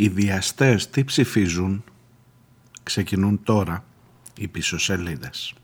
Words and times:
Οι 0.00 0.08
βιαστές 0.08 0.90
τι 0.90 1.04
ψηφίζουν; 1.04 1.84
Ξεκινούν 2.82 3.40
τώρα 3.42 3.84
οι 4.36 4.48
πίσω 4.48 4.78
σελίδες. 4.78 5.54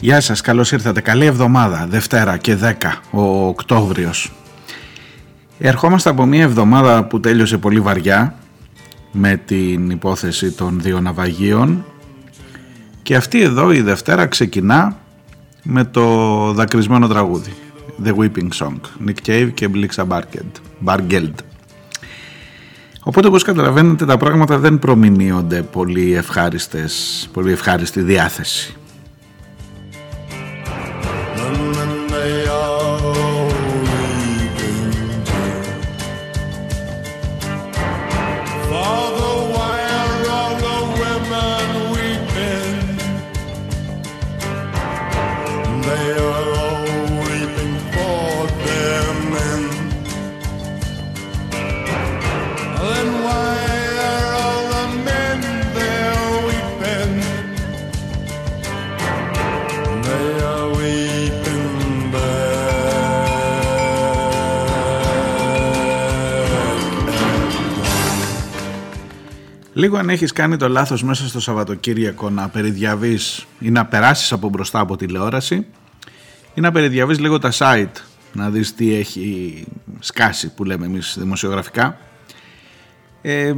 Γεια 0.00 0.20
σας, 0.20 0.40
καλώς 0.40 0.72
ήρθατε. 0.72 1.00
Καλή 1.00 1.24
εβδομάδα, 1.24 1.86
Δευτέρα 1.86 2.36
και 2.36 2.56
10 2.56 3.02
ο 3.10 3.46
Οκτώβριος. 3.46 4.32
Ερχόμαστε 5.62 6.10
από 6.10 6.24
μια 6.24 6.42
εβδομάδα 6.42 7.04
που 7.04 7.20
τέλειωσε 7.20 7.58
πολύ 7.58 7.80
βαριά 7.80 8.34
με 9.12 9.40
την 9.44 9.90
υπόθεση 9.90 10.50
των 10.50 10.80
δύο 10.80 11.00
ναυαγίων 11.00 11.84
και 13.02 13.16
αυτή 13.16 13.40
εδώ 13.40 13.72
η 13.72 13.80
Δευτέρα 13.80 14.26
ξεκινά 14.26 14.96
με 15.62 15.84
το 15.84 16.06
δακρυσμένο 16.52 17.08
τραγούδι 17.08 17.52
The 18.04 18.14
Weeping 18.14 18.48
Song 18.54 18.80
Nick 19.06 19.28
Cave 19.28 19.50
και 19.54 19.68
Blixa 19.74 20.06
Bargeld 20.84 21.34
Οπότε 23.02 23.26
όπως 23.26 23.42
καταλαβαίνετε 23.42 24.04
τα 24.04 24.16
πράγματα 24.16 24.58
δεν 24.58 24.78
προμηνύονται 24.78 25.62
πολύ 25.62 26.14
ευχάριστες, 26.14 27.28
πολύ 27.32 27.52
ευχάριστη 27.52 28.00
διάθεση 28.00 28.76
Λίγο 69.80 69.96
αν 69.96 70.08
έχεις 70.08 70.32
κάνει 70.32 70.56
το 70.56 70.68
λάθος 70.68 71.02
μέσα 71.02 71.28
στο 71.28 71.40
Σαββατοκύριακο 71.40 72.30
να 72.30 72.48
περιδιαβείς 72.48 73.46
ή 73.58 73.70
να 73.70 73.86
περάσεις 73.86 74.32
από 74.32 74.48
μπροστά 74.48 74.80
από 74.80 74.96
τηλεόραση 74.96 75.66
ή 76.54 76.60
να 76.60 76.72
περιδιαβείς 76.72 77.18
λίγο 77.18 77.38
τα 77.38 77.50
site 77.52 78.02
να 78.32 78.50
δεις 78.50 78.74
τι 78.74 78.94
έχει 78.94 79.64
σκάσει 79.98 80.54
που 80.54 80.64
λέμε 80.64 80.86
εμείς 80.86 81.16
δημοσιογραφικά 81.18 81.98
ε, 83.22 83.54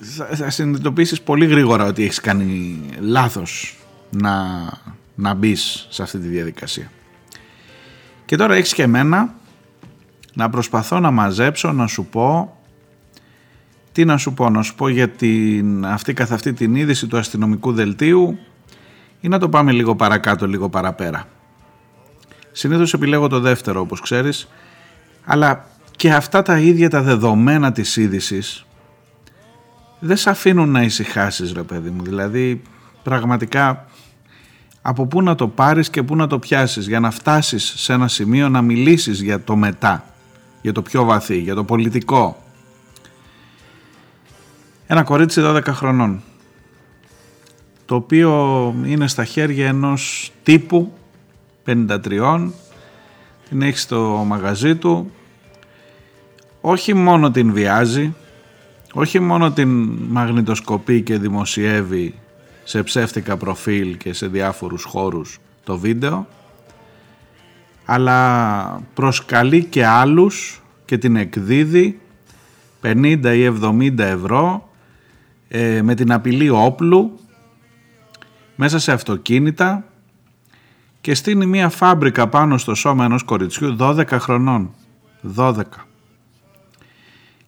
θα, 0.00 0.26
θα 0.26 0.50
συνειδητοποιήσεις 0.50 1.20
πολύ 1.20 1.46
γρήγορα 1.46 1.84
ότι 1.84 2.04
έχεις 2.04 2.20
κάνει 2.20 2.80
λάθος 2.98 3.78
να, 4.10 4.34
να 5.14 5.34
μπεις 5.34 5.86
σε 5.90 6.02
αυτή 6.02 6.18
τη 6.18 6.28
διαδικασία. 6.28 6.90
Και 8.24 8.36
τώρα 8.36 8.54
έχεις 8.54 8.74
και 8.74 8.82
εμένα 8.82 9.34
να 10.34 10.50
προσπαθώ 10.50 11.00
να 11.00 11.10
μαζέψω, 11.10 11.72
να 11.72 11.86
σου 11.86 12.04
πω 12.04 12.56
τι 13.92 14.04
να 14.04 14.16
σου 14.16 14.34
πω, 14.34 14.50
να 14.50 14.62
σου 14.62 14.74
πω 14.74 14.88
για 14.88 15.08
την, 15.08 15.86
αυτή 15.86 16.12
καθ' 16.12 16.32
αυτή 16.32 16.52
την 16.52 16.74
είδηση 16.74 17.06
του 17.06 17.16
αστυνομικού 17.16 17.72
δελτίου 17.72 18.38
ή 19.20 19.28
να 19.28 19.38
το 19.38 19.48
πάμε 19.48 19.72
λίγο 19.72 19.96
παρακάτω, 19.96 20.46
λίγο 20.46 20.68
παραπέρα. 20.68 21.28
Συνήθως 22.52 22.94
επιλέγω 22.94 23.28
το 23.28 23.40
δεύτερο 23.40 23.80
όπως 23.80 24.00
ξέρεις, 24.00 24.48
αλλά 25.24 25.66
και 25.96 26.12
αυτά 26.12 26.42
τα 26.42 26.58
ίδια 26.58 26.90
τα 26.90 27.02
δεδομένα 27.02 27.72
της 27.72 27.96
είδησης 27.96 28.66
δεν 29.98 30.16
σε 30.16 30.30
αφήνουν 30.30 30.70
να 30.70 30.82
ησυχάσεις, 30.82 31.52
ρε 31.52 31.62
παιδί 31.62 31.90
μου. 31.90 32.02
Δηλαδή 32.02 32.62
πραγματικά 33.02 33.86
από 34.82 35.06
πού 35.06 35.22
να 35.22 35.34
το 35.34 35.48
πάρεις 35.48 35.90
και 35.90 36.02
πού 36.02 36.16
να 36.16 36.26
το 36.26 36.38
πιάσεις 36.38 36.86
για 36.86 37.00
να 37.00 37.10
φτάσεις 37.10 37.72
σε 37.76 37.92
ένα 37.92 38.08
σημείο 38.08 38.48
να 38.48 38.62
μιλήσεις 38.62 39.22
για 39.22 39.40
το 39.40 39.56
μετά, 39.56 40.04
για 40.62 40.72
το 40.72 40.82
πιο 40.82 41.04
βαθύ, 41.04 41.38
για 41.38 41.54
το 41.54 41.64
πολιτικό, 41.64 42.42
ένα 44.92 45.02
κορίτσι 45.02 45.40
12 45.44 45.62
χρονών 45.66 46.22
το 47.84 47.94
οποίο 47.94 48.74
είναι 48.84 49.08
στα 49.08 49.24
χέρια 49.24 49.66
ενός 49.66 50.32
τύπου 50.42 50.92
53 51.66 52.50
την 53.48 53.62
έχει 53.62 53.78
στο 53.78 54.24
μαγαζί 54.26 54.76
του. 54.76 55.10
Όχι 56.60 56.94
μόνο 56.94 57.30
την 57.30 57.52
βιάζει 57.52 58.14
όχι 58.92 59.20
μόνο 59.20 59.50
την 59.50 59.68
μαγνητοσκοπεί 60.08 61.02
και 61.02 61.18
δημοσιεύει 61.18 62.14
σε 62.64 62.82
ψεύτικα 62.82 63.36
προφίλ 63.36 63.96
και 63.96 64.12
σε 64.12 64.26
διάφορους 64.26 64.84
χώρους 64.84 65.38
το 65.64 65.78
βίντεο 65.78 66.26
αλλά 67.84 68.82
προσκαλεί 68.94 69.64
και 69.64 69.86
άλλους 69.86 70.62
και 70.84 70.98
την 70.98 71.16
εκδίδει 71.16 72.00
50 72.82 73.18
ή 73.24 73.58
70 73.62 73.98
ευρώ 73.98 74.66
ε, 75.54 75.82
με 75.82 75.94
την 75.94 76.12
απειλή 76.12 76.48
όπλου 76.48 77.20
μέσα 78.56 78.78
σε 78.78 78.92
αυτοκίνητα 78.92 79.84
και 81.00 81.14
στείνει 81.14 81.46
μια 81.46 81.68
φάμπρικα 81.68 82.28
πάνω 82.28 82.58
στο 82.58 82.74
σώμα 82.74 83.04
ενός 83.04 83.22
κοριτσιού 83.22 83.76
12 83.80 84.04
χρονών. 84.10 84.74
12. 85.36 85.62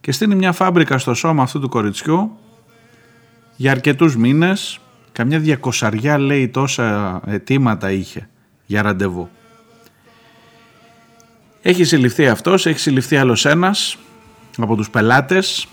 Και 0.00 0.12
στείνει 0.12 0.34
μια 0.34 0.52
φάμπρικα 0.52 0.98
στο 0.98 1.14
σώμα 1.14 1.42
αυτού 1.42 1.60
του 1.60 1.68
κοριτσιού 1.68 2.38
για 3.56 3.70
αρκετούς 3.70 4.16
μήνες, 4.16 4.80
καμιά 5.12 5.38
διακοσαριά 5.38 6.18
λέει 6.18 6.48
τόσα 6.48 7.20
αιτήματα 7.26 7.90
είχε 7.90 8.28
για 8.66 8.82
ραντεβού. 8.82 9.28
Έχει 11.62 11.84
συλληφθεί 11.84 12.28
αυτός, 12.28 12.66
έχει 12.66 12.78
συλληφθεί 12.78 13.16
άλλος 13.16 13.44
ένας 13.44 13.96
από 14.58 14.76
τους 14.76 14.90
πελάτες 14.90 15.68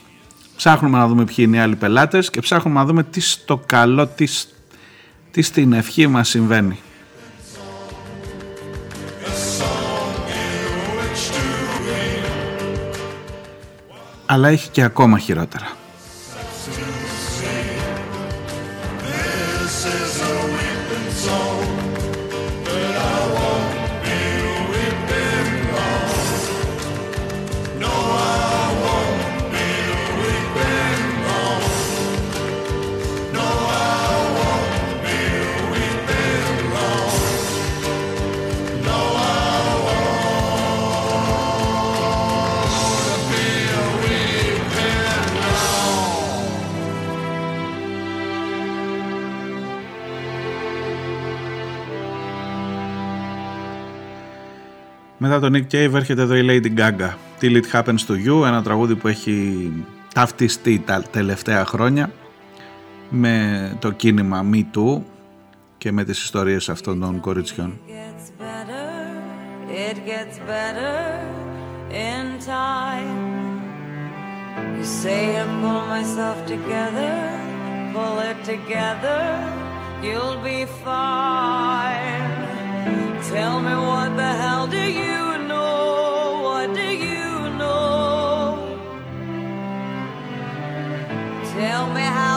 Ψάχνουμε 0.64 0.98
να 0.98 1.08
δούμε 1.08 1.24
ποιοι 1.24 1.36
είναι 1.38 1.58
οι 1.58 1.60
άλλοι 1.60 1.76
πελάτες 1.76 2.30
και 2.30 2.42
ψάχνουμε 2.42 2.80
να 2.80 2.86
δούμε 2.86 3.04
τι 3.04 3.20
στο 3.20 3.58
καλό, 3.66 4.08
τι, 4.08 4.28
τι 5.32 5.42
στην 5.42 5.74
ευχή 5.74 6.08
μας 6.08 6.30
συμβαίνει. 6.30 6.80
Αλλά 14.26 14.48
έχει 14.48 14.70
και 14.70 14.84
ακόμα 14.84 15.20
χειρότερα. 15.20 15.80
Μετά 55.24 55.40
τον 55.40 55.54
Nick 55.56 55.74
Cave 55.74 55.94
έρχεται 55.94 56.22
εδώ 56.22 56.36
η 56.36 56.46
Lady 56.50 56.80
Gaga. 56.80 57.10
Till 57.42 57.62
It 57.62 57.64
Happens 57.72 58.00
to 58.08 58.28
You, 58.28 58.46
ένα 58.46 58.64
τραγούδι 58.64 58.96
που 58.96 59.08
έχει 59.08 59.72
ταυτιστεί 60.14 60.80
τα 60.86 61.02
τελευταία 61.12 61.66
χρόνια 61.66 62.12
με 63.10 63.76
το 63.80 63.92
κίνημα 63.92 64.46
Me 64.54 64.64
Too 64.76 65.02
και 65.78 65.92
με 65.92 66.04
τις 66.04 66.24
ιστορίες 66.24 66.70
αυτών 66.70 67.00
των 67.00 67.20
κοριτσιών. 67.20 67.80
It 69.90 69.98
gets 70.12 70.38
better 70.54 70.98
in 72.10 72.26
time. 72.60 73.22
You 74.78 74.86
say 75.02 75.22
I 75.42 75.46
pull 75.62 75.84
myself 75.96 76.38
together, 76.54 77.16
pull 77.96 78.18
it 78.30 78.40
together, 78.54 79.22
you'll 80.06 80.40
be 80.50 80.60
fine. 80.86 82.41
Tell 83.32 83.62
me 83.62 83.74
what 83.74 84.18
the 84.18 84.32
hell 84.42 84.68
do 84.68 84.78
you 84.78 85.38
know? 85.48 86.42
What 86.44 86.74
do 86.74 86.82
you 86.82 87.50
know? 87.60 88.58
Tell 91.54 91.88
me 91.94 92.02
how. 92.02 92.31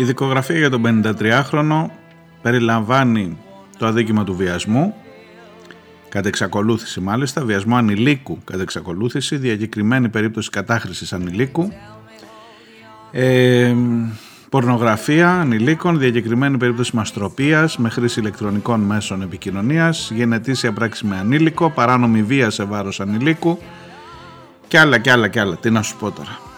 Η 0.00 0.04
δικογραφία 0.04 0.58
για 0.58 0.70
τον 0.70 0.82
53χρονο 1.20 1.86
περιλαμβάνει 2.42 3.38
το 3.78 3.86
αδίκημα 3.86 4.24
του 4.24 4.36
βιασμού, 4.36 4.94
κατά 6.08 6.28
εξακολούθηση 6.28 7.00
μάλιστα, 7.00 7.44
βιασμό 7.44 7.76
ανηλίκου 7.76 8.38
κατά 8.44 8.62
εξακολούθηση, 8.62 9.36
διακεκριμένη 9.36 10.08
περίπτωση 10.08 10.50
κατάχρησης 10.50 11.12
ανηλίκου, 11.12 11.72
ε, 13.10 13.74
πορνογραφία 14.48 15.30
ανηλίκων, 15.30 15.98
διακεκριμένη 15.98 16.56
περίπτωση 16.56 16.96
μαστροπίας 16.96 17.78
με 17.78 17.88
χρήση 17.88 18.20
ηλεκτρονικών 18.20 18.80
μέσων 18.80 19.22
επικοινωνίας, 19.22 20.10
γενετήσια 20.10 20.72
πράξη 20.72 21.06
με 21.06 21.16
ανήλικο, 21.16 21.70
παράνομη 21.70 22.22
βία 22.22 22.50
σε 22.50 22.64
βάρος 22.64 23.00
ανηλίκου 23.00 23.58
και 24.68 24.78
άλλα 24.78 24.98
και 24.98 25.10
άλλα 25.10 25.28
και 25.28 25.40
άλλα. 25.40 25.56
Τι 25.56 25.70
να 25.70 25.82
σου 25.82 25.96
πω 25.96 26.10
τώρα. 26.10 26.49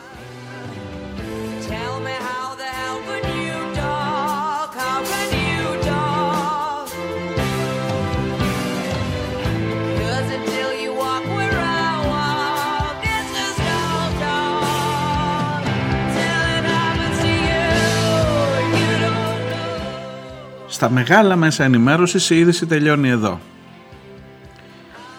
Στα 20.83 20.91
μεγάλα 20.91 21.37
μέσα 21.37 21.65
ενημέρωσης 21.65 22.31
η 22.31 22.39
είδηση 22.39 22.67
τελειώνει 22.67 23.09
εδώ. 23.09 23.41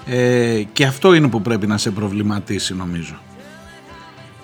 Ε, 0.05 0.63
και 0.73 0.85
αυτό 0.85 1.13
είναι 1.13 1.27
που 1.27 1.41
πρέπει 1.41 1.67
να 1.67 1.77
σε 1.77 1.91
προβληματίσει 1.91 2.75
νομίζω. 2.75 3.15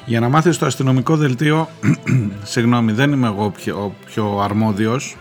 Για 0.06 0.19
να 0.19 0.30
μάθεις 0.30 0.57
το 0.57 0.66
αστυνομικό 0.66 1.18
δελτίο, 1.18 1.69
συγγνώμη 2.44 2.92
δεν 2.92 3.12
είμαι 3.12 3.27
εγώ 3.27 3.50
πιο, 3.50 3.95
πιο 4.06 4.39
αρμόδιος, 4.39 5.18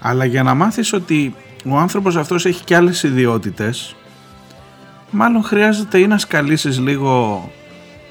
αλλά 0.00 0.24
για 0.24 0.42
να 0.42 0.54
μάθεις 0.54 0.92
ότι 0.92 1.34
ο 1.64 1.76
άνθρωπος 1.76 2.16
αυτός 2.16 2.46
έχει 2.46 2.64
και 2.64 2.76
άλλες 2.76 3.02
ιδιότητες, 3.02 3.94
μάλλον 5.10 5.42
χρειάζεται 5.42 5.98
ή 5.98 6.06
να 6.06 6.18
σκαλίσεις 6.18 6.78
λίγο 6.78 7.50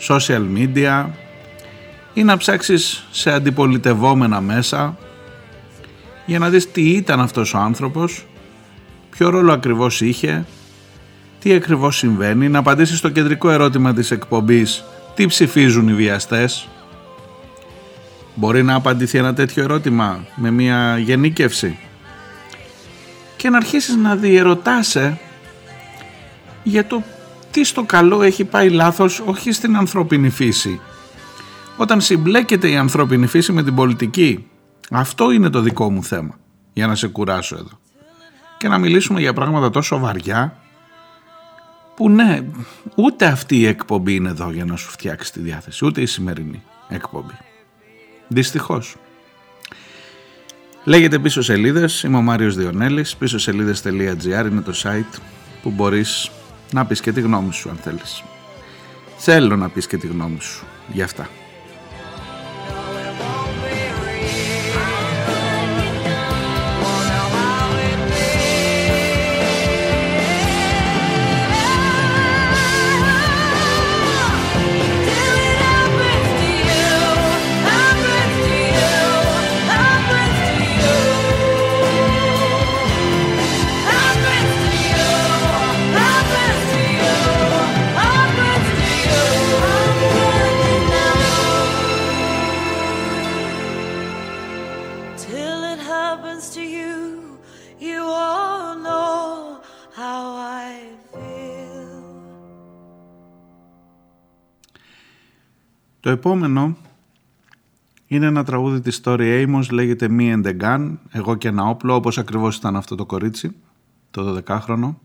social 0.07 0.43
media 0.55 1.05
ή 2.13 2.23
να 2.23 2.37
ψάξεις 2.37 3.07
σε 3.11 3.31
αντιπολιτευόμενα 3.31 4.41
μέσα 4.41 4.97
για 6.25 6.39
να 6.39 6.49
δεις 6.49 6.71
τι 6.71 6.81
ήταν 6.81 7.19
αυτός 7.19 7.53
ο 7.53 7.57
άνθρωπος, 7.57 8.25
ποιο 9.09 9.29
ρόλο 9.29 9.51
ακριβώς 9.51 10.01
είχε, 10.01 10.45
τι 11.39 11.53
ακριβώς 11.53 11.97
συμβαίνει, 11.97 12.49
να 12.49 12.59
απαντήσεις 12.59 12.97
στο 12.97 13.09
κεντρικό 13.09 13.49
ερώτημα 13.49 13.93
της 13.93 14.11
εκπομπής 14.11 14.83
τι 15.15 15.25
ψηφίζουν 15.25 15.87
οι 15.87 15.93
βιαστές. 15.93 16.67
Μπορεί 18.35 18.63
να 18.63 18.75
απαντηθεί 18.75 19.17
ένα 19.17 19.33
τέτοιο 19.33 19.63
ερώτημα 19.63 20.25
με 20.35 20.51
μια 20.51 20.97
γενίκευση 20.97 21.77
και 23.35 23.49
να 23.49 23.57
αρχίσεις 23.57 23.95
να 23.95 24.15
διερωτάσαι 24.15 25.19
για 26.63 26.87
το 26.87 27.03
τι 27.51 27.63
στο 27.63 27.83
καλό 27.83 28.21
έχει 28.21 28.43
πάει 28.43 28.69
λάθος 28.69 29.21
όχι 29.25 29.51
στην 29.51 29.77
ανθρώπινη 29.77 30.29
φύση. 30.29 30.79
Όταν 31.77 32.01
συμπλέκεται 32.01 32.69
η 32.69 32.75
ανθρώπινη 32.75 33.27
φύση 33.27 33.51
με 33.51 33.63
την 33.63 33.75
πολιτική 33.75 34.45
αυτό 34.99 35.31
είναι 35.31 35.49
το 35.49 35.61
δικό 35.61 35.91
μου 35.91 36.03
θέμα 36.03 36.39
για 36.73 36.87
να 36.87 36.95
σε 36.95 37.07
κουράσω 37.07 37.55
εδώ. 37.55 37.79
Και 38.57 38.67
να 38.67 38.77
μιλήσουμε 38.77 39.19
για 39.19 39.33
πράγματα 39.33 39.69
τόσο 39.69 39.99
βαριά 39.99 40.55
που 41.95 42.09
ναι, 42.09 42.41
ούτε 42.95 43.25
αυτή 43.25 43.57
η 43.57 43.65
εκπομπή 43.65 44.15
είναι 44.15 44.29
εδώ 44.29 44.51
για 44.51 44.65
να 44.65 44.75
σου 44.75 44.89
φτιάξει 44.89 45.33
τη 45.33 45.39
διάθεση, 45.39 45.85
ούτε 45.85 46.01
η 46.01 46.05
σημερινή 46.05 46.63
εκπομπή. 46.89 47.37
Δυστυχώς. 48.27 48.95
Λέγεται 50.83 51.19
πίσω 51.19 51.41
σελίδες, 51.41 52.03
είμαι 52.03 52.17
ο 52.17 52.21
Μάριος 52.21 52.55
Διονέλης, 52.55 53.15
πίσω 53.15 53.37
σελίδες.gr 53.37 54.47
είναι 54.51 54.61
το 54.61 54.73
site 54.83 55.19
που 55.61 55.69
μπορείς 55.69 56.31
να 56.71 56.85
πεις 56.85 57.01
και 57.01 57.11
τη 57.11 57.21
γνώμη 57.21 57.53
σου 57.53 57.69
αν 57.69 57.75
θέλεις. 57.75 58.23
Θέλω 59.17 59.55
να 59.55 59.69
πεις 59.69 59.87
και 59.87 59.97
τη 59.97 60.07
γνώμη 60.07 60.41
σου 60.41 60.65
για 60.93 61.03
αυτά. 61.03 61.29
Επόμενο 106.41 106.77
είναι 108.07 108.25
ένα 108.25 108.43
τραγούδι 108.43 108.81
της 108.81 109.01
Story 109.03 109.45
Amos, 109.45 109.69
λέγεται 109.71 110.07
Me 110.17 110.35
and 110.35 110.45
the 110.45 110.61
Gun, 110.61 110.93
εγώ 111.11 111.35
και 111.35 111.47
ένα 111.47 111.63
όπλο, 111.63 111.95
όπως 111.95 112.17
ακριβώς 112.17 112.55
ήταν 112.55 112.75
αυτό 112.75 112.95
το 112.95 113.05
κορίτσι, 113.05 113.55
το 114.11 114.43
12χρονο. 114.47 114.95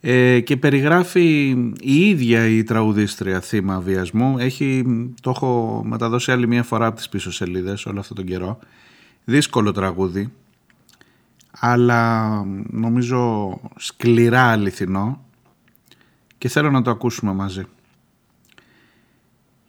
Ε, 0.00 0.40
και 0.40 0.56
περιγράφει 0.56 1.48
η 1.80 2.08
ίδια 2.08 2.46
η 2.46 2.62
τραγουδίστρια 2.62 3.40
θύμα 3.40 3.80
βιασμού. 3.80 4.38
Έχει, 4.38 4.84
το 5.20 5.30
έχω 5.30 5.82
μεταδώσει 5.84 6.32
άλλη 6.32 6.46
μία 6.46 6.62
φορά 6.62 6.86
από 6.86 6.96
τις 6.96 7.08
πίσω 7.08 7.32
σελίδες 7.32 7.86
όλο 7.86 8.00
αυτόν 8.00 8.16
τον 8.16 8.24
καιρό. 8.24 8.58
Δύσκολο 9.24 9.72
τραγούδι, 9.72 10.32
αλλά 11.50 12.44
νομίζω 12.70 13.50
σκληρά 13.76 14.42
αληθινό 14.42 15.24
και 16.38 16.48
θέλω 16.48 16.70
να 16.70 16.82
το 16.82 16.90
ακούσουμε 16.90 17.32
μαζί 17.32 17.66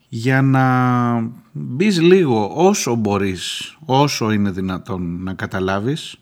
για 0.10 0.42
να 0.42 1.32
μπεις 1.52 2.02
λίγο 2.02 2.52
όσο 2.54 2.96
μπορείς, 2.96 3.78
όσο 3.86 4.32
είναι 4.32 4.52
δυνατόν 4.52 5.24
να 5.24 5.34
καταλάβεις 5.34 6.18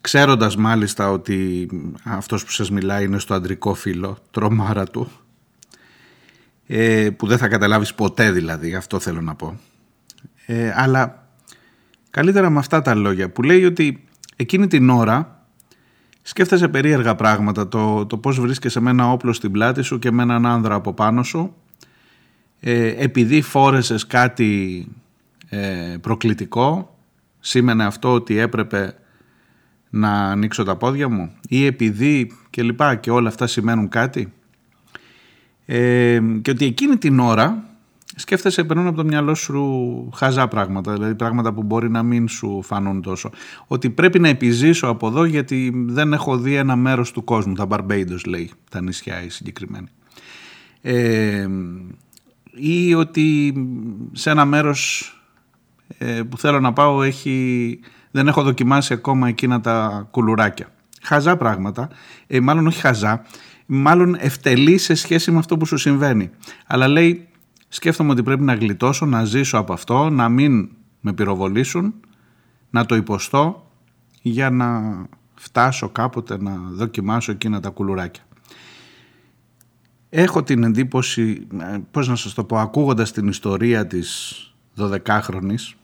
ξέροντας 0.00 0.56
μάλιστα 0.56 1.10
ότι 1.10 1.68
αυτός 2.04 2.44
που 2.44 2.50
σας 2.50 2.70
μιλάει 2.70 3.04
είναι 3.04 3.18
στο 3.18 3.34
αντρικό 3.34 3.74
φύλλο, 3.74 4.18
τρομάρα 4.30 4.84
του 4.84 5.10
ε, 6.66 7.10
που 7.10 7.26
δεν 7.26 7.38
θα 7.38 7.48
καταλάβεις 7.48 7.94
ποτέ 7.94 8.30
δηλαδή, 8.30 8.74
αυτό 8.74 8.98
θέλω 8.98 9.20
να 9.20 9.34
πω. 9.34 9.58
Ε, 10.46 10.72
αλλά 10.76 11.28
καλύτερα 12.10 12.50
με 12.50 12.58
αυτά 12.58 12.82
τα 12.82 12.94
λόγια 12.94 13.30
που 13.30 13.42
λέει 13.42 13.64
ότι 13.64 14.04
εκείνη 14.36 14.66
την 14.66 14.90
ώρα 14.90 15.46
σκέφτεσαι 16.22 16.68
περίεργα 16.68 17.14
πράγματα 17.14 17.68
το, 17.68 18.06
το 18.06 18.18
πώς 18.18 18.40
βρίσκεσαι 18.40 18.80
με 18.80 18.90
ένα 18.90 19.10
όπλο 19.10 19.32
στην 19.32 19.52
πλάτη 19.52 19.82
σου 19.82 19.98
και 19.98 20.10
με 20.10 20.22
έναν 20.22 20.46
άνδρα 20.46 20.74
από 20.74 20.92
πάνω 20.92 21.22
σου 21.22 21.38
ε, 21.38 21.67
επειδή 22.60 23.42
φόρεσες 23.42 24.06
κάτι 24.06 24.86
ε, 25.48 25.96
προκλητικό 26.00 26.96
σήμαινε 27.40 27.84
αυτό 27.84 28.12
ότι 28.12 28.38
έπρεπε 28.38 28.94
να 29.90 30.10
ανοίξω 30.10 30.62
τα 30.64 30.76
πόδια 30.76 31.08
μου; 31.08 31.32
Ή 31.48 31.66
επειδή 31.66 32.32
και 32.50 32.62
λοιπά 32.62 32.94
και 32.94 33.10
όλα 33.10 33.28
αυτά 33.28 33.46
σημαίνουν 33.46 33.88
κάτι; 33.88 34.32
Ε, 35.66 36.20
και 36.42 36.50
ότι 36.50 36.64
εκείνη 36.64 36.96
την 36.96 37.20
ώρα 37.20 37.68
σκέφτεσαι 38.14 38.64
περνούν 38.64 38.86
από 38.86 38.96
το 38.96 39.04
μυαλό 39.04 39.34
σου 39.34 40.10
χαζά 40.14 40.48
πράγματα 40.48 40.92
δηλαδή 40.92 41.14
πράγματα 41.14 41.52
που 41.52 41.62
μπορεί 41.62 41.90
να 41.90 42.02
μην 42.02 42.28
σου 42.28 42.62
φανούν 42.62 43.02
τόσο. 43.02 43.30
Ότι 43.66 43.90
πρέπει 43.90 44.18
να 44.18 44.28
επιζήσω 44.28 44.86
από 44.86 45.06
εδώ 45.06 45.24
γιατί 45.24 45.72
δεν 45.86 46.12
έχω 46.12 46.38
δει 46.38 46.54
ένα 46.54 46.76
μέρος 46.76 47.12
του 47.12 47.24
κόσμου. 47.24 47.54
Τα 47.54 47.66
Barbados 47.70 48.20
λέει 48.26 48.50
τα 48.70 48.82
νησιά 48.82 49.24
η 49.24 49.28
συγκεκριμένη. 49.28 49.86
Ε, 50.82 51.48
ή 52.58 52.94
ότι 52.94 53.54
σε 54.12 54.30
ένα 54.30 54.44
μέρος 54.44 55.12
ε, 55.98 56.22
που 56.22 56.38
θέλω 56.38 56.60
να 56.60 56.72
πάω 56.72 57.02
έχει, 57.02 57.78
δεν 58.10 58.28
έχω 58.28 58.42
δοκιμάσει 58.42 58.92
ακόμα 58.92 59.28
εκείνα 59.28 59.60
τα 59.60 60.08
κουλουράκια. 60.10 60.72
Χαζά 61.02 61.36
πράγματα, 61.36 61.88
ε, 62.26 62.40
μάλλον 62.40 62.66
όχι 62.66 62.80
χαζά, 62.80 63.24
μάλλον 63.66 64.16
ευτελή 64.18 64.78
σε 64.78 64.94
σχέση 64.94 65.30
με 65.30 65.38
αυτό 65.38 65.56
που 65.56 65.66
σου 65.66 65.76
συμβαίνει. 65.76 66.30
Αλλά 66.66 66.88
λέει 66.88 67.28
σκέφτομαι 67.68 68.10
ότι 68.10 68.22
πρέπει 68.22 68.42
να 68.42 68.54
γλιτώσω, 68.54 69.06
να 69.06 69.24
ζήσω 69.24 69.58
από 69.58 69.72
αυτό, 69.72 70.10
να 70.10 70.28
μην 70.28 70.68
με 71.00 71.12
πυροβολήσουν, 71.12 71.94
να 72.70 72.86
το 72.86 72.94
υποστώ 72.94 73.70
για 74.22 74.50
να 74.50 74.82
φτάσω 75.34 75.88
κάποτε 75.88 76.42
να 76.42 76.56
δοκιμάσω 76.72 77.32
εκείνα 77.32 77.60
τα 77.60 77.70
κουλουράκια 77.70 78.22
έχω 80.10 80.42
την 80.42 80.62
εντύπωση, 80.62 81.46
πώς 81.90 82.08
να 82.08 82.16
σας 82.16 82.34
το 82.34 82.44
πω, 82.44 82.58
ακούγοντας 82.58 83.12
την 83.12 83.28
ιστορία 83.28 83.86
της 83.86 84.32
12χρονης 84.78 85.74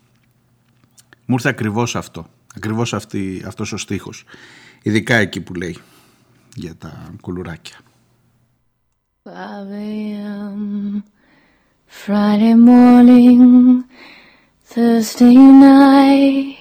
μου 1.26 1.34
ήρθε 1.34 1.48
ακριβώς 1.48 1.96
αυτό. 1.96 2.26
Ακριβώς 2.56 2.94
αυτή, 2.94 3.42
αυτός 3.46 3.72
ο 3.72 3.76
στίχος. 3.76 4.24
Ειδικά 4.82 5.14
εκεί 5.14 5.40
που 5.40 5.54
λέει 5.54 5.78
για 6.54 6.76
τα 6.76 7.14
κουλουράκια. 7.20 7.76
5 9.22 9.28
a.m. 9.30 11.02
Friday 12.04 12.56
morning, 12.72 13.84
Thursday 14.72 15.36
night, 15.68 16.56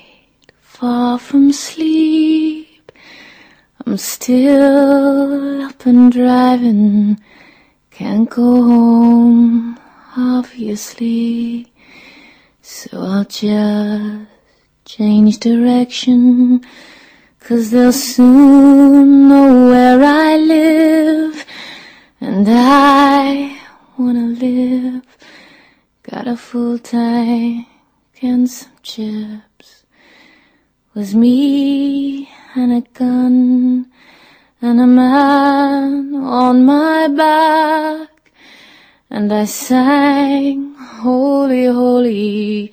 far 0.75 1.17
from 1.27 1.51
sleep. 1.51 2.91
I'm 3.79 3.98
still 3.98 5.62
up 5.67 5.86
and 5.86 6.12
driving, 6.20 7.17
can't 7.95 8.27
go 8.27 8.63
home, 8.63 9.79
obviously. 10.17 11.71
So 12.62 12.89
I'll 13.01 13.23
just 13.25 14.25
change 14.85 15.38
direction, 15.39 16.65
cause 17.39 17.69
they'll 17.69 17.93
soon 17.93 19.29
know 19.29 19.69
where 19.69 20.03
I 20.03 20.38
live. 20.38 21.45
And 22.19 22.47
I 22.50 23.59
wanna 23.97 24.27
live. 24.27 25.03
Got 26.01 26.27
a 26.27 26.35
full 26.35 26.79
tank 26.79 27.67
and 28.23 28.50
some 28.50 28.71
chips. 28.81 29.85
Was 30.95 31.13
me 31.13 32.27
and 32.55 32.73
a 32.73 32.81
gun 32.97 33.91
and 34.63 34.79
a 34.79 34.88
man 34.88 36.15
on 36.15 36.63
my 36.63 37.10
back. 37.10 38.32
And 39.10 39.32
I 39.32 39.43
sang, 39.43 40.74
Holy, 40.75 41.65
Holy, 41.65 42.72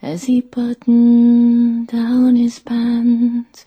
as 0.00 0.24
he 0.24 0.40
buttoned 0.40 1.88
down 1.88 2.36
his 2.36 2.58
pants. 2.60 3.66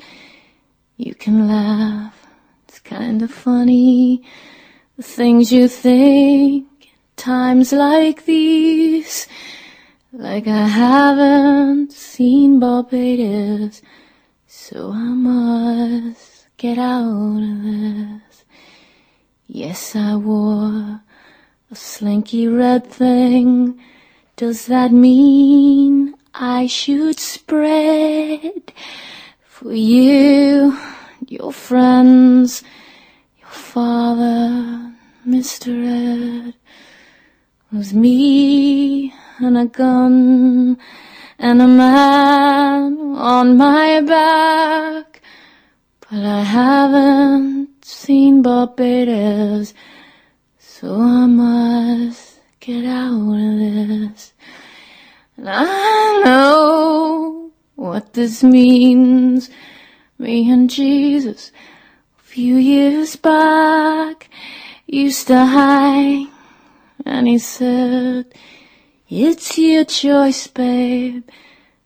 You 0.98 1.14
can 1.14 1.48
laugh, 1.48 2.26
it's 2.68 2.80
kinda 2.80 3.28
funny 3.28 4.24
the 4.98 5.04
things 5.04 5.52
you 5.52 5.68
think 5.68 6.68
times 7.16 7.72
like 7.72 8.26
these. 8.26 9.28
Like 10.12 10.48
I 10.48 10.66
haven't 10.66 11.92
seen 11.92 12.60
Barbados, 12.60 13.84
so 14.48 14.92
I 14.94 15.14
must 15.30 16.31
get 16.62 16.78
out 16.78 17.42
of 17.42 17.64
this. 17.64 18.46
Yes, 19.48 19.96
I 19.96 20.16
wore 20.16 21.02
a 21.72 21.76
slinky 21.76 22.48
red 22.48 22.86
thing. 22.86 23.82
Does 24.36 24.68
that 24.68 24.92
mean 24.92 26.14
I 26.36 26.68
should 26.68 27.20
spread 27.20 28.74
for 29.44 29.74
you, 29.74 30.78
your 31.28 31.52
friends, 31.52 32.62
your 33.40 33.50
father, 33.50 34.94
Mr. 35.28 35.72
Ed 36.46 36.54
was 37.72 37.92
me 37.92 39.16
and 39.40 39.58
a 39.58 39.66
gun 39.66 40.78
and 41.40 41.60
a 41.60 41.68
man 41.68 43.16
on 43.16 43.58
my 43.58 44.00
back. 44.02 45.21
But 46.12 46.26
I 46.26 46.44
haven't 46.44 47.86
seen 47.86 48.42
Barbados, 48.42 49.74
so 50.60 51.00
I 51.00 51.26
must 51.26 52.42
get 52.60 52.84
out 52.84 53.32
of 53.32 53.58
this. 53.58 54.34
And 55.38 55.50
I 55.50 56.22
know 56.26 57.52
what 57.76 58.12
this 58.12 58.44
means. 58.44 59.50
Me 60.20 60.52
and 60.52 60.70
Jesus, 60.70 61.54
a 62.20 62.24
few 62.24 62.58
years 62.58 63.16
back 63.16 64.30
used 64.88 65.28
to 65.28 65.46
hang, 65.46 66.28
and 67.06 67.26
he 67.26 67.38
said, 67.38 68.26
It's 69.08 69.58
your 69.58 69.86
choice, 69.86 70.46
babe. 70.48 71.24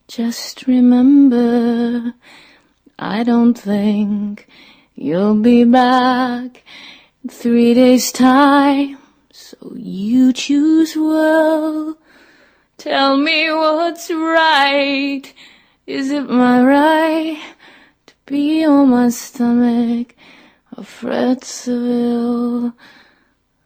Just 0.08 0.66
remember, 0.66 2.16
I 2.98 3.24
don't 3.24 3.56
think 3.56 4.48
you'll 4.96 5.42
be 5.42 5.66
back 5.66 6.64
in 7.24 7.30
three 7.30 7.74
days' 7.74 8.12
time, 8.12 8.98
so 9.32 9.74
you 9.76 10.32
choose 10.32 10.96
well. 10.96 11.98
Tell 12.78 13.18
me 13.18 13.52
what's 13.52 14.10
right. 14.10 15.24
Is 15.86 16.10
it 16.10 16.30
my 16.30 16.64
right 16.64 17.42
to 18.06 18.14
be 18.26 18.64
on 18.64 18.90
my 18.90 19.10
stomach? 19.10 20.16
A 20.78 20.84
Fred 20.84 21.44
Seville. 21.44 22.74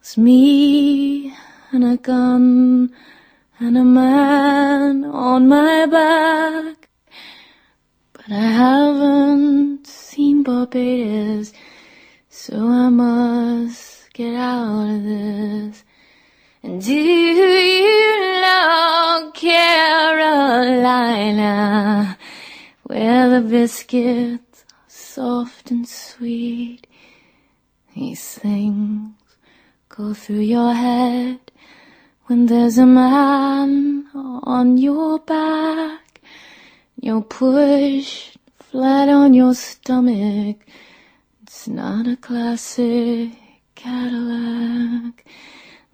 It's 0.00 0.18
me 0.18 1.32
and 1.70 1.84
a 1.84 1.96
gun 1.96 2.92
and 3.60 3.78
a 3.78 3.84
man 3.84 5.04
on 5.04 5.46
my 5.46 5.86
back. 5.86 6.79
But 8.30 8.38
I 8.38 8.52
haven't 8.52 9.86
seen 9.88 10.44
Barbados, 10.44 11.52
so 12.28 12.54
I 12.54 12.88
must 12.88 14.12
get 14.12 14.36
out 14.36 14.88
of 14.88 15.02
this. 15.02 15.82
And 16.62 16.80
do 16.80 16.94
you 16.94 18.40
know 18.40 19.32
Carolina, 19.34 20.56
where 22.84 23.28
the 23.30 23.40
biscuits 23.40 24.64
are 24.70 24.84
soft 24.86 25.72
and 25.72 25.88
sweet? 25.88 26.86
These 27.96 28.38
things 28.38 29.12
go 29.88 30.14
through 30.14 30.42
your 30.42 30.72
head 30.72 31.40
when 32.26 32.46
there's 32.46 32.78
a 32.78 32.86
man 32.86 34.06
on 34.14 34.78
your 34.78 35.18
back. 35.18 36.09
You're 37.02 37.22
pushed 37.22 38.36
flat 38.58 39.08
on 39.08 39.32
your 39.32 39.54
stomach. 39.54 40.58
It's 41.42 41.66
not 41.66 42.06
a 42.06 42.14
classic 42.18 43.30
Cadillac. 43.74 45.24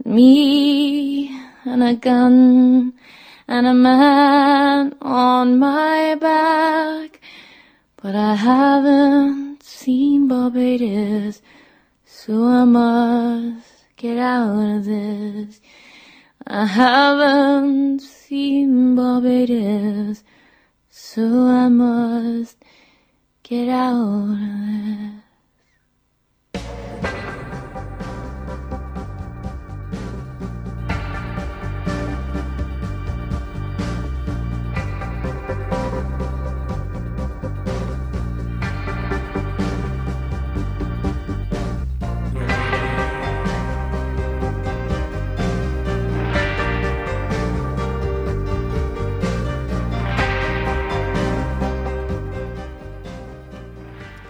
Me 0.04 1.28
and 1.64 1.84
a 1.84 1.94
gun 1.94 2.92
and 3.46 3.66
a 3.68 3.72
man 3.72 4.96
on 5.00 5.60
my 5.60 6.16
back. 6.16 7.20
But 8.02 8.16
I 8.16 8.34
haven't 8.34 9.62
seen 9.62 10.26
Barbados, 10.26 11.40
so 12.04 12.46
I 12.46 12.64
must 12.64 13.84
get 13.96 14.18
out 14.18 14.76
of 14.78 14.84
this. 14.86 15.60
I 16.48 16.66
haven't 16.66 18.00
seen 18.00 18.96
Barbados, 18.96 20.24
so 21.08 21.22
I 21.22 21.68
must 21.68 22.56
get 23.44 23.68
out 23.68 23.94
of 23.94 24.38
this. 24.38 25.25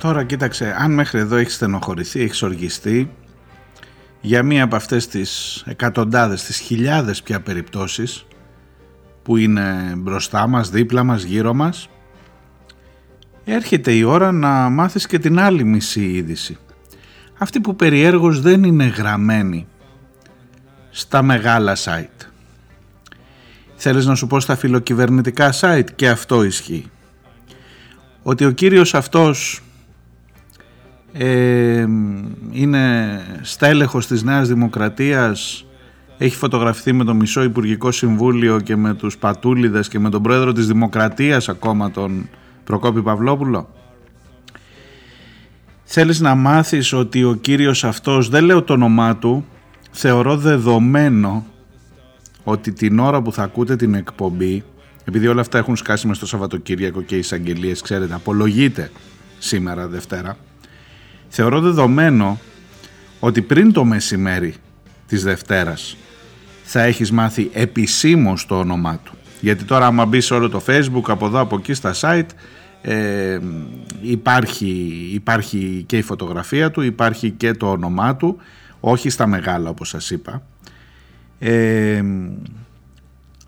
Τώρα 0.07 0.25
κοίταξε, 0.25 0.77
αν 0.79 0.93
μέχρι 0.93 1.19
εδώ 1.19 1.37
έχεις 1.37 1.55
στενοχωρηθεί, 1.55 2.21
έχεις 2.21 2.43
οργιστεί 2.43 3.11
για 4.21 4.43
μία 4.43 4.65
από 4.65 4.77
αυτές 4.77 5.07
τις 5.07 5.63
εκατοντάδες, 5.67 6.43
τις 6.43 6.59
χιλιάδες 6.59 7.23
πια 7.23 7.41
περιπτώσεις 7.41 8.27
που 9.23 9.37
είναι 9.37 9.95
μπροστά 9.97 10.47
μας, 10.47 10.71
δίπλα 10.71 11.05
μας, 11.05 11.23
γύρω 11.23 11.55
μας 11.55 11.89
έρχεται 13.45 13.93
η 13.93 14.03
ώρα 14.03 14.33
να 14.33 14.69
μάθεις 14.69 15.07
και 15.07 15.19
την 15.19 15.39
άλλη 15.39 15.65
μισή 15.65 16.05
είδηση. 16.05 16.57
Αυτή 17.39 17.61
που 17.61 17.77
περιέργως 17.77 18.41
δεν 18.41 18.65
είναι 18.65 18.85
γραμμένη 18.85 19.67
στα 20.91 21.23
μεγάλα 21.23 21.77
site. 21.77 22.27
Θέλεις 23.77 24.07
να 24.07 24.15
σου 24.15 24.27
πω 24.27 24.41
στα 24.41 24.57
φιλοκυβερνητικά 24.57 25.53
site 25.61 25.91
και 25.95 26.09
αυτό 26.09 26.43
ισχύει. 26.43 26.91
Ότι 28.23 28.45
ο 28.45 28.51
κύριος 28.51 28.95
αυτός 28.95 29.61
ε, 31.19 31.87
είναι 32.51 33.21
στέλεχος 33.43 34.07
της 34.07 34.23
Νέας 34.23 34.49
Δημοκρατίας 34.49 35.67
έχει 36.19 36.37
φωτογραφηθεί 36.37 36.93
με 36.93 37.05
το 37.05 37.15
μισό 37.15 37.43
Υπουργικό 37.43 37.91
Συμβούλιο 37.91 38.61
και 38.61 38.77
με 38.77 38.95
τους 38.95 39.19
Πατούλιδες 39.19 39.89
και 39.89 39.99
με 39.99 40.11
τον 40.11 40.23
πρόεδρο 40.23 40.53
της 40.53 40.67
Δημοκρατίας 40.67 41.49
ακόμα 41.49 41.91
τον 41.91 42.29
Προκόπη 42.65 43.03
Παυλόπουλο. 43.03 43.69
Θέλεις 45.85 46.21
να 46.21 46.35
μάθεις 46.35 46.93
ότι 46.93 47.25
ο 47.25 47.35
κύριος 47.35 47.85
αυτός, 47.85 48.29
δεν 48.29 48.45
λέω 48.45 48.63
το 48.63 48.73
όνομά 48.73 49.17
του, 49.17 49.45
θεωρώ 49.91 50.37
δεδομένο 50.37 51.47
ότι 52.45 52.73
την 52.73 52.99
ώρα 52.99 53.23
που 53.23 53.33
θα 53.33 53.43
ακούτε 53.43 53.77
την 53.77 53.95
εκπομπή, 53.95 54.65
επειδή 55.05 55.27
όλα 55.27 55.41
αυτά 55.41 55.59
έχουν 55.59 55.77
σκάσει 55.77 56.07
μες 56.07 56.17
στο 56.17 56.27
Σαββατοκύριακο 56.27 57.03
και 57.03 57.15
οι 57.15 57.19
εισαγγελίες, 57.19 57.81
ξέρετε, 57.81 58.15
απολογείται 58.15 58.91
σήμερα 59.39 59.87
Δευτέρα, 59.87 60.37
θεωρώ 61.29 61.61
δεδομένο 61.61 62.39
ότι 63.21 63.43
πριν 63.43 63.73
το 63.73 63.85
μεσημέρι 63.85 64.55
της 65.07 65.23
Δευτέρας 65.23 65.97
θα 66.63 66.83
έχεις 66.83 67.13
μάθει 67.13 67.51
επισήμως 67.53 68.47
το 68.47 68.59
όνομά 68.59 68.99
του. 69.05 69.13
Γιατί 69.41 69.65
τώρα 69.65 69.87
άμα 69.87 70.07
μπει 70.07 70.21
σε 70.21 70.35
όλο 70.35 70.49
το 70.49 70.63
facebook 70.67 71.03
από 71.07 71.27
εδώ 71.27 71.41
από 71.41 71.57
εκεί 71.57 71.75
στα 71.75 71.95
site 72.01 72.29
ε, 72.83 73.39
υπάρχει, 74.01 74.67
υπάρχει 75.13 75.85
και 75.87 75.97
η 75.97 76.03
φωτογραφία 76.03 76.71
του, 76.71 76.83
υπάρχει 76.83 77.31
και 77.31 77.53
το 77.53 77.71
όνομά 77.71 78.17
του, 78.17 78.37
όχι 78.81 79.11
στα 79.11 79.27
μεγάλα 79.27 79.69
όπως 79.69 79.89
σας 79.89 80.11
είπα. 80.11 80.43
Ε, 81.39 82.03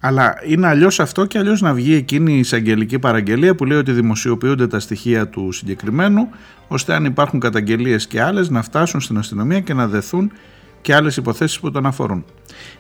αλλά 0.01 0.35
είναι 0.47 0.67
αλλιώς 0.67 1.01
αυτό 1.01 1.25
και 1.25 1.39
αλλιώς 1.39 1.61
να 1.61 1.75
βγει 1.75 1.95
εκείνη 1.95 2.33
η 2.33 2.39
εισαγγελική 2.39 2.99
παραγγελία 2.99 3.55
που 3.55 3.65
λέει 3.65 3.79
ότι 3.79 3.93
δημοσιοποιούνται 3.93 4.67
τα 4.67 4.81
στοιχεία 4.81 5.29
του 5.29 5.53
συγκεκριμένου 5.53 6.29
ώστε 6.69 6.95
αν 6.95 7.05
υπάρχουν 7.05 7.41
καταγγελίες 7.41 8.07
και 8.07 8.23
άλλες 8.23 8.51
να 8.51 8.63
φτάσουν 8.63 9.01
στην 9.01 9.19
αστυνομία 9.19 9.61
και 9.61 9.75
να 9.75 9.87
δεθούν 9.87 10.33
και 10.81 10.95
άλλες 10.95 11.17
υποθέσεις 11.17 11.61
που 11.61 11.71
τον 11.71 11.87
αφορούν. 11.87 12.25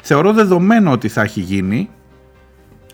Θεωρώ 0.02 0.32
δεδομένο 0.32 0.90
ότι 0.90 1.08
θα 1.08 1.22
έχει 1.22 1.40
γίνει 1.40 1.88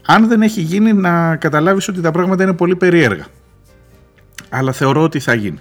αν 0.06 0.28
δεν 0.28 0.42
έχει 0.42 0.60
γίνει 0.60 0.92
να 0.92 1.36
καταλάβεις 1.36 1.88
ότι 1.88 2.00
τα 2.00 2.10
πράγματα 2.10 2.42
είναι 2.42 2.52
πολύ 2.52 2.76
περίεργα. 2.76 3.26
Αλλά 4.48 4.72
θεωρώ 4.72 5.02
ότι 5.02 5.20
θα 5.20 5.34
γίνει. 5.34 5.58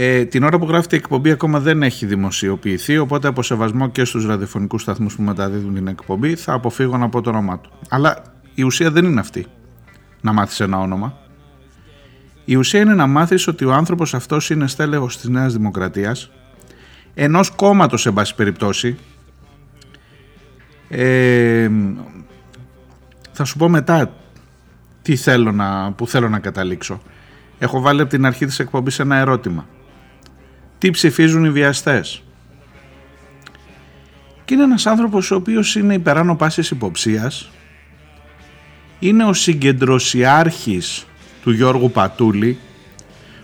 Ε, 0.00 0.24
την 0.24 0.42
ώρα 0.42 0.58
που 0.58 0.66
γράφεται 0.66 0.96
η 0.96 0.98
εκπομπή 0.98 1.30
ακόμα 1.30 1.60
δεν 1.60 1.82
έχει 1.82 2.06
δημοσιοποιηθεί, 2.06 2.98
οπότε 2.98 3.28
από 3.28 3.42
σεβασμό 3.42 3.88
και 3.88 4.04
στους 4.04 4.26
ραδιοφωνικούς 4.26 4.82
σταθμούς 4.82 5.16
που 5.16 5.22
μεταδίδουν 5.22 5.74
την 5.74 5.86
εκπομπή 5.86 6.34
θα 6.34 6.52
αποφύγω 6.52 6.96
να 6.96 7.08
πω 7.08 7.20
το 7.20 7.30
όνομά 7.30 7.58
του. 7.58 7.70
Αλλά 7.88 8.22
η 8.54 8.62
ουσία 8.62 8.90
δεν 8.90 9.04
είναι 9.04 9.20
αυτή, 9.20 9.46
να 10.20 10.32
μάθεις 10.32 10.60
ένα 10.60 10.78
όνομα. 10.78 11.18
Η 12.44 12.56
ουσία 12.56 12.80
είναι 12.80 12.94
να 12.94 13.06
μάθεις 13.06 13.46
ότι 13.46 13.64
ο 13.64 13.72
άνθρωπος 13.72 14.14
αυτός 14.14 14.50
είναι 14.50 14.66
στέλεχος 14.66 15.16
της 15.16 15.28
Νέας 15.28 15.52
Δημοκρατίας, 15.52 16.30
ενός 17.14 17.50
κόμματος 17.50 18.00
σε 18.00 18.10
πάση 18.10 18.34
περιπτώσει, 18.34 18.98
ε, 20.88 21.70
θα 23.32 23.44
σου 23.44 23.56
πω 23.56 23.68
μετά 23.68 24.14
τι 25.02 25.16
θέλω 25.16 25.52
να, 25.52 25.92
που 25.92 26.06
θέλω 26.06 26.28
να 26.28 26.38
καταλήξω. 26.38 27.00
Έχω 27.58 27.80
βάλει 27.80 28.00
από 28.00 28.10
την 28.10 28.26
αρχή 28.26 28.46
της 28.46 28.58
εκπομπής 28.58 28.98
ένα 28.98 29.16
ερώτημα. 29.16 29.66
Τι 30.78 30.90
ψηφίζουν 30.90 31.44
οι 31.44 31.50
βιαστές. 31.50 32.22
Και 34.44 34.54
είναι 34.54 34.62
ένας 34.62 34.86
άνθρωπος 34.86 35.30
ο 35.30 35.34
οποίος 35.34 35.76
είναι 35.76 35.94
υπεράνω 35.94 36.36
πάσης 36.36 36.70
υποψίας. 36.70 37.50
Είναι 38.98 39.24
ο 39.24 39.32
συγκεντρωσιάρχης 39.32 41.06
του 41.42 41.50
Γιώργου 41.50 41.90
Πατούλη. 41.90 42.58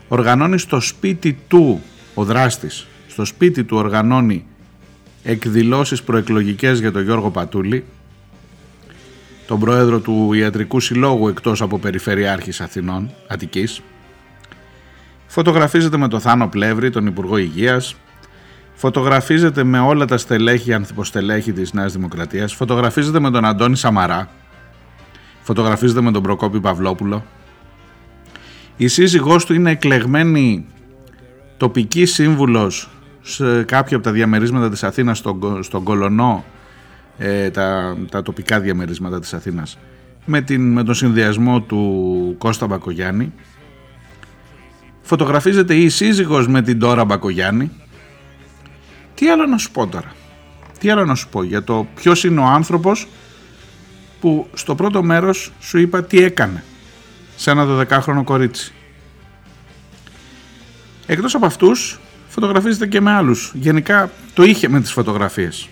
Οργανώνει 0.08 0.58
στο 0.58 0.80
σπίτι 0.80 1.38
του, 1.48 1.82
ο 2.14 2.24
δράστης, 2.24 2.86
στο 3.08 3.24
σπίτι 3.24 3.64
του 3.64 3.76
οργανώνει 3.76 4.46
εκδηλώσεις 5.22 6.02
προεκλογικές 6.02 6.80
για 6.80 6.92
τον 6.92 7.02
Γιώργο 7.02 7.30
Πατούλη 7.30 7.84
τον 9.46 9.60
πρόεδρο 9.60 10.00
του 10.00 10.32
Ιατρικού 10.32 10.80
Συλλόγου 10.80 11.28
εκτός 11.28 11.62
από 11.62 11.78
Περιφερειάρχης 11.78 12.60
Αθηνών, 12.60 13.10
Αττικής. 13.28 13.82
Φωτογραφίζεται 15.34 15.96
με 15.96 16.08
τον 16.08 16.20
Θάνο 16.20 16.48
Πλεύρη, 16.48 16.90
τον 16.90 17.06
Υπουργό 17.06 17.36
Υγείας. 17.36 17.96
Φωτογραφίζεται 18.74 19.64
με 19.64 19.78
όλα 19.78 20.04
τα 20.04 20.18
στελέχη, 20.18 20.72
ανθυποστελέχη 20.72 21.52
της 21.52 21.72
Νέας 21.72 21.92
Δημοκρατίας. 21.92 22.54
Φωτογραφίζεται 22.54 23.20
με 23.20 23.30
τον 23.30 23.44
Αντώνη 23.44 23.76
Σαμαρά. 23.76 24.28
Φωτογραφίζεται 25.42 26.00
με 26.00 26.10
τον 26.10 26.22
Προκόπη 26.22 26.60
Παυλόπουλο. 26.60 27.24
Η 28.76 28.88
σύζυγός 28.88 29.44
του 29.44 29.54
είναι 29.54 29.70
εκλεγμένη 29.70 30.66
τοπική 31.56 32.04
σύμβουλος 32.04 32.90
σε 33.20 33.62
κάποια 33.62 33.96
από 33.96 34.06
τα 34.06 34.12
διαμερίσματα 34.12 34.70
της 34.70 34.84
Αθήνας 34.84 35.18
στον, 35.18 35.62
στον 35.62 35.82
Κολονό 35.82 36.44
ε, 37.18 37.50
τα, 37.50 37.96
τα 38.10 38.22
τοπικά 38.22 38.60
διαμερίσματα 38.60 39.20
της 39.20 39.34
Αθήνας 39.34 39.78
με, 40.24 40.40
την, 40.40 40.72
με 40.72 40.82
τον 40.82 40.94
συνδυασμό 40.94 41.60
του 41.60 42.34
Κώστα 42.38 42.66
Μπακογιάννη 42.66 43.32
φωτογραφίζεται 45.04 45.74
η 45.74 45.88
σύζυγος 45.88 46.48
με 46.48 46.62
την 46.62 46.78
Τώρα 46.78 47.04
Μπακογιάννη. 47.04 47.70
Τι 49.14 49.28
άλλο 49.28 49.46
να 49.46 49.58
σου 49.58 49.70
πω 49.70 49.86
τώρα; 49.86 50.12
Τι 50.78 50.90
άλλο 50.90 51.04
να 51.04 51.14
σου 51.14 51.28
πω 51.28 51.42
για 51.42 51.62
το 51.64 51.86
ποιος 51.94 52.24
είναι 52.24 52.40
ο 52.40 52.44
άνθρωπος 52.44 53.06
που 54.20 54.48
στο 54.54 54.74
πρώτο 54.74 55.02
μέρος 55.02 55.52
σου 55.60 55.78
είπα 55.78 56.04
τι 56.04 56.22
έκανε 56.22 56.64
σε 57.36 57.50
ένα 57.50 57.66
12χρονο 57.66 58.22
κορίτσι. 58.24 58.72
Εκτός 61.06 61.34
από 61.34 61.46
αυτούς 61.46 62.00
φωτογραφίζεται 62.28 62.86
και 62.86 63.00
με 63.00 63.12
άλλους. 63.12 63.52
Γενικά 63.54 64.10
το 64.34 64.42
είχε 64.42 64.68
με 64.68 64.80
τις 64.80 64.92
φωτογραφίες 64.92 65.68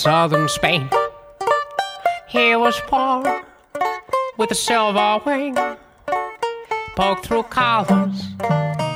southern 0.00 0.48
Spain. 0.48 0.88
He 2.28 2.56
was 2.56 2.80
poor 2.86 3.22
with 4.38 4.50
a 4.50 4.54
silver 4.54 5.20
wing, 5.24 5.56
poked 6.96 7.26
through 7.26 7.44
collars, 7.44 8.18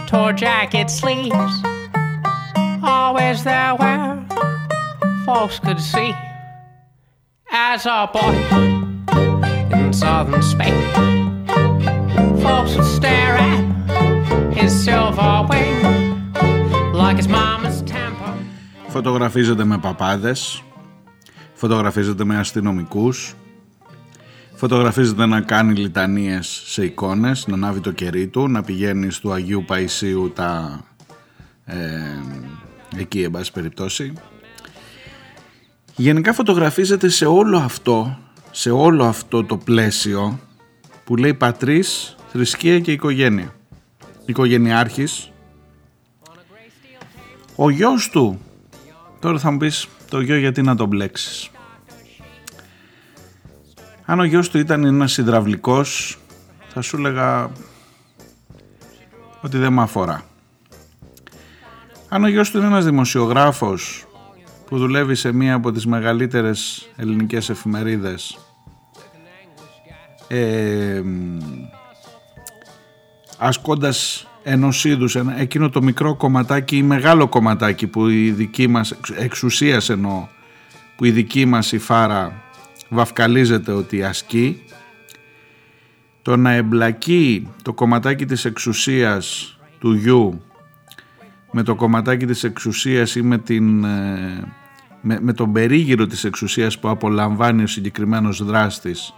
tore 0.07 0.33
jacket 0.33 0.89
sleeves, 0.91 1.55
always 2.83 3.45
there 3.45 3.75
where 3.77 4.27
folks 5.25 5.59
could 5.59 5.81
see. 5.81 6.13
As 7.53 7.87
a 7.87 8.09
boy 8.13 8.37
in 9.79 9.93
southern 9.93 10.43
Spain, 10.43 10.81
folks 12.45 12.77
would 12.77 12.91
stare 12.99 13.37
at 13.51 13.63
his 14.59 14.73
silver 14.85 15.47
wing 15.51 15.77
like 17.03 17.17
his 17.17 17.29
mama's 17.29 17.83
temper. 17.83 18.35
Φωτογραφίζεται 18.89 19.65
με 19.65 19.79
παπάδες 19.79 20.63
φωτογραφίζεται 21.56 22.24
με 22.24 22.38
αστυνομικούς, 22.38 23.36
φωτογραφίζεται 24.56 25.26
να 25.26 25.42
κάνει 25.42 25.74
λιτανίες 25.74 26.62
σε 26.66 26.86
εικόνες, 26.86 27.48
να 27.48 27.54
ανάβει 27.54 27.80
το 27.80 27.92
κερί 27.92 28.28
του, 28.28 28.48
να 28.48 28.64
πηγαίνει 28.64 29.12
στο 29.12 29.32
Αγίου 29.32 29.64
Παϊσίου 29.68 30.32
τα... 30.36 30.80
Ε, 31.66 31.76
εκεί 32.98 33.22
εν 33.24 33.32
πάση 33.32 33.52
περιπτώσει. 33.52 34.14
Γενικά 35.96 36.34
φωτογραφίζεται 36.34 37.10
σε 37.10 37.26
όλο 37.26 37.58
αυτό, 37.58 38.18
σε 38.52 38.72
όλο 38.72 39.04
αυτό 39.04 39.44
το 39.44 39.58
πλαίσιο 39.58 40.40
που 41.04 41.16
λέει 41.16 41.34
πατρίς, 41.34 42.16
θρησκεία 42.32 42.80
και 42.80 42.92
οικογένεια. 42.92 43.56
Οικογενειάρχης. 44.26 45.32
Ο 47.56 47.70
γιος 47.70 48.10
του, 48.10 48.40
τώρα 49.20 49.40
θα 49.40 49.52
μου 49.52 49.58
πεις 49.58 49.88
το 50.16 50.22
γιο 50.22 50.38
γιατί 50.38 50.62
να 50.62 50.76
τον 50.76 50.88
μπλέξεις. 50.88 51.50
Αν 54.06 54.20
ο 54.20 54.24
γιος 54.24 54.50
του 54.50 54.58
ήταν 54.58 54.86
ένας 54.86 55.18
υδραυλικός 55.18 56.18
θα 56.68 56.82
σου 56.82 56.98
έλεγα 56.98 57.52
ότι 59.42 59.58
δεν 59.58 59.74
με 59.74 59.82
αφορά. 59.82 60.26
Αν 62.10 62.24
ο 62.24 62.28
γιος 62.28 62.52
του 62.52 62.58
είναι 62.58 62.68
ένας 62.68 62.86
δημοσιογράφος 62.86 64.06
που 64.66 64.78
δουλεύει 64.78 65.16
σε 65.16 65.32
μία 65.32 65.54
από 65.54 65.72
τις 65.72 65.86
μεγαλύτερες 65.86 66.90
ελληνικές 66.96 67.50
εφημερίδες 67.50 68.38
ε, 70.28 71.02
ασκώντας 73.38 74.28
ενός 74.48 74.86
είδους 74.86 75.16
εκείνο 75.16 75.70
το 75.70 75.82
μικρό 75.82 76.16
κομματάκι 76.16 76.78
ή 76.78 76.84
μεγάλο 76.84 77.28
κομματάκι 77.28 77.88
που 77.88 78.08
η 78.08 78.32
δική 78.32 78.68
μας 78.68 78.94
εξουσίας 79.18 79.90
εννοώ 79.90 80.28
που 80.96 81.06
η 81.06 81.12
δική 81.12 81.46
μας 81.46 81.72
η 81.72 81.78
φάρα 81.78 82.42
βαφκαλίζεται 82.90 83.72
ότι 83.72 84.04
ασκεί 84.04 84.64
το 86.22 86.38
να 86.38 86.52
εμπλακεί 86.52 87.48
το 87.62 87.74
κομματάκι 87.74 88.26
της 88.26 88.46
εξουσίας 88.46 89.58
του 89.80 89.94
γιου 89.94 90.42
με 91.52 91.64
το 91.64 91.76
κομματάκι 91.76 92.26
της 92.26 92.44
εξουσίας 92.44 93.16
ή 93.16 93.22
με, 93.22 93.38
την, 93.38 93.84
ε, 93.84 94.54
με, 95.02 95.20
με 95.22 95.34
τον 95.34 95.52
περίγυρο 95.52 96.08
της 96.08 96.24
εξουσίας 96.24 96.80
που 96.80 96.90
απολαμβάνει 96.90 97.64
ο 97.64 97.68
συγκεκριμένος 97.68 98.44
δράστης 98.44 99.14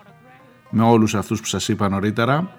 με 0.69 0.83
όλους 0.83 1.15
αυτούς 1.15 1.39
που 1.39 1.47
σας 1.47 1.67
είπα 1.67 1.89
νωρίτερα 1.89 2.51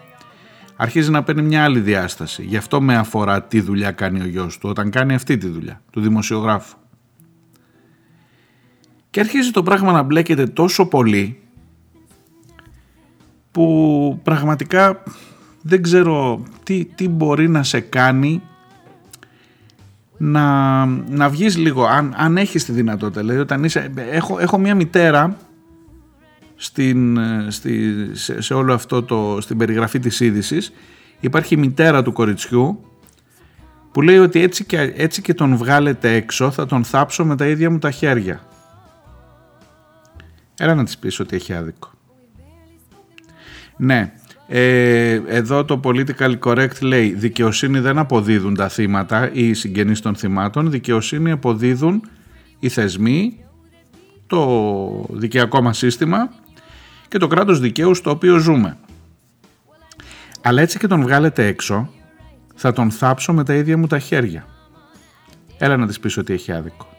αρχίζει 0.81 1.11
να 1.11 1.23
παίρνει 1.23 1.43
μια 1.43 1.65
άλλη 1.65 1.81
διάσταση. 1.81 2.43
Γι' 2.43 2.57
αυτό 2.57 2.81
με 2.81 2.97
αφορά 2.97 3.43
τι 3.43 3.61
δουλειά 3.61 3.91
κάνει 3.91 4.21
ο 4.21 4.27
γιος 4.27 4.59
του 4.59 4.69
όταν 4.69 4.91
κάνει 4.91 5.15
αυτή 5.15 5.39
τη 5.39 5.49
δουλειά, 5.49 5.83
του 5.91 6.01
δημοσιογράφου. 6.01 6.77
Και 9.11 9.21
αρχίζει 9.21 9.51
το 9.51 9.63
πράγμα 9.63 9.93
να 9.93 10.03
μπλέκεται 10.03 10.47
τόσο 10.47 10.87
πολύ 10.87 11.41
που 13.51 14.21
πραγματικά 14.23 15.03
δεν 15.63 15.83
ξέρω 15.83 16.43
τι, 16.63 16.85
τι 16.85 17.09
μπορεί 17.09 17.49
να 17.49 17.63
σε 17.63 17.81
κάνει 17.81 18.43
να, 20.17 20.85
να 20.87 21.29
βγεις 21.29 21.57
λίγο, 21.57 21.85
αν, 21.85 22.15
αν 22.17 22.37
έχεις 22.37 22.65
τη 22.65 22.73
δυνατότητα. 22.73 23.21
Δηλαδή, 23.21 23.39
όταν 23.39 23.65
είσαι, 23.65 23.93
έχω, 24.11 24.39
έχω 24.39 24.59
μια 24.59 24.75
μητέρα 24.75 25.37
στην, 26.61 27.19
στη, 27.49 27.95
σε, 28.39 28.55
όλο 28.55 28.75
αυτό 28.75 29.03
το, 29.03 29.39
στην 29.41 29.57
περιγραφή 29.57 29.99
της 29.99 30.21
είδησης. 30.21 30.73
υπάρχει 31.21 31.55
η 31.55 31.57
μητέρα 31.57 32.03
του 32.03 32.13
κοριτσιού 32.13 32.81
που 33.93 34.03
λέει 34.03 34.19
ότι 34.19 34.43
έτσι 34.43 34.65
και, 34.65 34.93
έτσι 34.97 35.23
και 35.23 35.35
τον 35.35 35.57
βγάλετε 35.57 36.15
έξω 36.15 36.51
θα 36.51 36.67
τον 36.67 36.85
θάψω 36.85 37.25
με 37.25 37.37
τα 37.37 37.47
ίδια 37.47 37.71
μου 37.71 37.79
τα 37.79 37.91
χέρια. 37.91 38.41
Έλα 40.59 40.75
να 40.75 40.85
της 40.85 40.99
πεις 40.99 41.21
ότι 41.21 41.37
έχει 41.37 41.53
άδικο. 41.53 41.91
Ναι, 43.77 44.13
ε, 44.49 45.21
εδώ 45.27 45.65
το 45.65 45.81
political 45.85 46.39
correct 46.39 46.81
λέει 46.81 47.15
δικαιοσύνη 47.15 47.79
δεν 47.79 47.99
αποδίδουν 47.99 48.55
τα 48.55 48.69
θύματα 48.69 49.33
ή 49.33 49.49
οι 49.49 49.55
συγγενείς 49.55 50.01
των 50.01 50.15
θυμάτων, 50.15 50.71
δικαιοσύνη 50.71 51.31
αποδίδουν 51.31 52.09
οι 52.59 52.69
θεσμοί, 52.69 53.45
το 54.27 55.07
δικαιακό 55.11 55.63
μας 55.63 55.79
σύστημα 55.79 56.31
και 57.09 57.19
το 57.19 57.27
κράτος 57.27 57.61
δικαίου 57.61 57.95
στο 57.95 58.11
οποίο 58.11 58.39
ζούμε. 58.39 58.77
Αλλά 60.43 60.63
έτσι 60.63 60.79
και 60.79 60.87
τον 60.87 61.03
βγάλετε 61.03 61.47
έξω, 61.47 61.93
θα 62.55 62.73
τον 62.73 62.91
θάψω 62.91 63.33
με 63.33 63.45
τα 63.45 63.55
ίδια 63.55 63.79
μου 63.79 63.87
τα 63.87 63.99
χέρια. 63.99 64.47
Έλα 65.59 65.77
να 65.77 65.87
της 65.87 66.01
πεις 66.01 66.17
ότι 66.17 66.33
έχει 66.33 66.53
άδικο. 66.53 66.98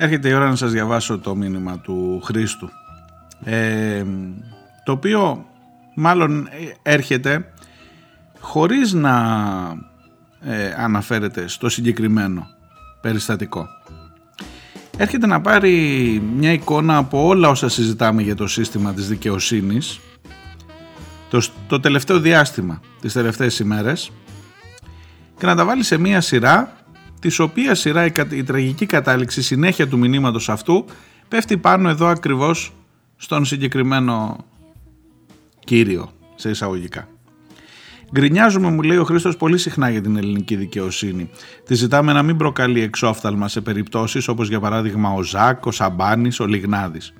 Έρχεται 0.00 0.28
η 0.28 0.32
ώρα 0.32 0.48
να 0.48 0.56
σας 0.56 0.72
διαβάσω 0.72 1.18
το 1.18 1.36
μήνυμα 1.36 1.78
του 1.78 2.20
Χρήστου 2.24 2.68
ε, 3.44 4.04
το 4.84 4.92
οποίο 4.92 5.46
μάλλον 5.94 6.48
έρχεται 6.82 7.52
χωρίς 8.40 8.92
να 8.92 9.14
ε, 10.40 10.74
αναφέρεται 10.76 11.48
στο 11.48 11.68
συγκεκριμένο 11.68 12.46
περιστατικό. 13.00 13.66
Έρχεται 14.96 15.26
να 15.26 15.40
πάρει 15.40 15.72
μια 16.36 16.52
εικόνα 16.52 16.96
από 16.96 17.26
όλα 17.26 17.48
όσα 17.48 17.68
συζητάμε 17.68 18.22
για 18.22 18.34
το 18.34 18.46
σύστημα 18.46 18.94
της 18.94 19.08
δικαιοσύνης 19.08 20.00
το, 21.30 21.42
το 21.66 21.80
τελευταίο 21.80 22.20
διάστημα, 22.20 22.80
τις 23.00 23.12
τελευταίες 23.12 23.58
ημέρες 23.58 24.10
και 25.38 25.46
να 25.46 25.54
τα 25.54 25.64
βάλει 25.64 25.82
σε 25.82 25.98
μια 25.98 26.20
σειρά 26.20 26.76
της 27.20 27.38
οποίας 27.38 27.78
σειρά 27.78 28.04
η, 28.04 28.12
η 28.30 28.42
τραγική 28.42 28.86
κατάληξη 28.86 29.42
συνέχεια 29.42 29.88
του 29.88 29.98
μηνύματος 29.98 30.48
αυτού 30.48 30.84
πέφτει 31.28 31.56
πάνω 31.56 31.88
εδώ 31.88 32.06
ακριβώς 32.06 32.72
στον 33.16 33.44
συγκεκριμένο 33.44 34.44
κύριο 35.64 36.10
σε 36.34 36.50
εισαγωγικά. 36.50 37.08
Γκρινιάζουμε, 38.12 38.70
μου 38.70 38.82
λέει 38.82 38.96
ο 38.96 39.04
Χρήστος, 39.04 39.36
πολύ 39.36 39.58
συχνά 39.58 39.90
για 39.90 40.00
την 40.00 40.16
ελληνική 40.16 40.56
δικαιοσύνη. 40.56 41.30
Τη 41.64 41.74
ζητάμε 41.74 42.12
να 42.12 42.22
μην 42.22 42.36
προκαλεί 42.36 42.80
εξόφθαλμα 42.80 43.48
σε 43.48 43.60
περιπτώσεις 43.60 44.28
όπως 44.28 44.48
για 44.48 44.60
παράδειγμα 44.60 45.10
ο 45.10 45.22
Ζακ, 45.22 45.66
ο 45.66 45.70
Σαμπάνης, 45.70 46.40
ο 46.40 46.46
Λιγνάδης. 46.46 47.12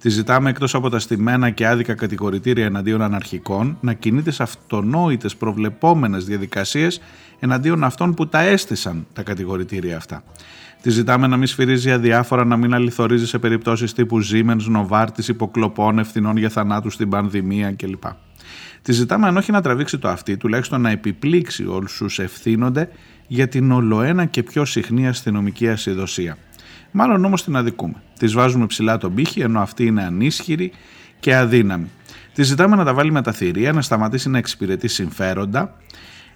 Τη 0.00 0.08
ζητάμε 0.08 0.50
εκτός 0.50 0.74
από 0.74 0.90
τα 0.90 0.98
στημένα 0.98 1.50
και 1.50 1.66
άδικα 1.66 1.94
κατηγορητήρια 1.94 2.64
εναντίον 2.64 3.02
αναρχικών 3.02 3.78
να 3.80 3.92
κινείται 3.92 4.30
σε 4.30 4.42
αυτονόητες 4.42 5.36
προβλεπόμενες 5.36 6.24
διαδικασίες 6.24 7.00
εναντίον 7.40 7.84
αυτών 7.84 8.14
που 8.14 8.28
τα 8.28 8.40
έστησαν 8.40 9.06
τα 9.12 9.22
κατηγορητήρια 9.22 9.96
αυτά. 9.96 10.22
Τη 10.82 10.90
ζητάμε 10.90 11.26
να 11.26 11.36
μην 11.36 11.46
σφυρίζει 11.46 11.92
αδιάφορα, 11.92 12.44
να 12.44 12.56
μην 12.56 12.74
αληθορίζει 12.74 13.26
σε 13.26 13.38
περιπτώσεις 13.38 13.92
τύπου 13.92 14.20
Siemens, 14.32 14.62
Νοβάρτη, 14.66 15.30
υποκλοπών, 15.30 15.98
ευθυνών 15.98 16.36
για 16.36 16.48
θανάτου 16.48 16.90
στην 16.90 17.08
πανδημία 17.08 17.72
κλπ. 17.72 18.04
Τη 18.82 18.92
ζητάμε 18.92 19.26
αν 19.26 19.36
όχι 19.36 19.52
να 19.52 19.62
τραβήξει 19.62 19.98
το 19.98 20.08
αυτή, 20.08 20.36
τουλάχιστον 20.36 20.80
να 20.80 20.90
επιπλήξει 20.90 21.66
όλους 21.66 22.00
όσου 22.00 22.22
ευθύνονται 22.22 22.88
για 23.26 23.48
την 23.48 23.72
ολοένα 23.72 24.24
και 24.24 24.42
πιο 24.42 24.64
συχνή 24.64 25.08
αστυνομική 25.08 25.68
ασυδοσία. 25.68 26.36
Μάλλον 26.98 27.24
όμως 27.24 27.44
την 27.44 27.56
αδικούμε. 27.56 28.02
Της 28.18 28.32
βάζουμε 28.32 28.66
ψηλά 28.66 28.98
τον 28.98 29.14
πύχη 29.14 29.40
ενώ 29.40 29.60
αυτή 29.60 29.86
είναι 29.86 30.02
ανίσχυρη 30.04 30.72
και 31.20 31.36
αδύναμη. 31.36 31.90
Της 32.34 32.46
ζητάμε 32.46 32.76
να 32.76 32.84
τα 32.84 32.94
βάλει 32.94 33.12
με 33.12 33.22
τα 33.22 33.32
θηρία, 33.32 33.72
να 33.72 33.82
σταματήσει 33.82 34.28
να 34.28 34.38
εξυπηρετεί 34.38 34.88
συμφέροντα, 34.88 35.76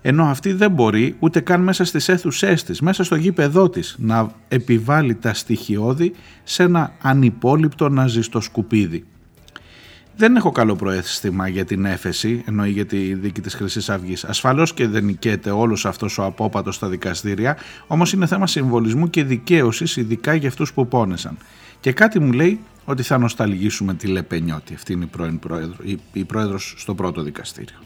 ενώ 0.03 0.25
αυτή 0.25 0.53
δεν 0.53 0.71
μπορεί 0.71 1.17
ούτε 1.19 1.41
καν 1.41 1.61
μέσα 1.63 1.85
στις 1.85 2.09
αίθουσές 2.09 2.65
της, 2.65 2.81
μέσα 2.81 3.05
στο 3.05 3.17
γήπεδό 3.17 3.69
της 3.69 3.97
να 3.99 4.31
επιβάλλει 4.49 5.15
τα 5.15 5.35
στοιχειώδη 5.35 6.13
σε 6.43 6.63
ένα 6.63 6.93
ανυπόλοιπτο 7.03 7.89
ναζιστό 7.89 8.41
σκουπίδι. 8.41 9.05
Δεν 10.17 10.37
έχω 10.37 10.51
καλό 10.51 10.77
προέστημα 10.77 11.49
για 11.49 11.65
την 11.65 11.85
έφεση, 11.85 12.45
εννοεί 12.47 12.71
για 12.71 12.87
τη 12.87 13.15
δίκη 13.15 13.41
της 13.41 13.55
Χρυσής 13.55 13.91
Αυγής. 13.91 14.25
Ασφαλώς 14.25 14.75
και 14.75 14.87
δεν 14.87 15.05
νικέται 15.05 15.51
όλος 15.51 15.87
αυτός 15.87 16.19
ο 16.19 16.25
απόπατος 16.25 16.75
στα 16.75 16.89
δικαστήρια, 16.89 17.57
όμως 17.87 18.13
είναι 18.13 18.27
θέμα 18.27 18.47
συμβολισμού 18.47 19.11
και 19.11 19.25
δικαίωσης, 19.25 19.97
ειδικά 19.97 20.35
για 20.35 20.49
αυτούς 20.49 20.73
που 20.73 20.89
πόνεσαν. 20.89 21.37
Και 21.81 21.93
κάτι 21.93 22.19
μου 22.19 22.33
λέει 22.33 22.61
ότι 22.85 23.03
θα 23.03 23.19
νοσταλγήσουμε 23.19 23.95
τη 23.95 24.07
Λεπενιώτη, 24.07 24.75
αυτή 24.75 24.93
είναι 24.93 25.05
η, 25.05 25.07
πρώην 25.07 25.39
πρόεδρο, 25.39 25.77
η, 25.83 25.99
η 26.13 26.25
πρόεδρος 26.25 26.75
στο 26.77 26.95
πρώτο 26.95 27.23
δικαστήριο. 27.23 27.77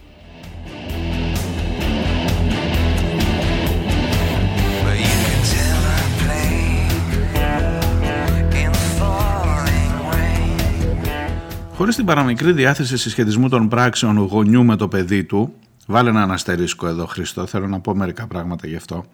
Χωρίς 11.76 11.96
την 11.96 12.04
παραμικρή 12.04 12.52
διάθεση 12.52 12.96
συσχετισμού 12.96 13.48
των 13.48 13.68
πράξεων 13.68 14.16
γονιού 14.16 14.64
με 14.64 14.76
το 14.76 14.88
παιδί 14.88 15.24
του, 15.24 15.54
Βάλε 15.87 16.10
ένα 16.10 16.22
αστερίσκο 16.22 16.87
εδώ, 16.87 17.06
Χριστό. 17.06 17.46
Θέλω 17.46 17.66
να 17.66 17.80
πω 17.80 17.94
μερικά 17.94 18.26
πράγματα 18.26 18.66
γι' 18.66 18.76
αυτό. 18.76 19.04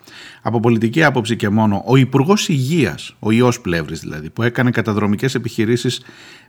Από 0.42 0.61
πολιτική 0.61 1.05
άποψη 1.05 1.37
και 1.37 1.49
μόνο, 1.49 1.83
ο 1.87 1.96
Υπουργός 1.96 2.49
Υγείας, 2.49 3.16
ο 3.18 3.31
ιό 3.31 3.53
Πλεύρης 3.62 4.01
δηλαδή, 4.01 4.31
που 4.31 4.42
έκανε 4.42 4.70
καταδρομικές 4.70 5.35
επιχειρήσεις 5.35 6.01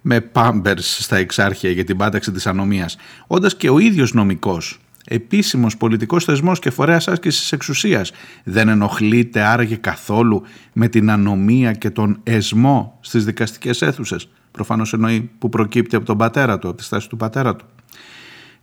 με 0.02 0.22
πάμπερς 0.22 1.04
στα 1.04 1.16
εξάρχεια 1.16 1.70
για 1.70 1.84
την 1.84 1.98
πάταξη 1.98 2.32
της 2.32 2.48
ανομίας, 2.48 2.98
όντας 3.28 3.56
και 3.56 3.70
ο 3.70 3.80
ίδιος 3.80 4.14
νομικός, 4.14 4.80
επίσημος 5.06 5.78
πολιτικός 5.78 6.24
θεσμός 6.24 6.60
και 6.60 6.70
φορέας 6.70 7.08
άσκησης 7.08 7.52
εξουσίας, 7.52 8.12
δεν 8.44 8.68
ενοχλείται 8.68 9.42
άραγε 9.42 9.76
καθόλου 9.76 10.44
με 10.74 10.88
την 10.88 11.10
ανομία 11.10 11.72
και 11.72 11.90
τον 11.90 12.20
εσμό 12.24 12.98
στις 13.02 13.26
δικαστικές 13.26 13.82
αίθουσες. 13.82 14.28
Προφανώς 14.52 14.94
εννοεί 14.94 15.30
που 15.40 15.50
προκύπτει 15.50 15.96
από 15.96 16.06
τον 16.06 16.18
πατέρα 16.18 16.60
του, 16.60 16.68
από 16.68 16.78
τη 16.78 16.84
στάση 16.84 17.10
του 17.10 17.18
πατέρα 17.18 17.56
του. 17.56 17.66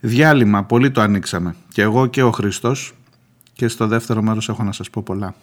Διάλειμμα, 0.00 0.64
πολύ 0.64 0.90
το 0.90 1.00
ανοίξαμε. 1.00 1.54
Και 1.72 1.82
εγώ 1.82 2.06
και 2.06 2.22
ο 2.22 2.30
Χριστός 2.30 2.92
και 3.52 3.68
στο 3.68 3.86
δεύτερο 3.86 4.22
μέρος 4.22 4.48
έχω 4.48 4.62
να 4.62 4.72
σας 4.72 4.90
πω 4.90 5.02
πολλά. 5.02 5.34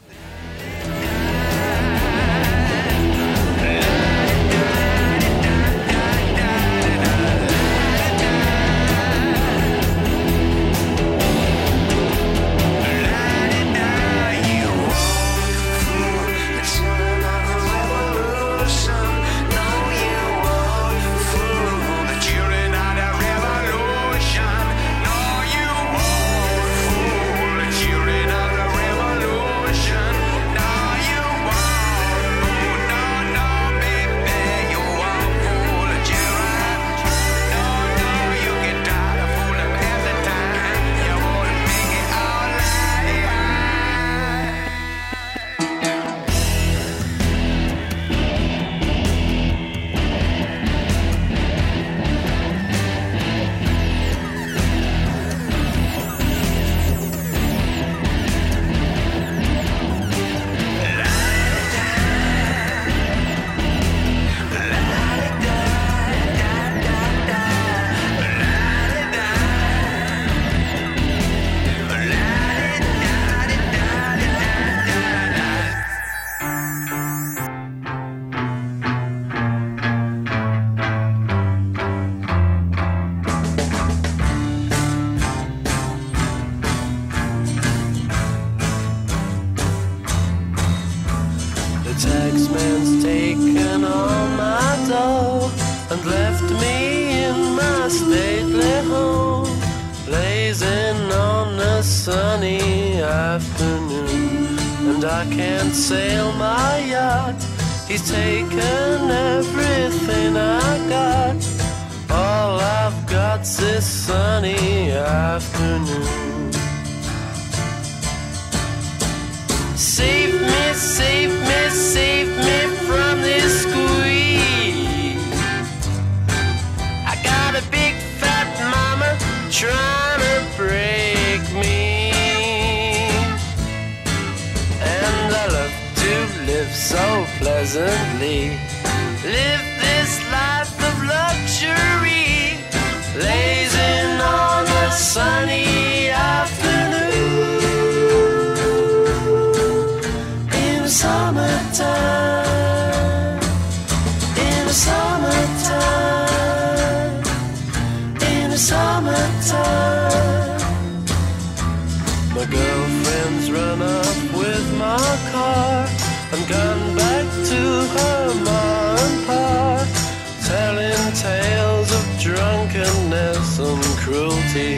Drunkenness 172.76 173.60
and 173.60 173.84
cruelty. 173.98 174.78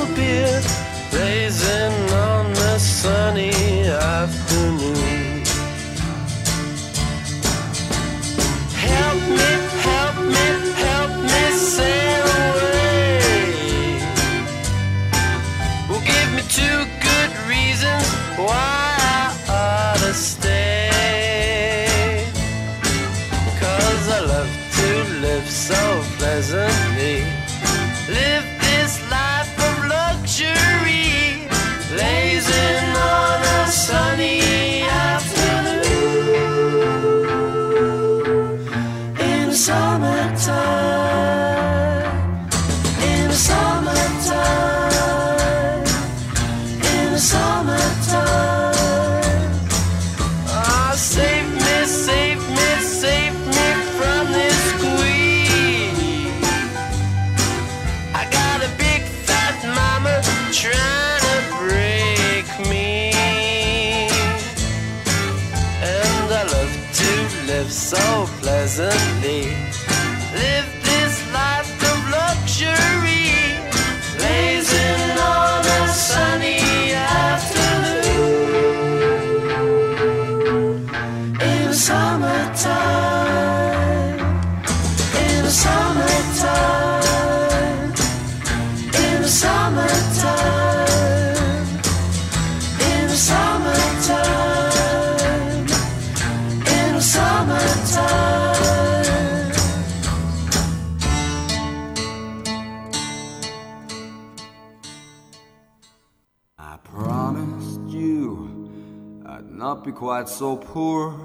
not 109.63 109.85
be 109.85 109.93
quite 109.93 110.27
so 110.27 110.57
poor 110.57 111.17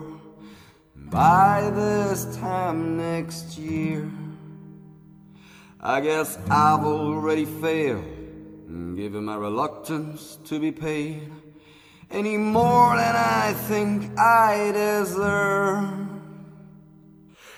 by 0.94 1.72
this 1.74 2.36
time 2.36 2.96
next 2.96 3.58
year. 3.58 4.08
I 5.80 6.00
guess 6.00 6.38
I've 6.48 6.84
already 6.84 7.46
failed, 7.46 8.04
given 8.94 9.24
my 9.24 9.34
reluctance 9.34 10.38
to 10.44 10.60
be 10.60 10.70
paid 10.70 11.32
any 12.12 12.36
more 12.36 12.94
than 12.94 13.16
I 13.16 13.54
think 13.66 14.16
I 14.16 14.70
deserve. 14.70 15.98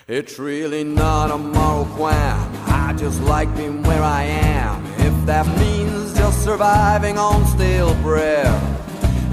It's 0.07 0.39
really 0.39 0.83
not 0.83 1.29
a 1.29 1.37
moral 1.37 1.85
qualm. 1.93 2.51
I 2.65 2.95
just 2.97 3.21
like 3.21 3.55
being 3.55 3.83
where 3.83 4.01
I 4.01 4.23
am. 4.23 4.83
If 4.97 5.27
that 5.27 5.45
means 5.59 6.17
just 6.17 6.43
surviving 6.43 7.19
on 7.19 7.45
stale 7.45 7.93
bread, 8.01 8.70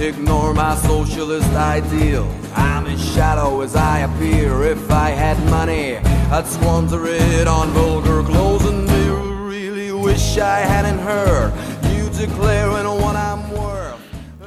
ignore 0.01 0.55
my 0.55 0.75
socialist 0.77 1.53
ideal. 1.77 2.27
I'm 2.55 2.87
as 2.87 3.01
shallow 3.15 3.61
as 3.67 3.75
I 3.77 3.97
appear. 4.09 4.51
If 4.75 4.91
I 4.91 5.11
had 5.25 5.39
money, 5.57 5.87
I'd 6.37 6.47
squander 6.47 7.03
it 7.07 7.47
on 7.59 7.67
vulgar 7.79 8.23
clothes 8.31 8.65
and 8.71 8.81
beer. 8.91 9.19
Really 9.55 9.91
wish 10.07 10.27
I 10.57 10.59
hadn't 10.75 11.01
heard 11.11 11.51
you 11.95 12.05
declaring 12.25 12.87
what 13.03 13.17
I'm 13.17 13.43
worth. 13.53 13.99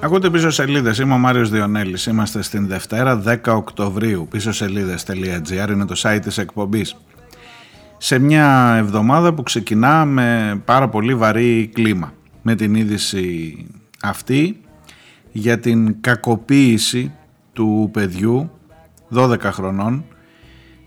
Ακούτε 0.03 0.29
πίσω 0.29 0.49
σελίδες, 0.49 0.97
είμαι 0.97 1.13
ο 1.13 1.17
Μάριος 1.17 1.49
Διονέλης, 1.49 2.05
είμαστε 2.05 2.41
στην 2.41 2.67
Δευτέρα 2.67 3.15
10 3.15 3.55
Οκτωβρίου, 3.55 4.27
πίσω 4.29 4.51
σελίδες.gr 4.51 5.69
είναι 5.71 5.85
το 5.85 6.01
site 6.03 6.19
της 6.21 6.37
εκπομπής. 6.37 6.95
Σε 7.97 8.19
μια 8.19 8.75
εβδομάδα 8.77 9.33
που 9.33 9.43
ξεκινά 9.43 10.05
με 10.05 10.61
πάρα 10.65 10.89
πολύ 10.89 11.15
βαρύ 11.15 11.69
κλίμα, 11.73 12.13
με 12.41 12.55
την 12.55 12.75
είδηση 12.75 13.57
αυτή 14.01 14.61
για 15.32 15.60
την 15.60 16.02
κακοποίηση 16.02 17.12
του 17.54 17.89
παιδιού 17.94 18.52
12 19.13 19.38
χρονών. 19.41 20.06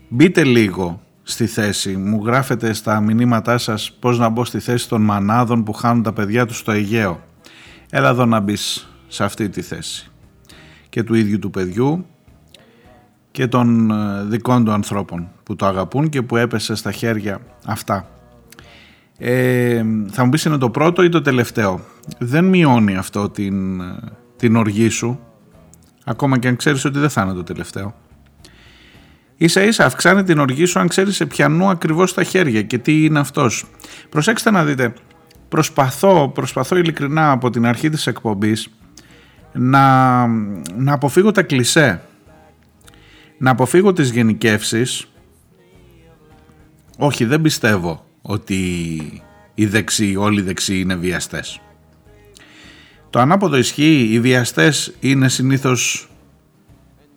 Μπείτε 0.09 0.43
λίγο 0.43 1.01
στη 1.23 1.45
θέση, 1.45 1.97
μου 1.97 2.25
γράφετε 2.25 2.73
στα 2.73 2.99
μηνύματά 2.99 3.57
σας 3.57 3.91
πώς 3.99 4.19
να 4.19 4.29
μπω 4.29 4.45
στη 4.45 4.59
θέση 4.59 4.89
των 4.89 5.01
μανάδων 5.01 5.63
που 5.63 5.73
χάνουν 5.73 6.03
τα 6.03 6.13
παιδιά 6.13 6.45
τους 6.45 6.57
στο 6.57 6.71
Αιγαίο. 6.71 7.23
Έλα 7.89 8.09
εδώ 8.09 8.25
να 8.25 8.39
μπεις 8.39 8.89
σε 9.07 9.23
αυτή 9.23 9.49
τη 9.49 9.61
θέση 9.61 10.11
και 10.89 11.03
του 11.03 11.13
ίδιου 11.13 11.39
του 11.39 11.49
παιδιού 11.49 12.05
και 13.31 13.47
των 13.47 13.91
ε, 13.91 14.23
δικών 14.23 14.65
του 14.65 14.71
ανθρώπων 14.71 15.27
που 15.43 15.55
το 15.55 15.65
αγαπούν 15.65 16.09
και 16.09 16.21
που 16.21 16.37
έπεσε 16.37 16.75
στα 16.75 16.91
χέρια 16.91 17.39
αυτά. 17.65 18.09
Ε, 19.17 19.83
θα 20.11 20.23
μου 20.23 20.29
πεις 20.29 20.45
είναι 20.45 20.57
το 20.57 20.69
πρώτο 20.69 21.03
ή 21.03 21.09
το 21.09 21.21
τελευταίο; 21.21 21.81
Δεν 22.17 22.45
μειώνει 22.45 22.95
αυτό 22.95 23.29
την, 23.29 23.81
ε, 23.81 23.95
την 24.37 24.55
οργή 24.55 24.89
σου 24.89 25.19
ακόμα 26.05 26.37
και 26.39 26.47
αν 26.47 26.55
ξέρεις 26.55 26.85
ότι 26.85 26.99
δεν 26.99 27.09
θα 27.09 27.21
είναι 27.21 27.33
το 27.33 27.43
τελευταίο. 27.43 27.95
Ίσα 29.37 29.63
ίσα 29.63 29.85
αυξάνει 29.85 30.23
την 30.23 30.39
οργή 30.39 30.65
σου 30.65 30.79
αν 30.79 30.87
ξέρεις 30.87 31.15
σε 31.15 31.25
ποιανού 31.25 31.69
ακριβώς 31.69 32.13
τα 32.13 32.23
χέρια 32.23 32.61
και 32.61 32.77
τι 32.77 33.05
είναι 33.05 33.19
αυτός. 33.19 33.65
Προσέξτε 34.09 34.51
να 34.51 34.65
δείτε, 34.65 34.93
προσπαθώ, 35.49 36.31
προσπαθώ 36.33 36.77
ειλικρινά 36.77 37.31
από 37.31 37.49
την 37.49 37.65
αρχή 37.65 37.89
της 37.89 38.07
εκπομπής 38.07 38.69
να, 39.51 40.27
να 40.77 40.93
αποφύγω 40.93 41.31
τα 41.31 41.43
κλισέ, 41.43 42.01
να 43.37 43.51
αποφύγω 43.51 43.93
τις 43.93 44.11
γενικεύσεις. 44.11 45.07
Όχι, 46.97 47.25
δεν 47.25 47.41
πιστεύω 47.41 48.05
ότι 48.21 48.55
οι 49.53 49.65
δεξιοί, 49.65 50.15
όλοι 50.17 50.39
οι 50.39 50.43
δεξιοί 50.43 50.79
είναι 50.83 50.95
βιαστές. 50.95 51.59
Το 53.15 53.21
ανάποδο 53.21 53.57
ισχύει, 53.57 54.07
οι 54.11 54.19
βιαστές 54.19 54.93
είναι 54.99 55.29
συνήθως 55.29 56.09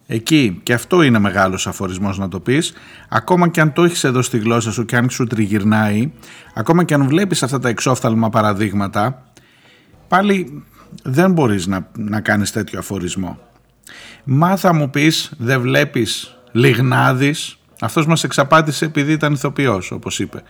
εκεί. 0.06 0.60
Και 0.62 0.72
αυτό 0.72 1.02
είναι 1.02 1.18
μεγάλος 1.18 1.66
αφορισμός 1.66 2.18
να 2.18 2.28
το 2.28 2.40
πεις. 2.40 2.72
Ακόμα 3.08 3.48
και 3.48 3.60
αν 3.60 3.72
το 3.72 3.84
έχεις 3.84 4.04
εδώ 4.04 4.22
στη 4.22 4.38
γλώσσα 4.38 4.72
σου 4.72 4.84
και 4.84 4.96
αν 4.96 5.10
σου 5.10 5.24
τριγυρνάει 5.24 6.12
ακόμα 6.54 6.84
και 6.84 6.94
αν 6.94 7.08
βλέπεις 7.08 7.42
αυτά 7.42 7.58
τα 7.58 7.68
εξόφθαλμα 7.68 8.28
παραδείγματα 8.28 9.22
πάλι 10.08 10.64
δεν 11.02 11.32
μπορείς 11.32 11.66
να, 11.66 11.88
να 11.96 12.20
κάνεις 12.20 12.52
τέτοιο 12.52 12.78
αφορισμό. 12.78 13.38
Μα 14.24 14.56
θα 14.56 14.74
μου 14.74 14.90
πεις 14.90 15.32
δεν 15.38 15.60
βλέπεις 15.60 16.38
Λιγνάδης 16.52 17.58
αυτός 17.80 18.06
μας 18.06 18.24
εξαπάτησε 18.24 18.84
επειδή 18.84 19.12
ήταν 19.12 19.32
ηθοποιός 19.32 19.90
όπως 19.90 20.18
είπε 20.18 20.42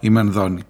η 0.00 0.10
Μενδώνη 0.10 0.62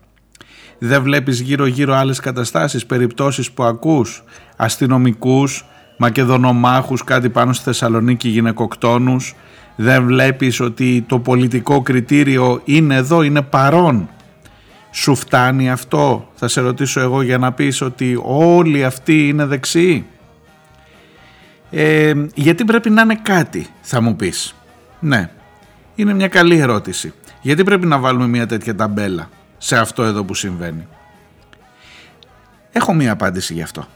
δεν 0.85 1.03
βλέπεις 1.03 1.41
γύρω 1.41 1.67
γύρω 1.67 1.95
άλλες 1.95 2.21
καταστάσεις, 2.21 2.87
περιπτώσεις 2.87 3.51
που 3.51 3.63
ακούς, 3.63 4.25
αστυνομικούς, 4.57 5.65
μακεδονομάχους, 5.97 7.05
κάτι 7.05 7.29
πάνω 7.29 7.53
στη 7.53 7.65
Θεσσαλονίκη 7.65 8.29
γυναικοκτόνους, 8.29 9.35
δεν 9.77 10.05
βλέπεις 10.05 10.61
ότι 10.61 11.05
το 11.09 11.19
πολιτικό 11.19 11.83
κριτήριο 11.83 12.61
είναι 12.65 12.95
εδώ, 12.95 13.23
είναι 13.23 13.43
παρόν. 13.43 14.09
Σου 14.91 15.15
φτάνει 15.15 15.71
αυτό, 15.71 16.29
θα 16.35 16.49
σε 16.49 16.61
ρωτήσω 16.61 17.01
εγώ 17.01 17.23
για 17.23 17.39
να 17.39 17.53
πεις 17.53 17.81
ότι 17.81 18.21
όλοι 18.23 18.85
αυτοί 18.85 19.29
είναι 19.29 19.45
δεξιοί. 19.45 20.07
Ε, 21.71 22.13
γιατί 22.35 22.65
πρέπει 22.65 22.91
να 22.91 23.03
είναι 23.03 23.19
κάτι, 23.23 23.67
θα 23.81 24.01
μου 24.01 24.17
πεις. 24.17 24.55
Ναι, 25.01 25.31
είναι 25.95 26.15
μια 26.15 26.29
καλή 26.29 26.59
ερώτηση. 26.59 27.13
Γιατί 27.41 27.65
πρέπει 27.65 27.87
να 27.87 27.99
βάλουμε 27.99 28.27
μια 28.27 28.47
τέτοια 28.47 28.75
ταμπέλα; 28.75 29.29
Σε 29.65 29.79
αυτό 29.79 30.03
εδώ 30.03 30.25
που 30.25 30.35
συμβαίνει. 30.35 30.87
Έχω 32.73 32.95
μία 32.95 33.13
απάντηση 33.13 33.55
γι' 33.55 33.63
αυτό. 33.63 33.87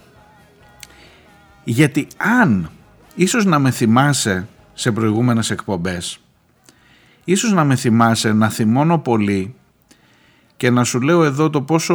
Γιατί 1.64 2.06
αν, 2.16 2.70
ίσως 3.14 3.44
να 3.44 3.58
με 3.58 3.70
θυμάσαι 3.70 4.48
σε 4.74 4.92
προηγούμενες 4.92 5.50
εκπομπές, 5.50 6.18
ίσως 7.24 7.52
να 7.52 7.64
με 7.64 7.76
θυμάσαι 7.76 8.32
να 8.32 8.48
θυμώνω 8.48 8.98
πολύ 8.98 9.54
και 10.56 10.70
να 10.70 10.84
σου 10.84 11.00
λέω 11.00 11.24
εδώ 11.24 11.50
το 11.50 11.62
πόσο, 11.62 11.94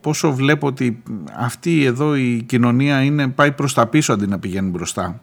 πόσο 0.00 0.32
βλέπω 0.32 0.66
ότι 0.66 1.02
αυτή 1.36 1.84
εδώ 1.84 2.16
η 2.16 2.44
κοινωνία 2.48 3.02
είναι, 3.02 3.28
πάει 3.28 3.52
προς 3.52 3.74
τα 3.74 3.86
πίσω 3.86 4.12
αντί 4.12 4.26
να 4.26 4.38
πηγαίνει 4.38 4.70
μπροστά. 4.70 5.20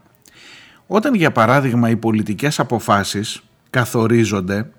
Όταν 0.88 1.16
για 1.16 1.32
παράδειγμα 1.32 1.90
οι 1.90 1.96
πολιτικές 1.96 2.60
αποφάσεις 2.60 3.42
καθορίζονται 3.70 4.70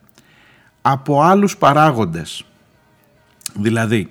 από 0.82 1.22
άλλους 1.22 1.56
παράγοντες 1.56 2.47
Δηλαδή, 3.54 4.08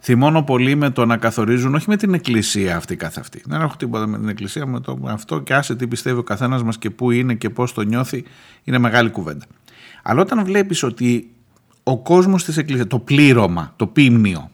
θυμώνω 0.00 0.42
πολύ 0.42 0.74
με 0.74 0.90
το 0.90 1.06
να 1.06 1.16
καθορίζουν, 1.16 1.74
όχι 1.74 1.84
με 1.88 1.96
την 1.96 2.14
εκκλησία 2.14 2.76
αυτή 2.76 2.96
καθ' 2.96 3.18
αυτή. 3.18 3.42
Δεν 3.44 3.60
έχω 3.60 3.76
τίποτα 3.76 4.06
με 4.06 4.18
την 4.18 4.28
εκκλησία, 4.28 4.66
με 4.66 4.80
το 4.80 4.98
αυτό 5.04 5.40
και 5.40 5.54
άσε 5.54 5.76
τι 5.76 5.86
πιστεύει 5.86 6.18
ο 6.18 6.22
καθένας 6.22 6.62
μας 6.62 6.78
και 6.78 6.90
πού 6.90 7.10
είναι 7.10 7.34
και 7.34 7.50
πώς 7.50 7.72
το 7.72 7.82
νιώθει, 7.82 8.24
είναι 8.64 8.78
μεγάλη 8.78 9.10
κουβέντα. 9.10 9.44
Αλλά 10.02 10.20
όταν 10.20 10.44
βλέπεις 10.44 10.82
ότι 10.82 11.30
ο 11.82 11.98
κόσμος 11.98 12.44
της 12.44 12.56
εκκλησίας, 12.56 12.86
το 12.86 12.98
πλήρωμα, 12.98 13.72
το 13.76 13.86
πίμνιο, 13.86 14.50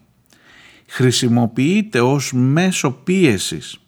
χρησιμοποιείται 0.87 2.01
ως 2.01 2.33
μέσο 2.33 2.91
πίεσης 2.91 3.81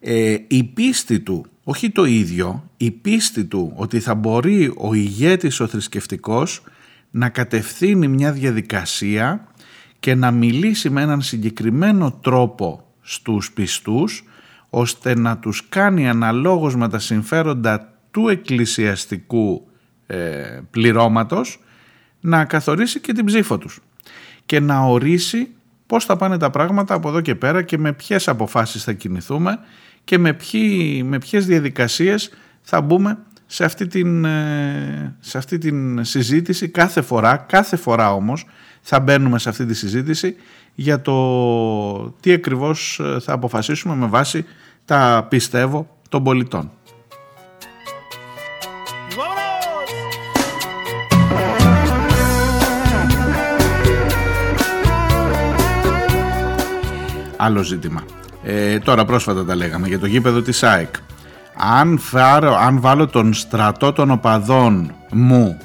ε, 0.00 0.36
η 0.48 0.64
πίστη 0.64 1.20
του, 1.20 1.46
όχι 1.64 1.90
το 1.90 2.04
ίδιο, 2.04 2.70
η 2.76 2.90
πίστη 2.90 3.44
του 3.44 3.72
ότι 3.76 4.00
θα 4.00 4.14
μπορεί 4.14 4.72
ο 4.76 4.94
ηγέτης 4.94 5.60
ο 5.60 5.66
θρησκευτικός 5.66 6.62
να 7.10 7.28
κατευθύνει 7.28 8.08
μια 8.08 8.32
διαδικασία 8.32 9.46
και 9.98 10.14
να 10.14 10.30
μιλήσει 10.30 10.90
με 10.90 11.02
έναν 11.02 11.22
συγκεκριμένο 11.22 12.12
τρόπο 12.12 12.84
στους 13.00 13.52
πιστούς 13.52 14.24
ώστε 14.70 15.14
να 15.14 15.38
τους 15.38 15.68
κάνει 15.68 16.08
αναλόγως 16.08 16.76
με 16.76 16.88
τα 16.88 16.98
συμφέροντα 16.98 17.92
του 18.10 18.28
εκκλησιαστικού 18.28 19.68
ε, 20.06 20.60
πληρώματος 20.70 21.60
να 22.20 22.44
καθορίσει 22.44 23.00
και 23.00 23.12
την 23.12 23.24
ψήφο 23.24 23.58
τους 23.58 23.80
και 24.46 24.60
να 24.60 24.80
ορίσει 24.80 25.48
πώς 25.86 26.04
θα 26.04 26.16
πάνε 26.16 26.38
τα 26.38 26.50
πράγματα 26.50 26.94
από 26.94 27.08
εδώ 27.08 27.20
και 27.20 27.34
πέρα 27.34 27.62
και 27.62 27.78
με 27.78 27.92
ποιες 27.92 28.28
αποφάσεις 28.28 28.84
θα 28.84 28.92
κινηθούμε 28.92 29.58
και 30.04 30.18
με, 30.18 30.32
ποιοι, 30.32 31.02
με 31.06 31.18
ποιες 31.18 31.46
διαδικασίες 31.46 32.30
θα 32.62 32.80
μπούμε 32.80 33.18
σε 33.52 33.64
αυτή, 33.64 33.86
την, 33.86 34.24
ε, 34.24 35.14
σε 35.20 35.38
αυτή 35.38 35.58
την 35.58 36.04
συζήτηση 36.04 36.68
κάθε 36.68 37.02
φορά, 37.02 37.36
κάθε 37.36 37.76
φορά 37.76 38.14
όμως 38.14 38.46
θα 38.80 39.00
μπαίνουμε 39.00 39.38
σε 39.38 39.48
αυτή 39.48 39.66
τη 39.66 39.74
συζήτηση 39.74 40.36
για 40.74 41.00
το 41.00 42.10
τι 42.20 42.32
ακριβώς 42.32 43.00
ε, 43.02 43.20
θα 43.20 43.32
αποφασίσουμε 43.32 43.94
με 43.94 44.06
βάση 44.06 44.44
τα 44.84 45.26
πιστεύω 45.28 45.96
των 46.08 46.22
πολιτών. 46.24 46.70
Άλλο 57.36 57.62
ζήτημα. 57.62 58.04
Ε, 58.42 58.78
τώρα 58.78 59.04
πρόσφατα 59.04 59.44
τα 59.44 59.54
λέγαμε 59.54 59.88
για 59.88 59.98
το 59.98 60.06
γήπεδο 60.06 60.42
της 60.42 60.62
ΑΕΚ 60.62 60.94
αν, 61.60 61.98
φάρω, 61.98 62.56
αν 62.56 62.80
βάλω 62.80 63.06
τον 63.06 63.34
στρατό 63.34 63.92
των 63.92 64.10
οπαδών 64.10 64.92
μου 65.12 65.58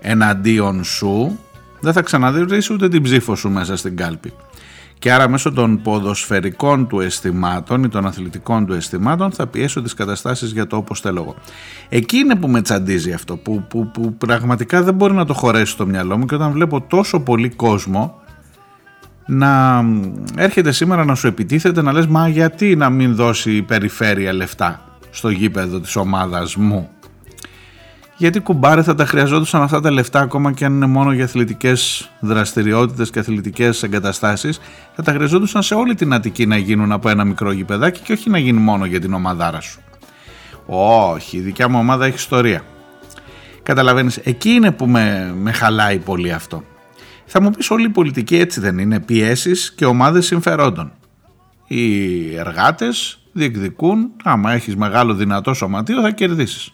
εναντίον 0.00 0.84
σου 0.84 1.38
δεν 1.80 1.92
θα 1.92 2.02
ξαναδείς 2.02 2.70
ούτε 2.70 2.88
την 2.88 3.02
ψήφο 3.02 3.36
σου 3.36 3.50
μέσα 3.50 3.76
στην 3.76 3.96
κάλπη. 3.96 4.32
Και 4.98 5.12
άρα 5.12 5.28
μέσω 5.28 5.52
των 5.52 5.82
ποδοσφαιρικών 5.82 6.86
του 6.86 7.00
αισθημάτων 7.00 7.84
ή 7.84 7.88
των 7.88 8.06
αθλητικών 8.06 8.66
του 8.66 8.72
αισθημάτων 8.72 9.32
θα 9.32 9.46
πιέσω 9.46 9.82
τις 9.82 9.94
καταστάσεις 9.94 10.52
για 10.52 10.66
το 10.66 10.76
όπως 10.76 11.00
θέλω 11.00 11.20
εγώ. 11.20 11.34
Εκεί 11.88 12.16
είναι 12.16 12.34
που 12.34 12.48
με 12.48 12.62
τσαντίζει 12.62 13.12
αυτό, 13.12 13.36
που, 13.36 13.64
που, 13.68 13.90
που 13.90 14.14
πραγματικά 14.14 14.82
δεν 14.82 14.94
μπορεί 14.94 15.14
να 15.14 15.24
το 15.24 15.34
χωρέσει 15.34 15.72
στο 15.72 15.86
μυαλό 15.86 16.18
μου 16.18 16.26
και 16.26 16.34
όταν 16.34 16.52
βλέπω 16.52 16.80
τόσο 16.80 17.20
πολύ 17.20 17.48
κόσμο 17.48 18.20
να 19.26 19.84
έρχεται 20.36 20.72
σήμερα 20.72 21.04
να 21.04 21.14
σου 21.14 21.26
επιτίθεται 21.26 21.82
να 21.82 21.92
λες 21.92 22.06
μα 22.06 22.28
γιατί 22.28 22.76
να 22.76 22.90
μην 22.90 23.14
δώσει 23.14 23.56
η 23.56 23.62
περιφέρεια 23.62 24.32
λεφτά 24.32 24.93
στο 25.14 25.28
γήπεδο 25.28 25.80
της 25.80 25.96
ομάδας 25.96 26.56
μου. 26.56 26.88
Γιατί 28.16 28.40
κουμπάρες 28.40 28.84
θα 28.84 28.94
τα 28.94 29.06
χρειαζόντουσαν 29.06 29.62
αυτά 29.62 29.80
τα 29.80 29.90
λεφτά 29.90 30.20
ακόμα 30.20 30.52
και 30.52 30.64
αν 30.64 30.74
είναι 30.74 30.86
μόνο 30.86 31.12
για 31.12 31.24
αθλητικές 31.24 32.10
δραστηριότητες 32.20 33.10
και 33.10 33.18
αθλητικές 33.18 33.82
εγκαταστάσεις 33.82 34.60
θα 34.94 35.02
τα 35.02 35.12
χρειαζόντουσαν 35.12 35.62
σε 35.62 35.74
όλη 35.74 35.94
την 35.94 36.12
Αττική 36.12 36.46
να 36.46 36.56
γίνουν 36.56 36.92
από 36.92 37.08
ένα 37.08 37.24
μικρό 37.24 37.52
γηπεδάκι 37.52 38.00
και 38.00 38.12
όχι 38.12 38.30
να 38.30 38.38
γίνει 38.38 38.60
μόνο 38.60 38.84
για 38.84 39.00
την 39.00 39.12
ομαδάρα 39.12 39.60
σου. 39.60 39.80
Όχι, 40.66 41.36
η 41.36 41.40
δικιά 41.40 41.68
μου 41.68 41.78
ομάδα 41.78 42.06
έχει 42.06 42.16
ιστορία. 42.16 42.62
Καταλαβαίνεις, 43.62 44.16
εκεί 44.16 44.50
είναι 44.50 44.70
που 44.70 44.86
με, 44.86 45.34
με 45.36 45.52
χαλάει 45.52 45.98
πολύ 45.98 46.32
αυτό. 46.32 46.64
Θα 47.26 47.40
μου 47.40 47.50
πεις 47.50 47.70
όλη 47.70 47.84
η 47.86 47.88
πολιτική 47.88 48.36
έτσι 48.36 48.60
δεν 48.60 48.78
είναι, 48.78 49.00
πιέσεις 49.00 49.72
και 49.72 49.84
ομάδες 49.84 50.26
συμφερόντων. 50.26 50.92
Οι 51.66 52.36
εργάτες 52.36 53.23
διεκδικούν, 53.34 54.10
άμα 54.22 54.52
έχεις 54.52 54.76
μεγάλο 54.76 55.14
δυνατό 55.14 55.54
σωματείο 55.54 56.00
θα 56.00 56.10
κερδίσεις. 56.10 56.72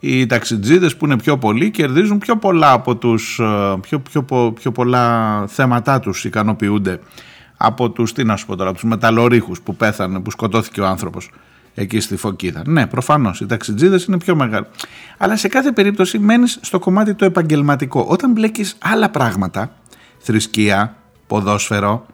Οι 0.00 0.26
ταξιτζίδες 0.26 0.96
που 0.96 1.04
είναι 1.04 1.16
πιο 1.16 1.38
πολλοί 1.38 1.70
κερδίζουν 1.70 2.18
πιο 2.18 2.36
πολλά 2.36 2.72
από 2.72 2.96
τους, 2.96 3.38
ε, 3.38 3.76
πιο, 3.80 4.00
πιο, 4.00 4.52
πιο 4.52 4.72
πολλά 4.72 5.44
θέματα 5.46 6.00
τους 6.00 6.24
ικανοποιούνται 6.24 7.00
από 7.56 7.90
τους, 7.90 8.12
τι 8.12 8.24
να 8.24 8.36
σου 8.36 8.46
πω 8.46 8.56
τώρα, 8.56 8.72
τους 8.72 8.84
μεταλλορίχους 8.84 9.60
που 9.60 9.76
πέθανε, 9.76 10.20
που 10.20 10.30
σκοτώθηκε 10.30 10.80
ο 10.80 10.86
άνθρωπος 10.86 11.30
εκεί 11.74 12.00
στη 12.00 12.16
Φωκίδα. 12.16 12.62
Ναι, 12.66 12.86
προφανώς 12.86 13.40
οι 13.40 13.46
ταξιτζίδες 13.46 14.04
είναι 14.04 14.18
πιο 14.18 14.36
μεγάλοι. 14.36 14.66
Αλλά 15.18 15.36
σε 15.36 15.48
κάθε 15.48 15.72
περίπτωση 15.72 16.18
μένεις 16.18 16.58
στο 16.62 16.78
κομμάτι 16.78 17.14
το 17.14 17.24
επαγγελματικό. 17.24 18.06
Όταν 18.08 18.32
μπλέκεις 18.32 18.76
άλλα 18.78 19.08
πράγματα, 19.08 19.72
θρησκεία, 20.18 20.96
ποδόσφαιρο, 21.26 22.06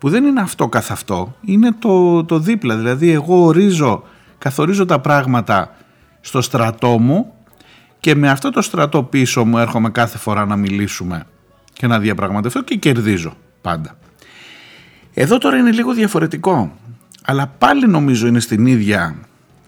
που 0.00 0.08
δεν 0.08 0.24
είναι 0.24 0.40
αυτό 0.40 0.68
καθ' 0.68 0.90
αυτό, 0.90 1.36
είναι 1.40 1.72
το, 1.78 2.24
το 2.24 2.38
δίπλα. 2.38 2.76
Δηλαδή 2.76 3.10
εγώ 3.10 3.44
ορίζω, 3.44 4.02
καθορίζω 4.38 4.84
τα 4.84 5.00
πράγματα 5.00 5.76
στο 6.20 6.40
στρατό 6.40 6.98
μου 6.98 7.32
και 8.00 8.14
με 8.14 8.30
αυτό 8.30 8.50
το 8.50 8.62
στρατό 8.62 9.02
πίσω 9.02 9.44
μου 9.44 9.58
έρχομαι 9.58 9.90
κάθε 9.90 10.18
φορά 10.18 10.46
να 10.46 10.56
μιλήσουμε 10.56 11.26
και 11.72 11.86
να 11.86 11.98
διαπραγματευτώ 11.98 12.62
και 12.62 12.76
κερδίζω 12.76 13.36
πάντα. 13.60 13.98
Εδώ 15.14 15.38
τώρα 15.38 15.56
είναι 15.56 15.70
λίγο 15.70 15.92
διαφορετικό, 15.92 16.72
αλλά 17.24 17.46
πάλι 17.46 17.86
νομίζω 17.86 18.26
είναι 18.26 18.40
στην 18.40 18.66
ίδια 18.66 19.16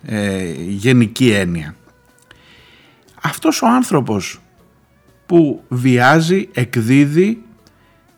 ε, 0.02 0.52
γενική 0.68 1.30
έννοια. 1.30 1.74
Αυτός 3.22 3.62
ο 3.62 3.66
άνθρωπος 3.66 4.40
που 5.26 5.62
βιάζει, 5.68 6.48
εκδίδει 6.52 7.42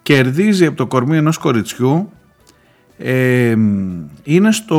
κερδίζει 0.05 0.67
από 0.67 0.77
το 0.77 0.87
κορμί 0.87 1.17
ενός 1.17 1.39
κοριτσιού 1.39 2.11
Ε, 2.99 3.57
είναι 4.23 4.53
στο, 4.53 4.79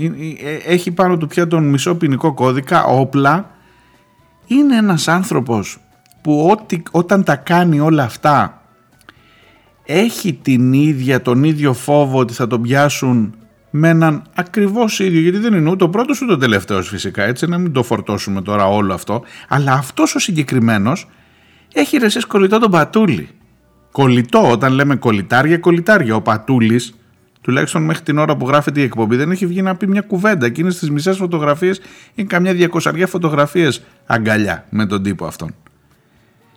ε, 0.00 0.04
ε, 0.04 0.72
έχει 0.72 0.90
πάνω 0.90 1.16
του 1.16 1.26
πια 1.26 1.46
τον 1.46 1.68
μισό 1.68 1.94
ποινικό 1.94 2.34
κώδικα, 2.34 2.84
όπλα. 2.84 3.50
Είναι 4.46 4.76
ένας 4.76 5.08
άνθρωπος 5.08 5.78
που 6.22 6.48
ό,τι, 6.50 6.82
όταν 6.90 7.24
τα 7.24 7.36
κάνει 7.36 7.80
όλα 7.80 8.02
αυτά 8.02 8.62
έχει 9.84 10.32
την 10.32 10.72
ίδια, 10.72 11.22
τον 11.22 11.44
ίδιο 11.44 11.72
φόβο 11.72 12.18
ότι 12.18 12.32
θα 12.32 12.46
τον 12.46 12.62
πιάσουν 12.62 13.34
με 13.70 13.88
έναν 13.88 14.22
ακριβώς 14.34 15.00
ίδιο, 15.00 15.20
γιατί 15.20 15.38
δεν 15.38 15.54
είναι 15.54 15.70
ούτε 15.70 15.84
ο 15.84 15.88
πρώτος 15.88 16.22
ούτε 16.22 16.32
ο 16.32 16.38
τελευταίος 16.38 16.88
φυσικά, 16.88 17.22
έτσι 17.22 17.46
να 17.46 17.58
μην 17.58 17.72
το 17.72 17.82
φορτώσουμε 17.82 18.42
τώρα 18.42 18.68
όλο 18.68 18.94
αυτό, 18.94 19.22
αλλά 19.48 19.72
αυτός 19.72 20.14
ο 20.14 20.18
συγκεκριμένος 20.18 21.08
έχει 21.72 21.96
ρεσές 21.96 22.24
κολλητό 22.24 22.58
τον 22.58 22.70
Πατούλη. 22.70 23.28
Κολλητό, 23.96 24.50
όταν 24.50 24.72
λέμε 24.72 24.96
κολλητάρια, 24.96 25.58
κολλητάρια. 25.58 26.14
Ο 26.14 26.20
Πατούλης, 26.20 26.94
τουλάχιστον 27.40 27.82
μέχρι 27.82 28.02
την 28.02 28.18
ώρα 28.18 28.36
που 28.36 28.48
γράφεται 28.48 28.80
η 28.80 28.82
εκπομπή, 28.82 29.16
δεν 29.16 29.30
έχει 29.30 29.46
βγει 29.46 29.62
να 29.62 29.76
πει 29.76 29.86
μια 29.86 30.00
κουβέντα. 30.00 30.46
Εκείνες 30.46 30.78
τις 30.78 30.90
μισές 30.90 31.16
φωτογραφίες 31.16 31.80
είναι 32.14 32.26
καμιά 32.26 32.54
διακοσαριά 32.54 33.06
φωτογραφίες 33.06 33.82
αγκαλιά 34.06 34.64
με 34.70 34.86
τον 34.86 35.02
τύπο 35.02 35.26
αυτόν. 35.26 35.54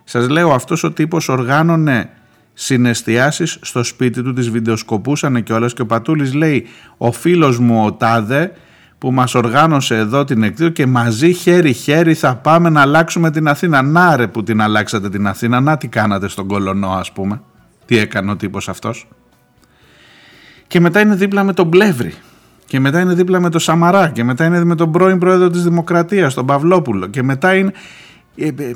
Σας 0.03 0.29
λέω 0.29 0.51
αυτός 0.51 0.83
ο 0.83 0.91
τύπος 0.91 1.29
οργάνωνε 1.29 2.09
συναισθιάσεις 2.53 3.57
στο 3.61 3.83
σπίτι 3.83 4.23
του, 4.23 4.33
τις 4.33 4.49
βιντεοσκοπούσανε 4.49 5.41
και 5.41 5.53
όλες 5.53 5.73
και 5.73 5.81
ο 5.81 5.85
Πατούλης 5.85 6.33
λέει 6.33 6.65
ο 6.97 7.11
φίλος 7.11 7.59
μου 7.59 7.85
ο 7.85 7.93
Τάδε 7.93 8.51
που 8.99 9.11
μας 9.11 9.35
οργάνωσε 9.35 9.95
εδώ 9.95 10.23
την 10.23 10.43
εκδήλωση 10.43 10.73
και 10.73 10.85
μαζί 10.85 11.33
χέρι-χέρι 11.33 12.13
θα 12.13 12.35
πάμε 12.35 12.69
να 12.69 12.81
αλλάξουμε 12.81 13.31
την 13.31 13.47
Αθήνα. 13.47 13.81
Να 13.81 14.15
ρε 14.15 14.27
που 14.27 14.43
την 14.43 14.61
αλλάξατε 14.61 15.09
την 15.09 15.27
Αθήνα, 15.27 15.59
να 15.59 15.77
τι 15.77 15.87
κάνατε 15.87 16.27
στον 16.27 16.47
Κολονό 16.47 16.89
ας 16.91 17.11
πούμε. 17.11 17.41
Τι 17.85 17.97
έκανε 17.97 18.31
ο 18.31 18.35
τύπος 18.35 18.69
αυτός. 18.69 19.07
Και 20.67 20.79
μετά 20.79 20.99
είναι 20.99 21.15
δίπλα 21.15 21.43
με 21.43 21.53
τον 21.53 21.69
Πλεύρη. 21.69 22.13
Και 22.65 22.79
μετά 22.79 22.99
είναι 22.99 23.13
δίπλα 23.13 23.39
με 23.39 23.49
τον 23.49 23.59
Σαμαρά. 23.59 24.09
Και 24.09 24.23
μετά 24.23 24.45
είναι 24.45 24.63
με 24.63 24.75
τον 24.75 24.91
πρώην 24.91 25.19
πρόεδρο 25.19 25.49
της 25.49 25.63
Δημοκρατίας, 25.63 26.33
τον 26.33 26.45
Παυλόπουλο. 26.45 27.07
Και 27.07 27.23
μετά 27.23 27.55
είναι... 27.55 27.71
Ε, 28.35 28.47
ε, 28.47 28.75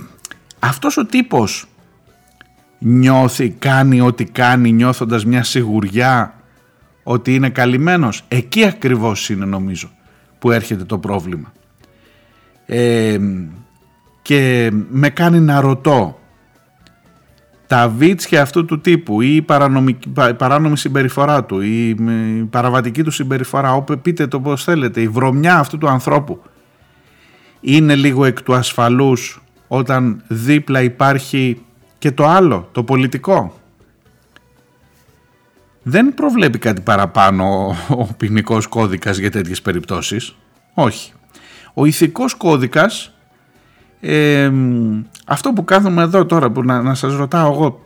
αυτός 0.59 0.97
ο 0.97 1.05
τύπος 1.05 1.65
νιώθει, 2.79 3.49
κάνει 3.49 4.01
ό,τι 4.01 4.25
κάνει 4.25 4.71
νιώθοντας 4.71 5.25
μια 5.25 5.43
σιγουριά 5.43 6.33
ότι 7.03 7.35
είναι 7.35 7.49
καλυμμένος. 7.49 8.23
Εκεί 8.27 8.65
ακριβώς 8.65 9.29
είναι 9.29 9.45
νομίζω 9.45 9.89
που 10.43 10.51
έρχεται 10.51 10.83
το 10.83 10.97
πρόβλημα. 10.97 11.51
Ε, 12.65 13.17
και 14.21 14.71
με 14.89 15.09
κάνει 15.09 15.39
να 15.39 15.61
ρωτώ 15.61 16.19
τα 17.67 17.89
βίτσια 17.89 18.41
αυτού 18.41 18.65
του 18.65 18.81
τύπου 18.81 19.21
ή 19.21 19.35
η 19.35 19.41
παράνομη 20.37 20.77
συμπεριφορά 20.77 21.43
του 21.43 21.61
ή 21.61 21.89
η 21.89 21.95
παραβατική 22.49 23.03
του 23.03 23.11
συμπεριφορά, 23.11 23.73
όπου 23.73 23.99
πείτε 23.99 24.27
το 24.27 24.39
πώς 24.39 24.63
θέλετε, 24.63 25.01
η 25.01 25.07
βρωμιά 25.07 25.57
αυτού 25.57 25.77
του 25.77 25.87
ανθρώπου 25.87 26.41
είναι 27.59 27.95
λίγο 27.95 28.25
εκ 28.25 28.41
του 28.41 28.53
ασφαλούς 28.53 29.43
όταν 29.67 30.23
δίπλα 30.27 30.81
υπάρχει 30.81 31.61
και 31.97 32.11
το 32.11 32.25
άλλο, 32.25 32.69
το 32.71 32.83
πολιτικό; 32.83 33.59
Δεν 35.83 36.13
προβλέπει 36.13 36.57
κάτι 36.57 36.81
παραπάνω 36.81 37.75
ο 37.89 38.05
ποινικός 38.17 38.67
κώδικας 38.67 39.17
για 39.17 39.31
τέτοιες 39.31 39.61
περιπτώσεις. 39.61 40.35
Όχι. 40.73 41.11
Ο 41.73 41.85
ηθικός 41.85 42.33
κώδικας, 42.33 43.13
ε, 43.99 44.51
αυτό 45.25 45.53
που 45.53 45.63
κάθομαι 45.63 46.01
εδώ 46.01 46.25
τώρα, 46.25 46.51
που 46.51 46.63
να, 46.63 46.81
να 46.81 46.93
σας 46.93 47.15
ρωτάω 47.15 47.53
εγώ, 47.53 47.85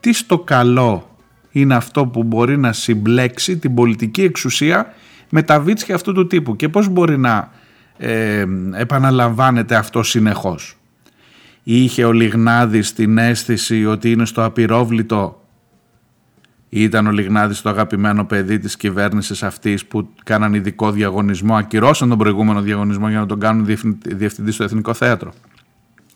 τι 0.00 0.12
στο 0.12 0.38
καλό 0.38 1.16
είναι 1.50 1.74
αυτό 1.74 2.06
που 2.06 2.22
μπορεί 2.22 2.58
να 2.58 2.72
συμπλέξει 2.72 3.58
την 3.58 3.74
πολιτική 3.74 4.22
εξουσία 4.22 4.94
με 5.28 5.42
τα 5.42 5.60
βίτσια 5.60 5.94
αυτού 5.94 6.12
του 6.12 6.26
τύπου 6.26 6.56
και 6.56 6.68
πώς 6.68 6.88
μπορεί 6.88 7.18
να 7.18 7.50
ε, 7.96 8.44
επαναλαμβάνεται 8.72 9.74
αυτό 9.74 10.02
συνεχώς; 10.02 10.76
Είχε 11.62 12.04
ο 12.04 12.12
Λιγνάδης 12.12 12.92
την 12.92 13.18
αίσθηση 13.18 13.86
ότι 13.86 14.10
είναι 14.10 14.24
στο 14.24 14.44
απειρόβλητο 14.44 15.37
ήταν 16.68 17.06
ο 17.06 17.10
Λιγνάδης 17.10 17.62
το 17.62 17.68
αγαπημένο 17.68 18.24
παιδί 18.24 18.58
της 18.58 18.76
κυβέρνησης 18.76 19.42
αυτής 19.42 19.84
που 19.84 20.08
κάναν 20.24 20.54
ειδικό 20.54 20.90
διαγωνισμό, 20.90 21.56
ακυρώσαν 21.56 22.08
τον 22.08 22.18
προηγούμενο 22.18 22.60
διαγωνισμό 22.60 23.08
για 23.08 23.18
να 23.18 23.26
τον 23.26 23.40
κάνουν 23.40 23.64
διευθυντή 24.04 24.50
στο 24.50 24.64
Εθνικό 24.64 24.94
Θέατρο. 24.94 25.32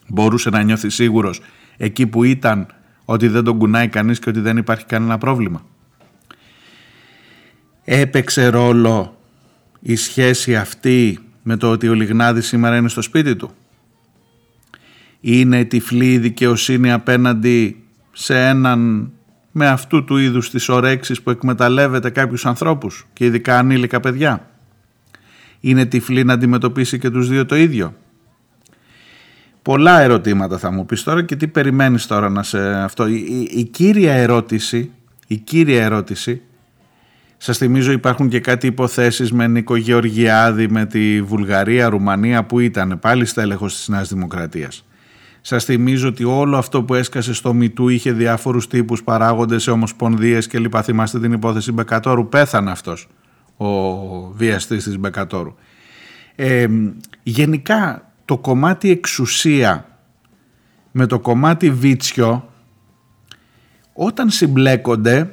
Μπορούσε 0.08 0.50
να 0.50 0.62
νιώθει 0.62 0.90
σίγουρος 0.90 1.40
εκεί 1.76 2.06
που 2.06 2.24
ήταν 2.24 2.66
ότι 3.04 3.28
δεν 3.28 3.44
τον 3.44 3.58
κουνάει 3.58 3.88
κανείς 3.88 4.18
και 4.18 4.28
ότι 4.28 4.40
δεν 4.40 4.56
υπάρχει 4.56 4.84
κανένα 4.86 5.18
πρόβλημα. 5.18 5.64
Έπαιξε 7.84 8.48
ρόλο 8.48 9.16
η 9.80 9.96
σχέση 9.96 10.56
αυτή 10.56 11.18
με 11.42 11.56
το 11.56 11.70
ότι 11.70 11.88
ο 11.88 11.94
Λιγνάδης 11.94 12.46
σήμερα 12.46 12.76
είναι 12.76 12.88
στο 12.88 13.02
σπίτι 13.02 13.36
του 13.36 13.50
είναι 15.24 15.64
τυφλή 15.64 16.18
δικαιοσύνη 16.18 16.92
απέναντι 16.92 17.82
σε 18.12 18.48
έναν 18.48 19.10
με 19.52 19.68
αυτού 19.68 20.04
του 20.04 20.16
είδους 20.16 20.50
τις 20.50 20.68
ορέξεις 20.68 21.22
που 21.22 21.30
εκμεταλλεύεται 21.30 22.10
κάποιους 22.10 22.46
ανθρώπους 22.46 23.06
και 23.12 23.24
ειδικά 23.24 23.58
ανήλικα 23.58 24.00
παιδιά. 24.00 24.46
Είναι 25.60 25.84
τυφλή 25.84 26.24
να 26.24 26.32
αντιμετωπίσει 26.32 26.98
και 26.98 27.10
τους 27.10 27.28
δύο 27.28 27.46
το 27.46 27.56
ίδιο. 27.56 27.94
Πολλά 29.62 30.00
ερωτήματα 30.00 30.58
θα 30.58 30.70
μου 30.70 30.86
πεις 30.86 31.02
τώρα 31.02 31.22
και 31.22 31.36
τι 31.36 31.46
περιμένεις 31.48 32.06
τώρα 32.06 32.28
να 32.28 32.42
σε 32.42 32.74
αυτό. 32.74 33.06
Η, 33.06 33.48
η, 33.50 33.64
κύρια 33.64 34.12
ερώτηση, 34.12 34.90
η 35.26 35.36
κύρια 35.36 35.84
ερώτηση, 35.84 36.42
σας 37.36 37.58
θυμίζω 37.58 37.92
υπάρχουν 37.92 38.28
και 38.28 38.40
κάτι 38.40 38.66
υποθέσεις 38.66 39.32
με 39.32 39.46
Νίκο 39.46 39.76
Γεωργιάδη, 39.76 40.68
με 40.68 40.86
τη 40.86 41.22
Βουλγαρία, 41.22 41.88
Ρουμανία 41.88 42.44
που 42.44 42.60
ήταν 42.60 42.98
πάλι 43.00 43.24
στέλεχος 43.24 43.74
της 43.74 43.88
Νέας 43.88 44.08
Δημοκρατίας. 44.08 44.84
Σας 45.44 45.64
θυμίζω 45.64 46.08
ότι 46.08 46.24
όλο 46.24 46.56
αυτό 46.56 46.82
που 46.82 46.94
έσκασε 46.94 47.34
στο 47.34 47.54
Μητού 47.54 47.88
είχε 47.88 48.12
διάφορους 48.12 48.66
τύπους 48.66 49.02
παράγοντες 49.02 49.62
σε 49.62 49.70
ομοσπονδίες 49.70 50.46
και 50.46 50.58
λοιπά. 50.58 50.82
Θυμάστε 50.82 51.20
την 51.20 51.32
υπόθεση 51.32 51.72
Μπεκατόρου; 51.72 52.28
Πέθανε 52.28 52.70
αυτός 52.70 53.08
ο 53.56 53.66
βιαστής 54.32 54.84
της 54.84 54.98
Μπεκατόρου. 54.98 55.54
Ε, 56.34 56.66
γενικά 57.22 58.12
το 58.24 58.38
κομμάτι 58.38 58.90
εξουσία 58.90 59.86
με 60.90 61.06
το 61.06 61.20
κομμάτι 61.20 61.70
βίτσιο 61.70 62.48
όταν 63.92 64.30
συμπλέκονται 64.30 65.30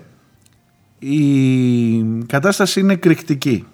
η 0.99 2.03
κατάσταση 2.25 2.79
είναι 2.79 2.93
εκρηκτική 2.93 3.65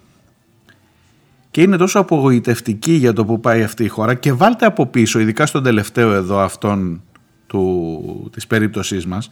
και 1.56 1.62
είναι 1.62 1.76
τόσο 1.76 1.98
απογοητευτική 1.98 2.92
για 2.92 3.12
το 3.12 3.24
που 3.24 3.40
πάει 3.40 3.62
αυτή 3.62 3.84
η 3.84 3.88
χώρα 3.88 4.14
και 4.14 4.32
βάλτε 4.32 4.66
από 4.66 4.86
πίσω, 4.86 5.18
ειδικά 5.18 5.46
στον 5.46 5.62
τελευταίο 5.62 6.12
εδώ 6.12 6.38
αυτόν 6.38 7.02
του, 7.46 8.30
της 8.32 8.46
περίπτωσής 8.46 9.06
μας, 9.06 9.30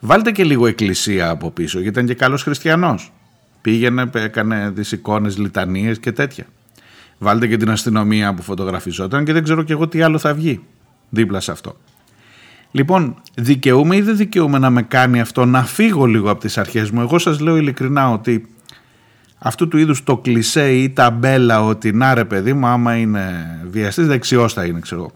βάλτε 0.00 0.30
και 0.30 0.44
λίγο 0.44 0.66
εκκλησία 0.66 1.30
από 1.30 1.50
πίσω 1.50 1.80
γιατί 1.80 1.94
ήταν 1.94 2.08
και 2.08 2.14
καλός 2.14 2.42
χριστιανός. 2.42 3.12
Πήγαινε, 3.60 4.10
έκανε 4.12 4.72
τις 4.72 4.92
εικόνες, 4.92 5.38
λιτανίες 5.38 5.98
και 5.98 6.12
τέτοια. 6.12 6.46
Βάλτε 7.18 7.46
και 7.46 7.56
την 7.56 7.70
αστυνομία 7.70 8.34
που 8.34 8.42
φωτογραφιζόταν 8.42 9.24
και 9.24 9.32
δεν 9.32 9.42
ξέρω 9.42 9.62
και 9.62 9.72
εγώ 9.72 9.88
τι 9.88 10.02
άλλο 10.02 10.18
θα 10.18 10.34
βγει 10.34 10.60
δίπλα 11.08 11.40
σε 11.40 11.50
αυτό. 11.50 11.76
Λοιπόν, 12.70 13.16
δικαιούμαι 13.34 13.96
ή 13.96 14.00
δεν 14.00 14.16
δικαιούμαι 14.16 14.58
να 14.58 14.70
με 14.70 14.82
κάνει 14.82 15.20
αυτό 15.20 15.44
να 15.44 15.64
φύγω 15.64 16.04
λίγο 16.04 16.30
από 16.30 16.40
τις 16.40 16.58
αρχές 16.58 16.90
μου; 16.90 17.00
Εγώ 17.00 17.18
σας 17.18 17.40
λέω 17.40 17.56
ειλικρινά 17.56 18.10
ότι 18.10 18.46
αυτού 19.42 19.68
του 19.68 19.78
είδους 19.78 20.02
το 20.02 20.16
κλισέ 20.16 20.72
ή 20.72 20.90
ταμπέλα 20.90 21.64
ότι 21.64 21.92
να 21.92 22.14
ρε 22.14 22.24
παιδί 22.24 22.52
μου 22.52 22.66
άμα 22.66 22.96
είναι 22.96 23.58
βιαστής 23.70 24.06
δεξιός 24.06 24.52
θα 24.52 24.64
είναι 24.64 24.80
ξέρω 24.80 25.10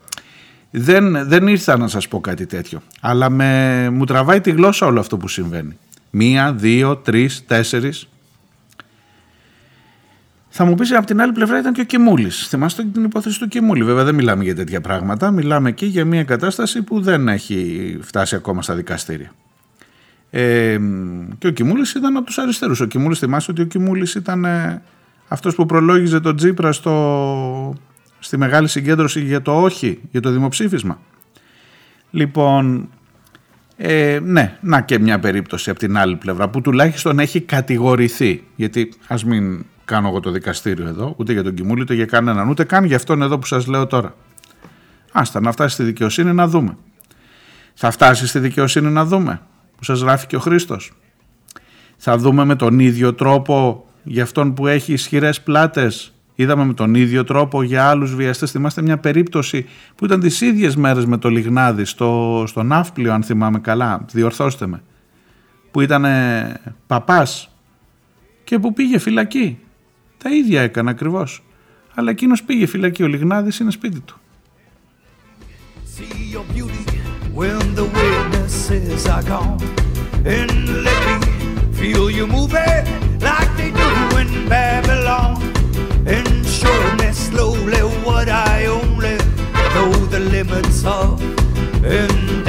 δεν, 0.71 1.29
δεν 1.29 1.47
ήρθα 1.47 1.77
να 1.77 1.89
σας 1.89 2.09
πω 2.09 2.21
κάτι 2.21 2.47
τέτοιο 2.47 2.83
αλλά 3.01 3.31
με, 3.31 3.91
μου 3.91 4.05
τραβάει 4.05 4.41
τη 4.41 4.51
γλώσσα 4.51 4.87
όλο 4.87 5.01
αυτό 5.01 5.17
που 5.17 5.29
συμβαίνει 5.29 5.79
μία, 6.11 6.53
δύο, 6.53 6.97
τρεις, 6.97 7.45
τέσσερις 7.47 8.09
θα 10.59 10.65
μου 10.65 10.75
πεις 10.75 10.93
από 10.93 11.07
την 11.07 11.21
άλλη 11.21 11.33
πλευρά 11.33 11.59
ήταν 11.59 11.73
και 11.73 11.81
ο 11.81 11.85
Κιμούλης. 11.85 12.47
Θυμάστε 12.49 12.85
την 12.85 13.05
υπόθεση 13.05 13.39
του 13.39 13.49
Κιμούλη. 13.49 13.85
Βέβαια 13.85 14.05
δεν 14.05 14.15
μιλάμε 14.15 14.45
για 14.45 14.55
τέτοια 14.55 14.81
πράγματα. 14.81 15.31
Μιλάμε 15.31 15.69
εκεί 15.69 15.87
για 15.87 16.05
μια 16.05 16.25
κατάσταση 16.25 16.83
που 16.83 17.01
δεν 17.01 17.29
έχει 17.29 17.99
φτάσει 18.03 18.35
ακόμα 18.35 18.63
στα 18.63 18.75
δικαστήρια. 18.75 19.33
Ε, 20.31 20.79
και 21.39 21.47
ο 21.47 21.51
Κιμούλης 21.51 21.95
ήταν 21.95 22.17
από 22.17 22.27
τους 22.27 22.39
αριστερούς. 22.39 22.81
Ο 22.81 22.85
Κιμούλης 22.87 23.19
θυμάσαι 23.19 23.51
ότι 23.51 23.63
ο 23.63 23.65
Κιμούλης 23.65 24.15
ήταν 24.15 24.45
ε, 24.45 24.83
αυτός 25.29 25.55
που 25.55 25.67
προλόγιζε 25.67 26.21
τον 26.21 26.37
Τζίπρα 26.37 26.73
στο, 26.73 27.75
στη 28.19 28.37
μεγάλη 28.37 28.69
συγκέντρωση 28.69 29.21
για 29.21 29.43
το 29.43 29.63
όχι, 29.63 30.01
για 30.11 30.21
το 30.21 30.31
δημοψήφισμα. 30.31 30.99
Λοιπόν, 32.11 32.89
ε, 33.77 34.19
ναι, 34.23 34.59
να 34.61 34.81
και 34.81 34.99
μια 34.99 35.19
περίπτωση 35.19 35.71
από 35.71 35.79
την 35.79 35.97
άλλη 35.97 36.17
πλευρά 36.17 36.49
που 36.49 36.61
τουλάχιστον 36.61 37.19
έχει 37.19 37.41
κατηγορηθεί. 37.41 38.45
Γιατί 38.57 38.93
ας 39.09 39.25
μην 39.25 39.65
κάνω 39.85 40.09
εγώ 40.09 40.21
το 40.21 40.31
δικαστήριο 40.31 40.87
εδώ, 40.87 41.15
ούτε 41.17 41.33
για 41.33 41.43
τον 41.43 41.55
Κιμούλη, 41.55 41.81
ούτε 41.81 41.95
για 41.95 42.07
κανέναν, 42.07 42.49
ούτε 42.49 42.65
καν 42.65 42.85
για 42.85 42.97
αυτόν 42.97 43.23
εδώ 43.23 43.39
που 43.39 43.47
σας 43.47 43.67
λέω 43.67 43.87
τώρα. 43.87 44.15
Άστα 45.13 45.41
να 45.41 45.53
φτάσει 45.53 45.75
στη 45.75 45.83
δικαιοσύνη 45.83 46.33
να 46.33 46.49
δούμε. 46.49 46.77
Θα 47.75 47.91
φτάσει 47.91 48.27
στη 48.27 48.39
δικαιοσύνη 48.39 48.89
να 48.89 49.05
δούμε 49.05 49.41
που 49.77 49.85
σας 49.85 50.01
γράφει 50.01 50.27
και 50.27 50.37
ο 50.37 50.39
Χρήστος. 50.39 50.93
Θα 51.97 52.19
δούμε 52.19 52.45
με 52.45 52.57
τον 52.57 52.79
ίδιο 52.79 53.15
τρόπο 53.15 53.85
για 54.03 54.23
αυτόν 54.23 54.55
που 54.55 54.67
έχει 54.67 54.93
ισχυρές 54.93 55.41
πλάτες. 55.41 56.15
Είδαμε 56.35 56.65
με 56.65 56.75
τον 56.75 56.95
ίδιο 56.95 57.25
τρόπο 57.25 57.63
για 57.63 57.89
άλλους 57.89 58.15
βιαστές. 58.15 58.51
Θυμάστε 58.51 58.83
μια 58.83 58.99
περίπτωση 58.99 59.67
που 59.95 60.05
ήταν 60.05 60.21
τις 60.21 60.41
ίδιες 60.41 60.77
μέρες 60.77 61.07
με 61.07 61.19
το 61.19 61.29
Λιγνάδι 61.29 61.85
στο, 61.85 62.45
στο 62.47 62.63
Ναύπλιο 62.63 63.13
αν 63.13 63.23
θυμάμαι 63.23 63.59
καλά. 63.59 64.05
Διορθώστε 64.13 64.67
με. 64.67 64.83
Που 65.71 65.81
ήταν 65.81 66.05
παπάς 66.87 67.51
και 68.45 68.59
που 68.59 68.73
πήγε 68.73 68.99
φυλακή. 68.99 69.59
Τα 70.19 70.31
ίδια 70.31 70.61
έκανε 70.61 70.91
ακριβώς. 70.91 71.45
Αλλά 71.95 72.11
εκείνος 72.11 72.43
πήγε 72.43 72.67
φυλακή. 72.67 73.03
Ο 73.03 73.07
Λιγνάδης 73.07 73.59
είναι 73.59 73.71
σπίτι 73.71 74.01
του. 74.01 74.21
see 75.97 76.31
your 76.31 76.45
beauty 76.55 76.76
when 77.37 77.75
the 77.75 77.85
witnesses 77.85 79.07
are 79.07 79.23
gone. 79.23 79.61
And 80.25 80.83
let 80.83 81.21
me 81.21 81.73
feel 81.75 82.11
you 82.11 82.27
moving 82.27 82.85
like 83.21 83.55
they 83.59 83.71
do 83.71 84.17
in 84.17 84.49
Babylon. 84.49 85.43
And 86.07 86.47
show 86.47 86.97
me 86.97 87.13
slowly 87.13 87.81
what 88.07 88.31
I 88.31 88.65
only 88.65 89.19
know 89.75 89.93
the 90.07 90.21
limits 90.21 90.83
of. 90.87 91.21
And 91.85 92.47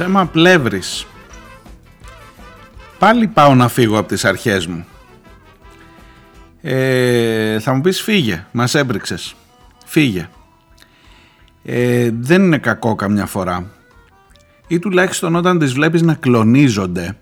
Θέμα 0.00 0.26
πλεύρης. 0.26 1.06
Πάλι 2.98 3.26
πάω 3.26 3.54
να 3.54 3.68
φύγω 3.68 3.98
από 3.98 4.08
τις 4.08 4.24
αρχές 4.24 4.66
μου. 4.66 4.86
Ε, 6.60 7.60
θα 7.60 7.74
μου 7.74 7.80
πεις 7.80 8.02
φύγε, 8.02 8.46
μας 8.52 8.74
έμπρεξες. 8.74 9.34
Φύγε. 9.86 10.28
Ε, 11.62 12.10
δεν 12.12 12.42
είναι 12.42 12.58
κακό 12.58 12.94
καμιά 12.94 13.26
φορά. 13.26 13.70
Ή 14.66 14.78
τουλάχιστον 14.78 15.34
όταν 15.34 15.58
τις 15.58 15.72
βλέπεις 15.72 16.02
να 16.02 16.14
κλονίζονται. 16.14 17.16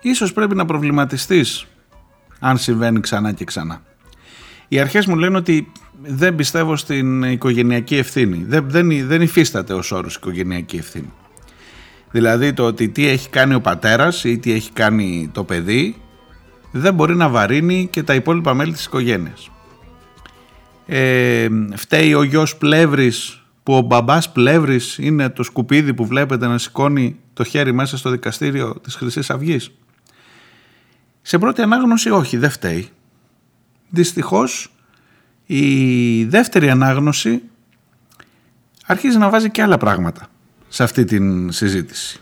Ίσως 0.00 0.32
πρέπει 0.32 0.54
να 0.54 0.64
προβληματιστείς 0.64 1.66
αν 2.38 2.58
συμβαίνει 2.58 3.00
ξανά 3.00 3.32
και 3.32 3.44
ξανά. 3.44 3.82
Οι 4.68 4.80
αρχές 4.80 5.06
μου 5.06 5.16
λένε 5.16 5.36
ότι 5.36 5.72
δεν 6.02 6.34
πιστεύω 6.34 6.76
στην 6.76 7.22
οικογενειακή 7.22 7.96
ευθύνη. 7.96 8.44
Δεν, 8.46 8.64
δεν, 8.68 9.06
δεν 9.06 9.22
υφίσταται 9.22 9.72
ως 9.72 9.92
όρος 9.92 10.14
οικογενειακή 10.14 10.76
ευθύνη. 10.76 11.12
Δηλαδή 12.10 12.52
το 12.52 12.64
ότι 12.64 12.88
τι 12.88 13.06
έχει 13.06 13.28
κάνει 13.28 13.54
ο 13.54 13.60
πατέρας 13.60 14.24
ή 14.24 14.38
τι 14.38 14.52
έχει 14.52 14.72
κάνει 14.72 15.30
το 15.32 15.44
παιδί 15.44 15.96
δεν 16.70 16.94
μπορεί 16.94 17.14
να 17.14 17.28
βαρύνει 17.28 17.88
και 17.90 18.02
τα 18.02 18.14
υπόλοιπα 18.14 18.54
μέλη 18.54 18.72
της 18.72 18.84
οικογένειας. 18.84 19.50
Ε, 20.86 21.48
φταίει 21.74 22.14
ο 22.14 22.22
γιος 22.22 22.56
Πλεύρης 22.56 23.42
που 23.62 23.74
ο 23.74 23.80
μπαμπάς 23.80 24.32
Πλεύρης 24.32 24.98
είναι 24.98 25.28
το 25.28 25.42
σκουπίδι 25.42 25.94
που 25.94 26.06
βλέπετε 26.06 26.46
να 26.46 26.58
σηκώνει 26.58 27.16
το 27.32 27.44
χέρι 27.44 27.72
μέσα 27.72 27.96
στο 27.96 28.10
δικαστήριο 28.10 28.74
της 28.82 28.94
χρυσής 28.94 29.30
Αυγής. 29.30 29.70
Σε 31.22 31.38
πρώτη 31.38 31.62
ανάγνωση 31.62 32.10
όχι, 32.10 32.36
δεν 32.36 32.50
φταίει. 32.50 32.88
Δυστυχώς 33.88 34.72
η 35.46 36.24
δεύτερη 36.24 36.70
ανάγνωση 36.70 37.42
αρχίζει 38.86 39.18
να 39.18 39.28
βάζει 39.28 39.50
και 39.50 39.62
άλλα 39.62 39.76
πράγματα 39.76 40.28
σε 40.68 40.82
αυτή 40.82 41.04
την 41.04 41.52
συζήτηση. 41.52 42.20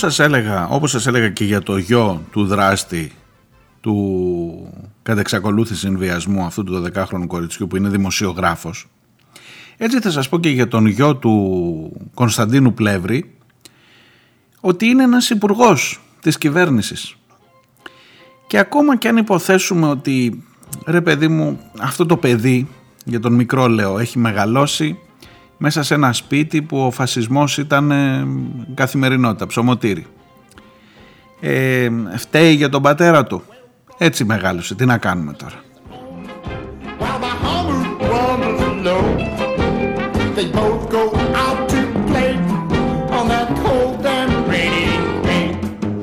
Όπως 0.00 0.12
σας, 0.16 0.18
έλεγα, 0.18 0.68
όπως 0.68 0.90
σας 0.90 1.06
έλεγα 1.06 1.28
και 1.28 1.44
για 1.44 1.62
το 1.62 1.76
γιο 1.76 2.22
του 2.32 2.46
δράστη 2.46 3.12
του 3.88 4.72
κατά 5.02 5.20
εξακολούθηση 5.20 5.80
συνδυασμού 5.80 6.44
αυτού 6.44 6.64
του 6.64 6.84
12χρονου 6.94 7.26
κοριτσιού 7.26 7.66
που 7.66 7.76
είναι 7.76 7.88
δημοσιογράφος 7.88 8.88
έτσι 9.76 10.00
θα 10.00 10.10
σας 10.10 10.28
πω 10.28 10.38
και 10.38 10.48
για 10.48 10.68
τον 10.68 10.86
γιο 10.86 11.16
του 11.16 11.92
Κωνσταντίνου 12.14 12.74
Πλεύρη 12.74 13.34
ότι 14.60 14.86
είναι 14.86 15.02
ένας 15.02 15.30
υπουργός 15.30 16.00
της 16.20 16.38
κυβέρνησης 16.38 17.16
και 18.46 18.58
ακόμα 18.58 18.96
και 18.96 19.08
αν 19.08 19.16
υποθέσουμε 19.16 19.86
ότι 19.88 20.44
ρε 20.86 21.00
παιδί 21.00 21.28
μου 21.28 21.60
αυτό 21.78 22.06
το 22.06 22.16
παιδί 22.16 22.68
για 23.04 23.20
τον 23.20 23.34
μικρό 23.34 23.68
λέω 23.68 23.98
έχει 23.98 24.18
μεγαλώσει 24.18 24.98
μέσα 25.56 25.82
σε 25.82 25.94
ένα 25.94 26.12
σπίτι 26.12 26.62
που 26.62 26.78
ο 26.78 26.90
φασισμός 26.90 27.58
ήταν 27.58 27.90
ε, 27.90 28.26
καθημερινότητα, 28.74 29.46
ψωμοτήρι. 29.46 30.06
Ε, 31.40 31.88
φταίει 32.16 32.54
για 32.54 32.68
τον 32.68 32.82
πατέρα 32.82 33.24
του. 33.24 33.42
Έτσι 33.98 34.24
μεγάλωσε. 34.24 34.74
Τι 34.74 34.84
να 34.84 34.98
κάνουμε 34.98 35.32
τώρα. 35.32 35.62
While 37.00 37.20
the 37.26 37.32
hammer 37.44 37.80
runs 38.12 38.60
low, 38.86 39.04
they 40.36 40.46
both 40.58 40.82
go 40.96 41.04
out 41.44 41.60
to 41.72 41.80
play 42.08 42.32
on 43.18 43.24
that 43.32 43.48
cold 43.64 44.02
and 44.16 44.32
rainy 44.50 44.88
day. 45.26 45.46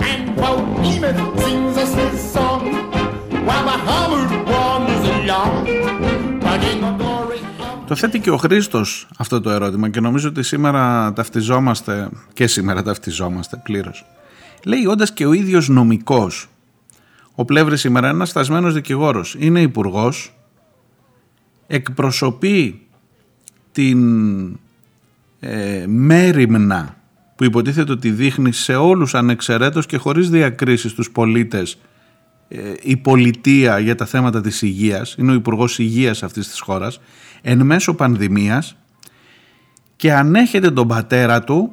And 0.09 0.23
Bohemian 0.39 1.17
sings 1.43 1.75
us 1.83 1.91
his 2.01 2.15
song 2.35 2.61
while 3.47 3.65
the 3.71 3.77
hammer 3.87 4.23
wanders 4.51 5.05
along, 5.17 5.53
bringing 6.43 6.79
the 6.85 6.91
glory 6.99 7.39
of 7.59 7.87
Το 7.87 7.95
θέτει 7.95 8.19
και 8.19 8.31
ο 8.31 8.37
Χρήστος 8.37 9.07
αυτό 9.17 9.41
το 9.41 9.49
ερώτημα 9.49 9.89
και 9.89 9.99
νομίζω 9.99 10.27
ότι 10.29 10.43
σήμερα 10.43 11.13
ταυτιζόμαστε 11.13 12.09
και 12.33 12.47
σήμερα 12.47 12.83
ταυτιζόμαστε 12.83 13.61
πλήρως. 13.63 14.05
Λέει 14.63 14.85
όντας 14.85 15.13
και 15.13 15.25
ο 15.25 15.33
ίδιος 15.33 15.67
νομικός 15.69 16.47
ο 17.35 17.45
Πλεύρης 17.45 17.79
σήμερα 17.79 18.07
είναι 18.07 18.15
ένας 18.15 18.29
στασμένος 18.29 18.73
δικηγόρος. 18.73 19.35
Είναι 19.39 19.61
υπουργός, 19.61 20.35
εκπροσωπεί 21.67 22.81
την 23.71 23.99
ε, 25.39 25.85
μέρημνα 25.87 26.97
που 27.35 27.43
υποτίθεται 27.43 27.91
ότι 27.91 28.11
δείχνει 28.11 28.51
σε 28.51 28.75
όλους 28.75 29.15
ανεξαιρέτως 29.15 29.85
και 29.85 29.97
χωρίς 29.97 30.29
διακρίσεις 30.29 30.93
τους 30.93 31.11
πολίτες 31.11 31.77
ε, 32.47 32.73
η 32.81 32.97
πολιτεία 32.97 33.79
για 33.79 33.95
τα 33.95 34.05
θέματα 34.05 34.41
της 34.41 34.61
υγείας, 34.61 35.15
είναι 35.17 35.31
ο 35.31 35.33
Υπουργός 35.33 35.79
Υγείας 35.79 36.23
αυτής 36.23 36.47
της 36.49 36.59
χώρας, 36.59 36.99
εν 37.41 37.65
μέσω 37.65 37.93
πανδημίας 37.93 38.75
και 39.95 40.13
ανέχεται 40.13 40.71
τον 40.71 40.87
πατέρα 40.87 41.43
του 41.43 41.71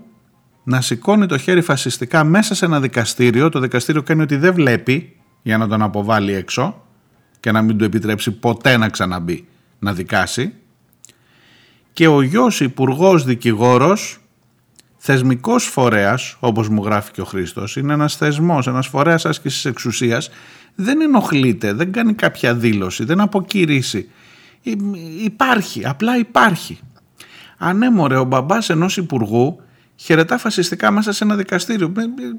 να 0.64 0.80
σηκώνει 0.80 1.26
το 1.26 1.38
χέρι 1.38 1.60
φασιστικά 1.60 2.24
μέσα 2.24 2.54
σε 2.54 2.64
ένα 2.64 2.80
δικαστήριο, 2.80 3.48
το 3.48 3.60
δικαστήριο 3.60 4.02
κάνει 4.02 4.22
ότι 4.22 4.36
δεν 4.36 4.54
βλέπει 4.54 5.16
για 5.42 5.58
να 5.58 5.68
τον 5.68 5.82
αποβάλει 5.82 6.32
έξω 6.32 6.82
και 7.40 7.52
να 7.52 7.62
μην 7.62 7.78
του 7.78 7.84
επιτρέψει 7.84 8.30
ποτέ 8.30 8.76
να 8.76 8.88
ξαναμπεί 8.88 9.46
να 9.78 9.92
δικάσει. 9.92 10.54
Και 11.92 12.08
ο 12.08 12.22
γιος 12.22 12.60
υπουργός 12.60 13.24
δικηγόρος 13.24 14.20
θεσμικός 14.96 15.64
φορέας 15.64 16.36
όπως 16.40 16.68
μου 16.68 16.84
γράφει 16.84 17.12
και 17.12 17.20
ο 17.20 17.24
Χρήστος 17.24 17.76
είναι 17.76 17.92
ένας 17.92 18.16
θεσμός, 18.16 18.66
ένας 18.66 18.86
φορέας 18.86 19.26
άσκησης 19.26 19.64
εξουσίας 19.64 20.30
δεν 20.74 21.00
ενοχλείται, 21.00 21.72
δεν 21.72 21.92
κάνει 21.92 22.14
κάποια 22.14 22.54
δήλωση, 22.54 23.04
δεν 23.04 23.20
αποκηρύσει 23.20 24.08
υπάρχει, 25.24 25.86
απλά 25.86 26.18
υπάρχει. 26.18 26.78
Ανέμορε 27.58 28.16
ο 28.16 28.24
μπαμπάς 28.24 28.70
ενός 28.70 28.96
υπουργού 28.96 29.60
χαιρετά 29.96 30.38
φασιστικά 30.38 30.90
μέσα 30.90 31.12
σε 31.12 31.24
ένα 31.24 31.36
δικαστήριο. 31.36 31.92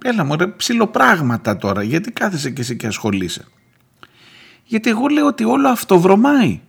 Έλα 0.04 0.24
μωρέ, 0.24 0.47
ψιλοπράγματα 0.47 1.58
τώρα, 1.58 1.84
γιατί 1.84 2.12
κάθεσαι 2.12 2.49
και 2.49 2.62
εσύ 2.62 2.76
και 2.76 2.88
ασχολείσαι; 2.88 3.45
Γιατί 4.64 4.89
εγώ 4.89 5.08
λέω 5.08 5.28
ότι 5.28 5.43
όλο 5.43 5.70
αυτό 5.70 5.99
βρωμάει. 5.99 6.62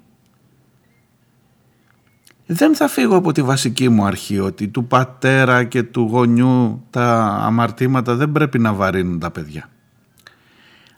Δεν 2.47 2.75
θα 2.75 2.89
φύγω 2.89 3.17
από 3.17 3.33
τη 3.33 3.43
βασική 3.43 3.89
μου 3.89 4.05
αρχή 4.05 4.39
ότι 4.39 4.69
του 4.69 4.87
πατέρα 4.87 5.65
και 5.65 5.83
του 5.83 6.09
γονιού 6.11 6.87
τα 6.91 7.25
αμαρτήματα 7.43 8.15
δεν 8.15 8.33
πρέπει 8.33 8.59
να 8.59 8.73
βαρύνουν 8.73 9.19
τα 9.19 9.31
παιδιά. 9.31 9.69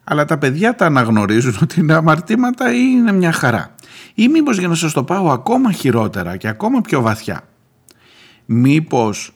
Αλλά 0.05 0.25
τα 0.25 0.39
παιδιά 0.39 0.75
τα 0.75 0.87
αναγνωρίζουν 0.87 1.57
ότι 1.63 1.81
είναι 1.81 1.95
αμαρτήματα 1.95 2.73
ή 2.73 2.79
είναι 2.93 3.13
μια 3.13 3.33
χαρά. 3.33 3.75
Ή 4.15 4.29
μήπως 4.29 4.59
για 4.59 4.69
να 4.69 4.75
σας 4.75 4.93
το 4.93 5.05
πάω 5.05 5.31
ακόμα 5.31 5.73
χειρότερα 5.73 6.37
και 6.37 6.49
ακόμα 6.49 6.81
πιο 6.81 7.01
βαθιά. 7.01 7.41
Μήπως 8.45 9.36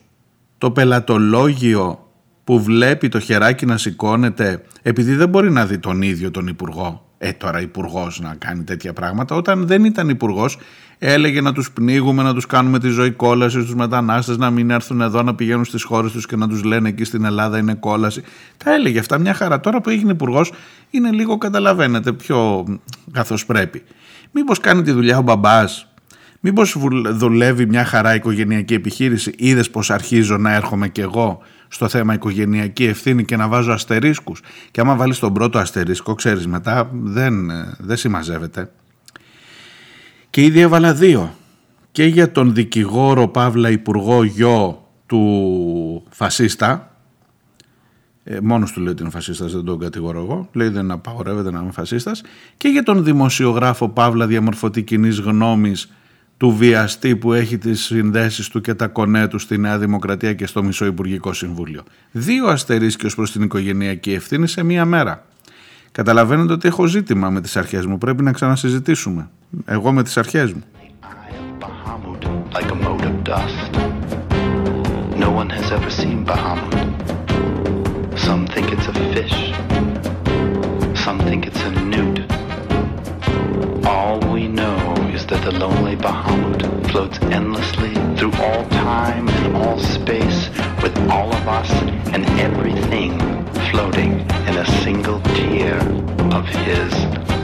το 0.61 0.71
πελατολόγιο 0.71 2.07
που 2.43 2.61
βλέπει 2.63 3.09
το 3.09 3.19
χεράκι 3.19 3.65
να 3.65 3.77
σηκώνεται 3.77 4.63
επειδή 4.81 5.15
δεν 5.15 5.29
μπορεί 5.29 5.51
να 5.51 5.65
δει 5.65 5.77
τον 5.77 6.01
ίδιο 6.01 6.31
τον 6.31 6.47
Υπουργό 6.47 7.11
ε, 7.23 7.31
τώρα 7.33 7.61
υπουργός 7.61 8.19
να 8.19 8.35
κάνει 8.35 8.63
τέτοια 8.63 8.93
πράγματα. 8.93 9.35
Όταν 9.35 9.67
δεν 9.67 9.85
ήταν 9.85 10.09
υπουργός, 10.09 10.57
έλεγε 10.97 11.41
να 11.41 11.53
τους 11.53 11.71
πνίγουμε, 11.71 12.23
να 12.23 12.33
τους 12.33 12.45
κάνουμε 12.45 12.79
τη 12.79 12.89
ζωή 12.89 13.11
κόλαση 13.11 13.61
στους 13.61 13.75
μετανάστες, 13.75 14.37
να 14.37 14.49
μην 14.49 14.69
έρθουν 14.69 15.01
εδώ 15.01 15.21
να 15.21 15.35
πηγαίνουν 15.35 15.65
στις 15.65 15.83
χώρες 15.83 16.11
τους 16.11 16.25
και 16.25 16.35
να 16.35 16.47
τους 16.47 16.63
λένε 16.63 16.89
εκεί 16.89 17.03
στην 17.03 17.25
Ελλάδα 17.25 17.57
είναι 17.57 17.73
κόλαση. 17.73 18.23
Τα 18.63 18.73
έλεγε 18.73 18.99
αυτά 18.99 19.17
μια 19.17 19.33
χαρά. 19.33 19.59
Τώρα 19.59 19.81
που 19.81 19.89
έγινε 19.89 20.11
υπουργός, 20.11 20.51
είναι 20.89 21.11
λίγο, 21.11 21.37
καταλαβαίνετε, 21.37 22.13
πιο 22.13 22.65
καθώς 23.11 23.45
πρέπει. 23.45 23.83
Μήπως 24.31 24.59
κάνει 24.59 24.81
τη 24.81 24.91
δουλειά 24.91 25.17
ο 25.17 25.21
μπαμπάς, 25.21 25.90
Μήπως 26.43 26.75
δουλεύει 27.11 27.65
μια 27.65 27.85
χαρά 27.85 28.15
οικογενειακή 28.15 28.73
επιχείρηση, 28.73 29.33
είδες 29.37 29.69
πως 29.69 29.91
αρχίζω 29.91 30.37
να 30.37 30.53
έρχομαι 30.53 30.89
κι 30.89 31.01
εγώ 31.01 31.41
στο 31.67 31.87
θέμα 31.87 32.13
οικογενειακή 32.13 32.85
ευθύνη 32.85 33.25
και 33.25 33.35
να 33.35 33.47
βάζω 33.47 33.71
αστερίσκους; 33.71 34.41
Και 34.71 34.81
άμα 34.81 34.95
βάλεις 34.95 35.19
τον 35.19 35.33
πρώτο 35.33 35.57
αστερίσκο 35.57 36.13
ξέρεις 36.13 36.47
μετά 36.47 36.89
δεν, 36.93 37.51
δεν 37.77 37.97
συμμαζεύεται. 37.97 38.71
Και 40.29 40.41
ήδη 40.41 40.59
έβαλα 40.59 40.93
δύο. 40.93 41.35
Και 41.91 42.05
για 42.05 42.31
τον 42.31 42.53
δικηγόρο 42.53 43.27
Παύλα 43.27 43.69
Υπουργό 43.69 44.23
γιο 44.23 44.87
του 45.05 46.03
φασίστα 46.09 46.95
ε, 48.23 48.39
μόνος 48.41 48.71
του 48.71 48.79
λέει 48.79 48.91
ότι 48.91 49.01
είναι 49.01 49.11
φασίστας 49.11 49.51
δεν 49.53 49.63
τον 49.63 49.79
κατηγορώ 49.79 50.19
εγώ 50.19 50.49
λέει 50.53 50.67
δεν 50.67 50.91
απαγορεύεται 50.91 51.51
να 51.51 51.59
είμαι 51.59 51.71
φασίστας 51.71 52.21
και 52.57 52.67
για 52.67 52.83
τον 52.83 53.03
δημοσιογράφο 53.03 53.89
Παύλα 53.89 54.27
διαμορφωτή 54.27 54.83
κοινής 54.83 55.19
γνώμης 55.19 55.91
του 56.41 56.55
βιαστή 56.55 57.15
που 57.15 57.33
έχει 57.33 57.57
τις 57.57 57.81
συνδέσεις 57.81 58.47
του 58.47 58.61
και 58.61 58.73
τα 58.73 58.87
κονέ 58.87 59.27
του 59.27 59.39
στη 59.39 59.57
Νέα 59.57 59.77
Δημοκρατία 59.77 60.33
και 60.33 60.45
στο 60.45 60.63
Μισό 60.63 60.85
Υπουργικό 60.85 61.33
Συμβούλιο. 61.33 61.83
Δύο 62.11 62.47
αστερίσκες 62.47 63.15
προς 63.15 63.31
την 63.31 63.41
οικογενειακή 63.41 64.13
ευθύνη 64.13 64.47
σε 64.47 64.63
μία 64.63 64.85
μέρα. 64.85 65.25
Καταλαβαίνετε 65.91 66.53
ότι 66.53 66.67
έχω 66.67 66.85
ζήτημα 66.85 67.29
με 67.29 67.41
τις 67.41 67.57
αρχές 67.57 67.85
μου. 67.85 67.97
Πρέπει 67.97 68.23
να 68.23 68.31
ξανασυζητήσουμε. 68.31 69.29
Εγώ 69.65 69.91
με 69.91 70.03
τις 70.03 70.17
αρχές 70.17 70.53
μου. 70.53 70.63
All 83.93 84.19
we 84.19 84.30
know 84.30 84.30
is 84.30 84.30
that 85.31 85.45
the 85.45 85.59
lonely 85.59 85.95
Bahamut 85.95 86.91
floats 86.91 87.17
endlessly 87.21 87.93
through 88.17 88.33
all 88.33 88.65
time 88.67 89.29
and 89.29 89.55
all 89.55 89.79
space 89.79 90.49
with 90.83 90.93
all 91.09 91.33
of 91.33 91.47
us 91.47 91.71
and 92.13 92.25
everything 92.37 93.17
floating 93.71 94.19
in 94.49 94.57
a 94.57 94.65
single 94.83 95.21
tear 95.21 95.77
of 96.33 96.45
his 96.45 97.40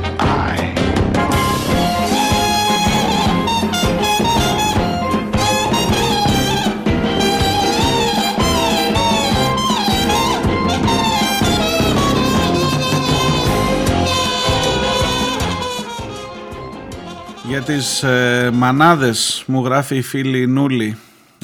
Για 17.47 17.61
τις 17.61 18.03
ε, 18.03 18.49
μανάδες 18.53 19.43
μου 19.47 19.63
γράφει 19.65 19.95
η 19.95 20.01
φίλη 20.01 20.47
Νούλη 20.47 20.97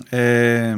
ε, 0.10 0.76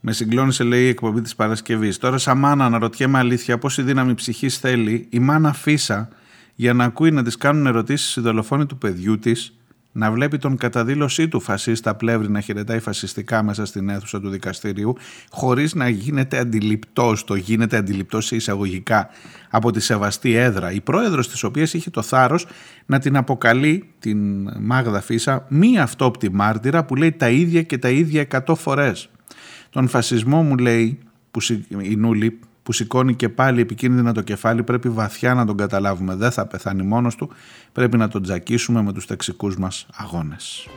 με 0.00 0.12
συγκλώνησε 0.12 0.64
λέει 0.64 0.84
η 0.84 0.88
εκπομπή 0.88 1.20
της 1.20 1.34
Παρασκευής. 1.34 1.98
Τώρα 1.98 2.18
σαν 2.18 2.38
μάνα 2.38 2.64
αναρωτιέμαι 2.64 3.18
αλήθεια 3.18 3.58
πως 3.58 3.78
η 3.78 3.82
δύναμη 3.82 4.14
ψυχής 4.14 4.58
θέλει 4.58 5.06
η 5.10 5.18
μάνα 5.18 5.52
φύσα 5.52 6.08
για 6.54 6.72
να 6.72 6.84
ακούει 6.84 7.10
να 7.10 7.22
της 7.22 7.36
κάνουν 7.36 7.66
ερωτήσεις 7.66 8.16
οι 8.16 8.20
δολοφόνοι 8.20 8.66
του 8.66 8.78
παιδιού 8.78 9.18
της 9.18 9.54
να 9.92 10.10
βλέπει 10.10 10.38
τον 10.38 10.56
καταδήλωσή 10.56 11.28
του 11.28 11.40
φασίστα 11.40 11.94
πλεύρη 11.94 12.30
να 12.30 12.40
χαιρετάει 12.40 12.78
φασιστικά 12.78 13.42
μέσα 13.42 13.64
στην 13.64 13.88
αίθουσα 13.88 14.20
του 14.20 14.28
δικαστηρίου 14.28 14.96
χωρίς 15.30 15.74
να 15.74 15.88
γίνεται 15.88 16.38
αντιληπτός, 16.38 17.24
το 17.24 17.34
γίνεται 17.34 17.76
αντιληπτός 17.76 18.26
σε 18.26 18.36
εισαγωγικά 18.36 19.08
από 19.50 19.70
τη 19.70 19.80
σεβαστή 19.80 20.34
έδρα, 20.34 20.72
η 20.72 20.80
πρόεδρος 20.80 21.28
της 21.28 21.42
οποίας 21.42 21.74
είχε 21.74 21.90
το 21.90 22.02
θάρρος 22.02 22.46
να 22.86 22.98
την 22.98 23.16
αποκαλεί 23.16 23.88
την 23.98 24.50
Μάγδα 24.60 25.00
Φίσα 25.00 25.46
μη 25.48 25.78
αυτόπτη 25.78 26.30
μάρτυρα 26.30 26.84
που 26.84 26.96
λέει 26.96 27.12
τα 27.12 27.30
ίδια 27.30 27.62
και 27.62 27.78
τα 27.78 27.88
ίδια 27.88 28.20
εκατό 28.20 28.54
φορές. 28.54 29.08
Τον 29.70 29.88
φασισμό 29.88 30.42
μου 30.42 30.56
λέει 30.56 30.98
που 31.30 31.40
η 31.78 31.96
Νούλη 31.96 32.38
που 32.62 32.72
σηκώνει 32.72 33.14
και 33.14 33.28
πάλι 33.28 33.60
επικίνδυνα 33.60 34.12
το 34.12 34.22
κεφάλι 34.22 34.62
πρέπει 34.62 34.88
βαθιά 34.88 35.34
να 35.34 35.46
τον 35.46 35.56
καταλάβουμε. 35.56 36.14
Δεν 36.14 36.30
θα 36.30 36.46
πεθάνει 36.46 36.82
μόνος 36.82 37.16
του, 37.16 37.30
πρέπει 37.72 37.96
να 37.96 38.08
τον 38.08 38.22
τζακίσουμε 38.22 38.82
με 38.82 38.92
τους 38.92 39.06
ταξικούς 39.06 39.56
μας 39.56 39.86
αγώνες. 39.92 40.68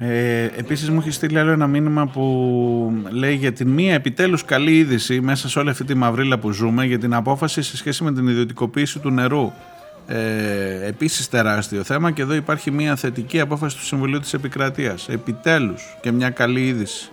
Ε, 0.00 0.44
επίσης 0.56 0.90
μου 0.90 0.98
έχεις 1.00 1.14
στείλει 1.14 1.38
άλλο 1.38 1.50
ένα 1.50 1.66
μήνυμα 1.66 2.06
που 2.06 3.02
λέει 3.10 3.34
για 3.34 3.52
την 3.52 3.68
μία 3.68 3.94
επιτέλους 3.94 4.44
καλή 4.44 4.78
είδηση 4.78 5.20
μέσα 5.20 5.48
σε 5.48 5.58
όλη 5.58 5.70
αυτή 5.70 5.84
τη 5.84 5.94
μαυρίλα 5.94 6.38
που 6.38 6.50
ζούμε 6.50 6.84
για 6.84 6.98
την 6.98 7.14
απόφαση 7.14 7.62
σε 7.62 7.76
σχέση 7.76 8.04
με 8.04 8.12
την 8.12 8.28
ιδιωτικοποίηση 8.28 8.98
του 8.98 9.10
νερού. 9.10 9.52
Ε, 10.06 10.86
επίσης 10.86 11.28
τεράστιο 11.28 11.82
θέμα 11.82 12.10
και 12.10 12.22
εδώ 12.22 12.34
υπάρχει 12.34 12.70
μια 12.70 12.96
θετική 12.96 13.40
απόφαση 13.40 13.76
του 13.76 13.84
Συμβουλίου 13.84 14.20
της 14.20 14.34
Επικρατείας. 14.34 15.08
Επιτέλους 15.08 15.96
και 16.00 16.10
μια 16.10 16.30
καλή 16.30 16.66
είδηση. 16.66 17.10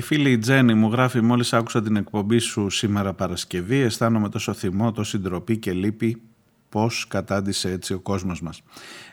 Η 0.00 0.02
φίλη 0.02 0.30
η 0.30 0.38
Τζέννη 0.38 0.74
μου 0.74 0.90
γράφει 0.90 1.20
μόλις 1.20 1.52
άκουσα 1.52 1.82
την 1.82 1.96
εκπομπή 1.96 2.38
σου 2.38 2.70
σήμερα 2.70 3.14
Παρασκευή 3.14 3.76
αισθάνομαι 3.76 4.28
τόσο 4.28 4.52
θυμό, 4.52 4.92
τόση 4.92 5.18
ντροπή 5.18 5.56
και 5.56 5.72
λύπη 5.72 6.22
πώς 6.68 7.06
κατάντησε 7.08 7.70
έτσι 7.70 7.94
ο 7.94 7.98
κόσμος 7.98 8.42
μας. 8.42 8.62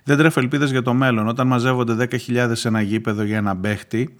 Δεν 0.04 0.18
τρέφω 0.18 0.40
ελπίδες 0.40 0.72
για 0.72 0.82
το 0.82 0.94
μέλλον. 0.94 1.28
Όταν 1.28 1.48
μαζεύονται 1.48 2.08
10.000 2.28 2.52
σε 2.54 2.68
ένα 2.68 2.82
γήπεδο 2.82 3.24
για 3.24 3.38
ένα 3.38 3.54
μπέχτη 3.54 4.18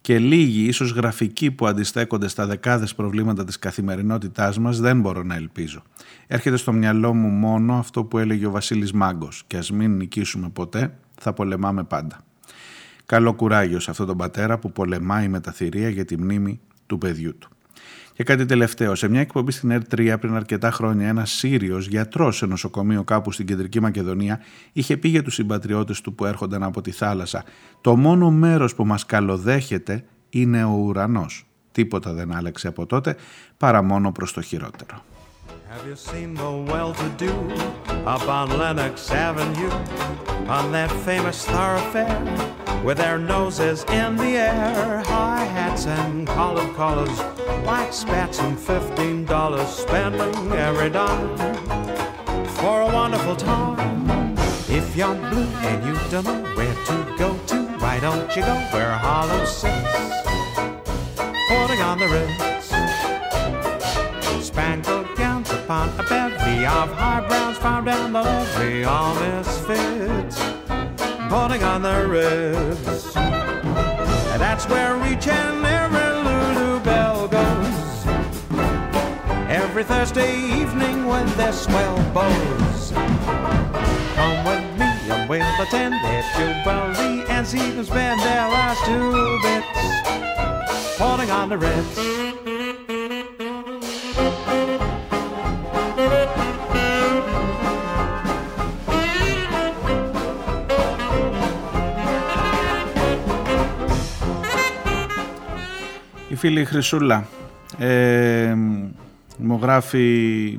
και 0.00 0.18
λίγοι 0.18 0.64
ίσως 0.66 0.90
γραφικοί 0.90 1.50
που 1.50 1.66
αντιστέκονται 1.66 2.28
στα 2.28 2.46
δεκάδες 2.46 2.94
προβλήματα 2.94 3.44
της 3.44 3.58
καθημερινότητάς 3.58 4.58
μας 4.58 4.80
δεν 4.80 5.00
μπορώ 5.00 5.22
να 5.22 5.34
ελπίζω. 5.34 5.82
Έρχεται 6.26 6.56
στο 6.56 6.72
μυαλό 6.72 7.14
μου 7.14 7.28
μόνο 7.28 7.74
αυτό 7.74 8.04
που 8.04 8.18
έλεγε 8.18 8.46
ο 8.46 8.50
Βασίλης 8.50 8.92
Μάγκος 8.92 9.44
και 9.46 9.56
ας 9.56 9.70
μην 9.70 9.96
νικήσουμε 9.96 10.48
ποτέ 10.48 10.98
θα 11.20 11.32
πολεμάμε 11.32 11.84
πάντα. 11.84 12.20
Καλό 13.06 13.34
κουράγιο 13.34 13.80
σε 13.80 13.90
αυτόν 13.90 14.06
τον 14.06 14.16
πατέρα 14.16 14.58
που 14.58 14.72
πολεμάει 14.72 15.28
με 15.28 15.40
τα 15.40 15.52
θηρία 15.52 15.88
για 15.88 16.04
τη 16.04 16.18
μνήμη 16.18 16.60
του 16.86 16.98
παιδιού 16.98 17.38
του. 17.38 17.48
Και 18.12 18.24
κάτι 18.24 18.44
τελευταίο. 18.44 18.94
Σε 18.94 19.08
μια 19.08 19.20
εκπομπή 19.20 19.52
στην 19.52 19.82
R3 19.82 20.16
πριν 20.20 20.34
αρκετά 20.34 20.70
χρόνια, 20.70 21.08
ένας 21.08 21.30
Σύριος 21.30 21.86
γιατρός 21.86 22.36
σε 22.36 22.46
νοσοκομείο 22.46 23.04
κάπου 23.04 23.32
στην 23.32 23.46
κεντρική 23.46 23.80
Μακεδονία 23.80 24.40
είχε 24.72 24.96
πει 24.96 25.08
για 25.08 25.22
τους 25.22 25.34
συμπατριώτες 25.34 26.00
του 26.00 26.14
που 26.14 26.24
έρχονταν 26.24 26.62
από 26.62 26.80
τη 26.80 26.90
θάλασσα: 26.90 27.44
Το 27.80 27.96
μόνο 27.96 28.30
μέρος 28.30 28.74
που 28.74 28.84
μας 28.84 29.06
καλοδέχεται 29.06 30.04
είναι 30.30 30.64
ο 30.64 30.72
ουρανός. 30.72 31.46
Τίποτα 31.72 32.12
δεν 32.12 32.34
άλλαξε 32.34 32.68
από 32.68 32.86
τότε 32.86 33.16
παρά 33.56 33.82
μόνο 33.82 34.12
προς 34.12 34.32
το 34.32 34.40
χειρότερο. 34.40 35.04
Have 35.76 35.86
you 35.86 35.94
seen 35.94 36.32
the 36.32 36.50
well-to-do 36.50 37.30
up 38.06 38.26
on 38.26 38.48
Lenox 38.58 39.10
Avenue, 39.10 39.70
on 40.48 40.72
that 40.72 40.90
famous 41.04 41.44
thoroughfare, 41.44 42.82
with 42.82 42.96
their 42.96 43.18
noses 43.18 43.84
in 43.90 44.16
the 44.16 44.38
air, 44.38 45.02
high 45.04 45.44
hats 45.44 45.84
and 45.84 46.26
collared 46.26 46.74
collars, 46.76 47.18
white 47.66 47.92
spats 47.92 48.38
and 48.38 48.58
fifteen 48.58 49.26
dollars, 49.26 49.68
spending 49.68 50.50
every 50.52 50.88
dime. 50.88 51.36
For 52.56 52.80
a 52.80 52.86
wonderful 52.86 53.36
time. 53.36 54.34
If 54.70 54.96
you're 54.96 55.14
blue 55.14 55.44
and 55.68 55.84
you 55.84 55.94
don't 56.10 56.24
know 56.24 56.42
where 56.54 56.74
to 56.86 57.14
go 57.18 57.38
to, 57.48 57.56
why 57.80 58.00
don't 58.00 58.34
you 58.34 58.40
go 58.40 58.54
where 58.72 58.92
Harlem 58.92 59.44
sits, 59.44 59.92
putting 61.50 61.82
on 61.82 61.98
the 61.98 62.08
ritz, 62.08 62.66
spangled 64.46 65.15
upon 65.66 65.88
a 65.98 66.02
bevy 66.04 66.64
of 66.64 66.92
high 66.92 67.26
browns 67.26 67.58
found 67.58 67.86
down 67.86 68.12
the 68.12 68.22
levee. 68.22 68.84
All 68.84 69.16
misfits 69.16 70.38
pulling 71.28 71.64
on 71.64 71.82
their 71.82 72.06
ribs. 72.06 73.16
And 73.16 74.40
that's 74.40 74.68
where 74.68 74.94
each 75.10 75.26
and 75.26 75.66
every 75.66 76.08
Lulu 76.24 76.78
Bell 76.84 77.26
goes. 77.26 78.06
Every 79.48 79.82
Thursday 79.82 80.36
evening 80.36 81.04
when 81.04 81.26
there's 81.36 81.60
swell 81.62 81.96
bows. 82.14 82.92
Come 84.14 84.44
with 84.44 84.66
me 84.78 84.90
and 85.10 85.28
we'll 85.28 85.62
attend 85.62 85.94
it 85.96 86.24
jubilee 86.36 87.24
and 87.28 87.44
see 87.44 87.70
them 87.72 87.84
spend 87.84 88.20
their 88.20 88.48
last 88.50 88.84
two 88.84 89.40
bits. 89.42 90.96
Pulling 90.96 91.30
on 91.32 91.48
the 91.48 91.58
ribs. 91.58 92.26
Η 106.36 106.38
φίλη 106.38 106.64
Χρυσούλα 106.64 107.26
ε, 107.78 108.54
μου 109.38 109.58
γράφει 109.62 110.58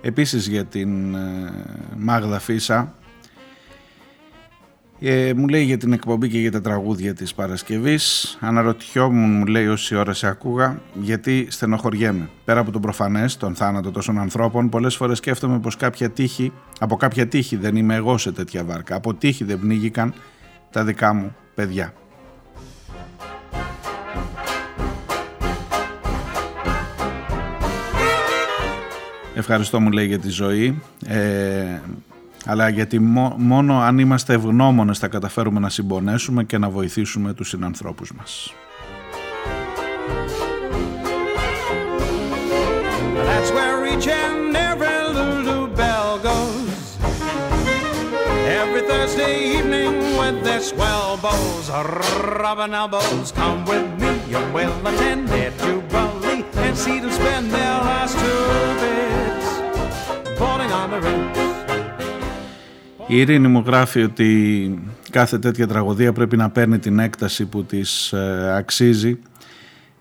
επίσης 0.00 0.46
για 0.46 0.64
την 0.64 1.14
ε, 1.14 1.52
Μάγδα 1.96 2.38
Φίσα. 2.38 2.94
Ε, 5.00 5.32
μου 5.36 5.48
λέει 5.48 5.62
για 5.62 5.76
την 5.76 5.92
εκπομπή 5.92 6.28
και 6.28 6.38
για 6.38 6.50
τα 6.52 6.60
τραγούδια 6.60 7.14
της 7.14 7.34
Παρασκευής. 7.34 8.36
Αναρωτιόμουν 8.40 9.30
μου 9.30 9.46
λέει 9.46 9.66
όση 9.66 9.96
ώρα 9.96 10.12
σε 10.12 10.26
ακούγα 10.26 10.80
γιατί 10.94 11.46
στενοχωριέμαι. 11.50 12.28
Πέρα 12.44 12.60
από 12.60 12.70
τον 12.70 12.80
προφανές, 12.80 13.36
τον 13.36 13.54
θάνατο 13.54 13.90
τόσων 13.90 14.18
ανθρώπων 14.18 14.68
πολλές 14.68 14.96
φορές 14.96 15.18
σκέφτομαι 15.18 15.58
πως 15.58 15.76
κάποια 15.76 16.10
τύχη, 16.10 16.52
από 16.80 16.96
κάποια 16.96 17.26
τύχη 17.26 17.56
δεν 17.56 17.76
είμαι 17.76 17.94
εγώ 17.94 18.18
σε 18.18 18.32
τέτοια 18.32 18.64
βάρκα. 18.64 18.94
Από 18.94 19.14
τύχη 19.14 19.44
δεν 19.44 19.58
πνίγηκαν 19.60 20.14
τα 20.70 20.84
δικά 20.84 21.12
μου 21.12 21.36
παιδιά 21.54 21.92
Ευχαριστώ 29.38 29.80
μου 29.80 29.90
λέει 29.90 30.06
για 30.06 30.18
τη 30.18 30.28
ζωή 30.28 30.82
ε, 31.06 31.80
αλλά 32.44 32.68
γιατί 32.68 32.98
μό- 32.98 33.34
μόνο 33.38 33.80
αν 33.80 33.98
είμαστε 33.98 34.32
ευγνώμονες 34.34 34.98
θα 34.98 35.08
καταφέρουμε 35.08 35.60
να 35.60 35.68
συμπονέσουμε 35.68 36.44
και 36.44 36.58
να 36.58 36.68
βοηθήσουμε 36.70 37.32
τους 37.34 37.48
συνανθρώπους 37.48 38.12
μας. 38.12 38.52
That's 43.28 43.50
where 43.56 43.78
each 43.92 44.08
and 44.24 44.56
every 44.70 44.98
Lulu 45.16 45.58
Bell 45.80 46.10
goes. 46.30 46.84
Every 48.60 48.82
Thursday 48.90 49.34
evening 49.56 49.92
with 50.20 50.36
their 50.46 50.62
swell 50.70 51.12
bows, 51.24 51.66
rubbing 52.42 52.74
elbows. 52.82 53.26
Come 53.40 53.60
with 53.72 53.88
me, 54.02 54.12
you 54.32 54.40
will 54.56 54.74
attend 54.90 55.22
their 55.34 55.50
jubilee 55.62 56.42
and 56.64 56.74
see 56.84 56.98
them 57.02 57.12
spend 57.20 57.44
their 57.56 57.74
last 57.90 58.14
two 58.22 58.42
bits 58.80 59.05
Η 63.08 63.18
Ειρήνη 63.18 63.48
μου 63.48 63.62
γράφει 63.66 64.02
ότι 64.02 64.78
κάθε 65.10 65.38
τέτοια 65.38 65.66
τραγωδία 65.66 66.12
πρέπει 66.12 66.36
να 66.36 66.50
παίρνει 66.50 66.78
την 66.78 66.98
έκταση 66.98 67.46
που 67.46 67.64
της 67.64 68.12
ε, 68.12 68.52
αξίζει. 68.56 69.18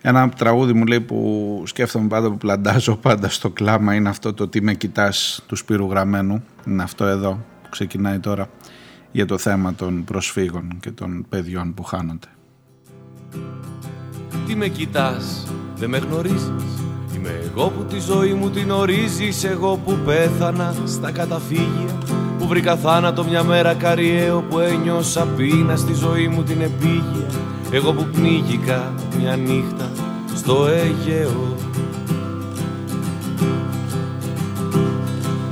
Ένα 0.01 0.29
τραγούδι 0.29 0.73
μου 0.73 0.85
λέει 0.85 1.01
που 1.01 1.63
σκέφτομαι 1.65 2.07
πάντα 2.07 2.29
που 2.29 2.37
πλαντάζω 2.37 2.95
πάντα 2.95 3.29
στο 3.29 3.49
κλάμα 3.49 3.93
είναι 3.93 4.09
αυτό 4.09 4.33
το 4.33 4.47
«Τι 4.47 4.61
με 4.61 4.73
κοιτάς» 4.73 5.43
του 5.47 5.55
Σπύρου 5.55 5.89
Γραμμένου. 5.89 6.43
Είναι 6.67 6.83
αυτό 6.83 7.05
εδώ 7.05 7.31
που 7.63 7.69
ξεκινάει 7.69 8.19
τώρα 8.19 8.49
για 9.11 9.25
το 9.25 9.37
θέμα 9.37 9.73
των 9.73 10.03
προσφύγων 10.03 10.77
και 10.79 10.91
των 10.91 11.25
παιδιών 11.29 11.73
που 11.73 11.83
χάνονται. 11.83 12.27
Τι 14.47 14.55
με 14.55 14.67
κοιτάς, 14.67 15.47
δεν 15.75 15.89
με 15.89 15.97
γνωρίζεις 15.97 16.51
Είμαι 17.15 17.41
εγώ 17.51 17.69
που 17.69 17.83
τη 17.83 17.99
ζωή 17.99 18.33
μου 18.33 18.49
την 18.49 18.71
ορίζεις 18.71 19.43
Εγώ 19.43 19.79
που 19.85 19.97
πέθανα 20.05 20.73
στα 20.85 21.11
καταφύγια 21.11 21.97
Που 22.39 22.47
βρήκα 22.47 22.75
θάνατο 22.75 23.23
μια 23.23 23.43
μέρα 23.43 23.73
καριέο 23.73 24.43
Που 24.49 24.59
ένιωσα 24.59 25.25
πείνα 25.25 25.75
στη 25.75 25.93
ζωή 25.93 26.27
μου 26.27 26.43
την 26.43 26.61
επίγεια. 26.61 27.27
Εγώ 27.71 27.93
που 27.93 28.05
πνίγηκα 28.11 28.93
μια 29.19 29.35
νύχτα 29.35 29.89
στο 30.35 30.67
Αιγαίο. 30.67 31.55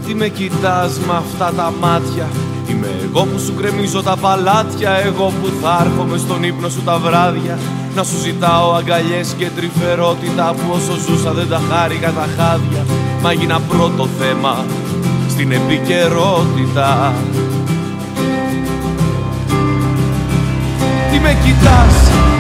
Τι 0.06 0.16
με 0.16 0.28
κοιτάς 0.28 1.00
με 1.00 1.14
αυτά 1.14 1.54
τα 1.56 1.74
μάτια; 1.80 2.28
Είμαι 2.70 2.88
εγώ 3.04 3.26
που 3.26 3.40
σου 3.40 3.54
κρεμίζω 3.56 4.04
τα 4.04 4.18
παλάτια 4.18 4.92
Εγώ 4.92 5.26
που 5.26 5.50
θα 5.62 5.86
έρχομαι 5.86 6.18
στον 6.18 6.44
ύπνο 6.44 6.70
σου 6.70 6.84
τα 6.84 6.98
βράδια 6.98 7.58
Να 7.96 8.04
σου 8.04 8.18
ζητάω 8.28 8.68
αγκαλιές 8.80 9.28
και 9.38 9.48
τρυφερότητα 9.56 10.46
Που 10.58 10.68
όσο 10.78 10.94
ζούσα 11.06 11.32
δεν 11.38 11.48
τα 11.54 11.62
χάρηκα 11.70 12.10
τα 12.20 12.26
χάδια. 12.36 12.82
Μα 13.22 13.30
έγινα 13.32 13.58
πρώτο 13.72 14.04
θέμα 14.20 14.54
στην 15.34 15.50
επικαιρότητα. 15.60 16.90
Τι 21.10 21.18
με 21.26 21.34
κοιτάς, 21.44 21.96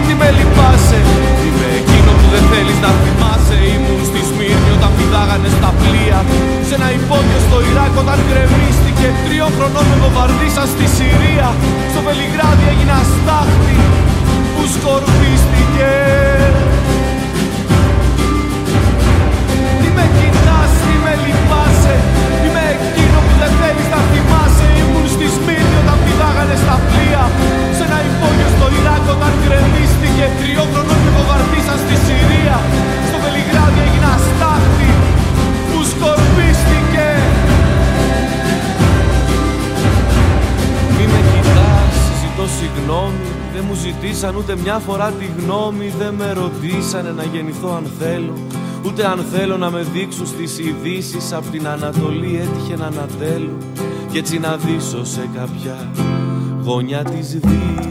τι 0.05 0.13
με 0.19 0.27
λυπάσαι 0.37 0.99
Είμαι 1.45 1.67
εκείνο 1.81 2.11
που 2.19 2.27
δεν 2.33 2.43
θέλεις 2.51 2.77
να 2.85 2.91
θυμάσαι. 3.01 3.57
Ήμουν 3.73 4.01
στη 4.09 4.21
Σμύρνη 4.29 4.69
όταν 4.77 4.91
πηδάγανε 4.97 5.49
στα 5.57 5.69
πλοία. 5.81 6.19
Σε 6.67 6.73
ένα 6.79 6.89
υπόγειο 6.97 7.39
στο 7.47 7.57
Ιράκ 7.69 7.93
όταν 8.03 8.17
γκρεμίστηκε. 8.27 9.07
Τριών 9.25 9.51
χρονών 9.57 9.85
με 9.91 9.95
βομβαρδίσαν 10.01 10.67
στη 10.73 10.85
Συρία. 10.95 11.47
Στο 11.91 11.99
Βελιγράδι 12.07 12.65
έγινα 12.73 12.97
στάχτη 13.13 13.77
που 14.63 14.69
σκορπίστηκε 14.77 15.93
Τι 19.81 19.89
με 19.97 20.05
κοιτάς, 20.17 20.71
τι 20.85 20.95
με 21.03 21.13
λυπάσαι 21.23 21.95
Είμαι 22.45 22.63
εκείνο 22.75 23.17
που 23.25 23.33
δεν 23.41 23.51
θέλεις 23.59 23.87
να 23.95 23.99
θυμάσαι. 24.09 24.67
Ήμουν 24.81 25.05
στη 25.15 25.27
Σμύρνη 25.35 25.75
όταν 25.83 25.97
πηδάγανε 26.03 26.55
στα 26.63 26.75
πλοία 26.87 27.23
Σε 27.77 27.83
ένα 27.87 27.99
υπόγειο 28.09 28.49
στο 28.55 28.67
Ιράκ 28.79 29.03
όταν 29.15 29.31
γκρεμίστηκε 29.41 30.25
Τριών 30.39 30.67
χρονών 30.73 30.99
με 31.05 31.11
βομβαρδίσαν 31.15 31.77
στη 31.83 31.95
Συρία. 32.05 32.57
Στο 33.07 33.17
Βελιγράδι 33.23 33.79
έγινα 33.85 34.11
στάχτη 34.27 34.89
που 35.69 35.79
σκορπίστηκε. 35.91 37.07
Μη 40.95 41.05
με 41.13 41.21
κοιτάς, 41.31 41.95
ζητώ 42.19 42.45
συγγνώμη. 42.57 43.27
Δεν 43.29 43.42
μου 43.73 43.79
ζητήσαν 43.79 44.35
ούτε 44.35 44.55
μια 44.55 44.79
φορά 44.79 45.11
τη 45.11 45.25
γνώμη 45.25 45.93
Δεν 45.97 46.13
με 46.13 46.31
ρωτήσανε 46.33 47.11
να 47.11 47.23
γεννηθώ 47.23 47.75
αν 47.75 47.91
θέλω 47.99 48.33
Ούτε 48.85 49.05
αν 49.05 49.25
θέλω 49.31 49.57
να 49.57 49.69
με 49.69 49.81
δείξουν 49.93 50.25
στις 50.25 50.59
ειδήσει 50.59 51.35
Απ' 51.35 51.49
την 51.51 51.67
Ανατολή 51.67 52.35
έτυχε 52.35 52.75
να 52.75 52.85
ανατέλω 52.85 53.57
Κι 54.11 54.17
έτσι 54.17 54.39
να 54.39 54.57
δείσω 54.57 55.05
σε 55.05 55.29
κάποια 55.35 55.91
γωνιά 56.63 57.03
της 57.03 57.39
δύσης 57.39 57.87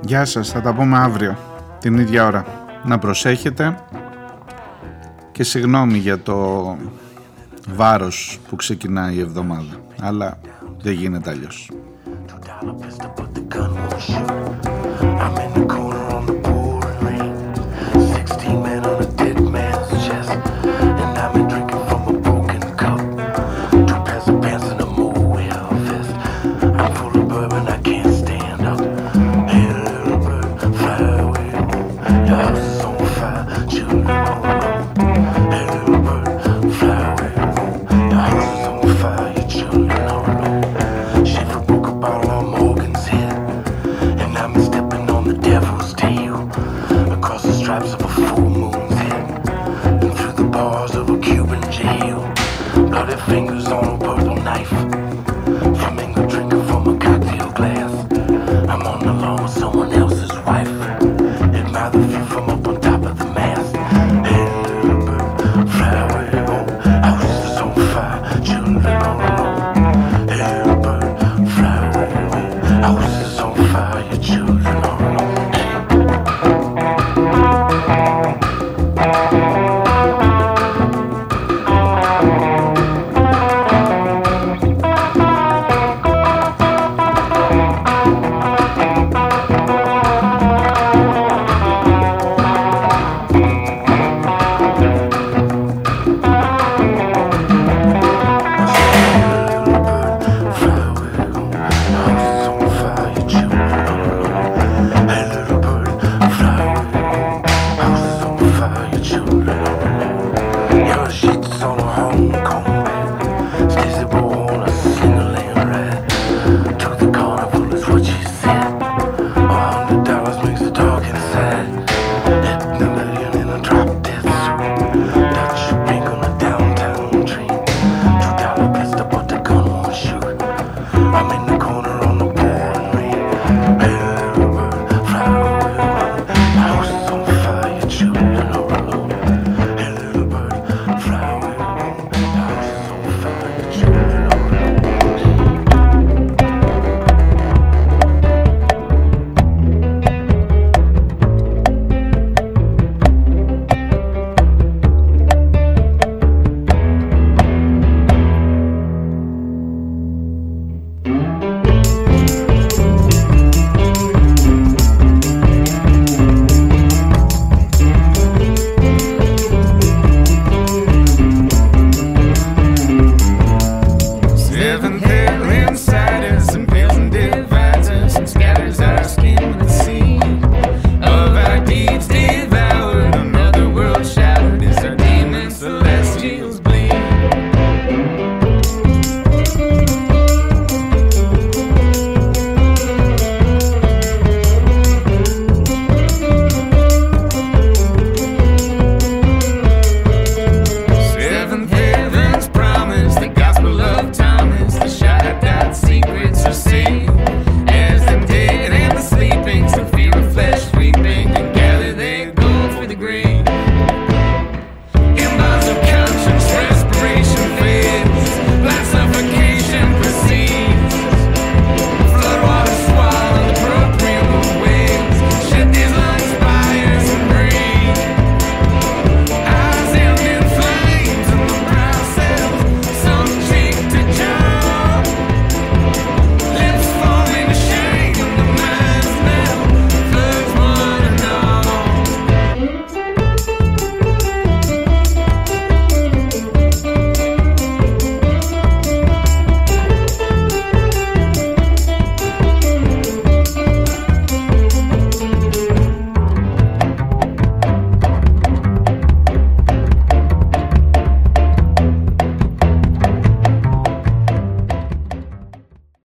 Γεια 0.00 0.24
σας, 0.24 0.50
θα 0.50 0.60
τα 0.60 0.74
πούμε 0.74 0.98
αύριο 0.98 1.36
την 1.78 1.98
ίδια 1.98 2.26
ώρα. 2.26 2.44
Να 2.84 2.98
προσέχετε 2.98 3.84
και 5.32 5.42
συγγνώμη 5.42 5.98
για 5.98 6.22
το 6.22 6.76
βάρος 7.68 8.38
που 8.48 8.56
ξεκινάει 8.56 9.14
η 9.14 9.20
εβδομάδα. 9.20 9.80
Αλλά 10.00 10.38
δεν 10.82 10.92
γίνεται 10.92 11.30
αλλιώς. 11.30 11.70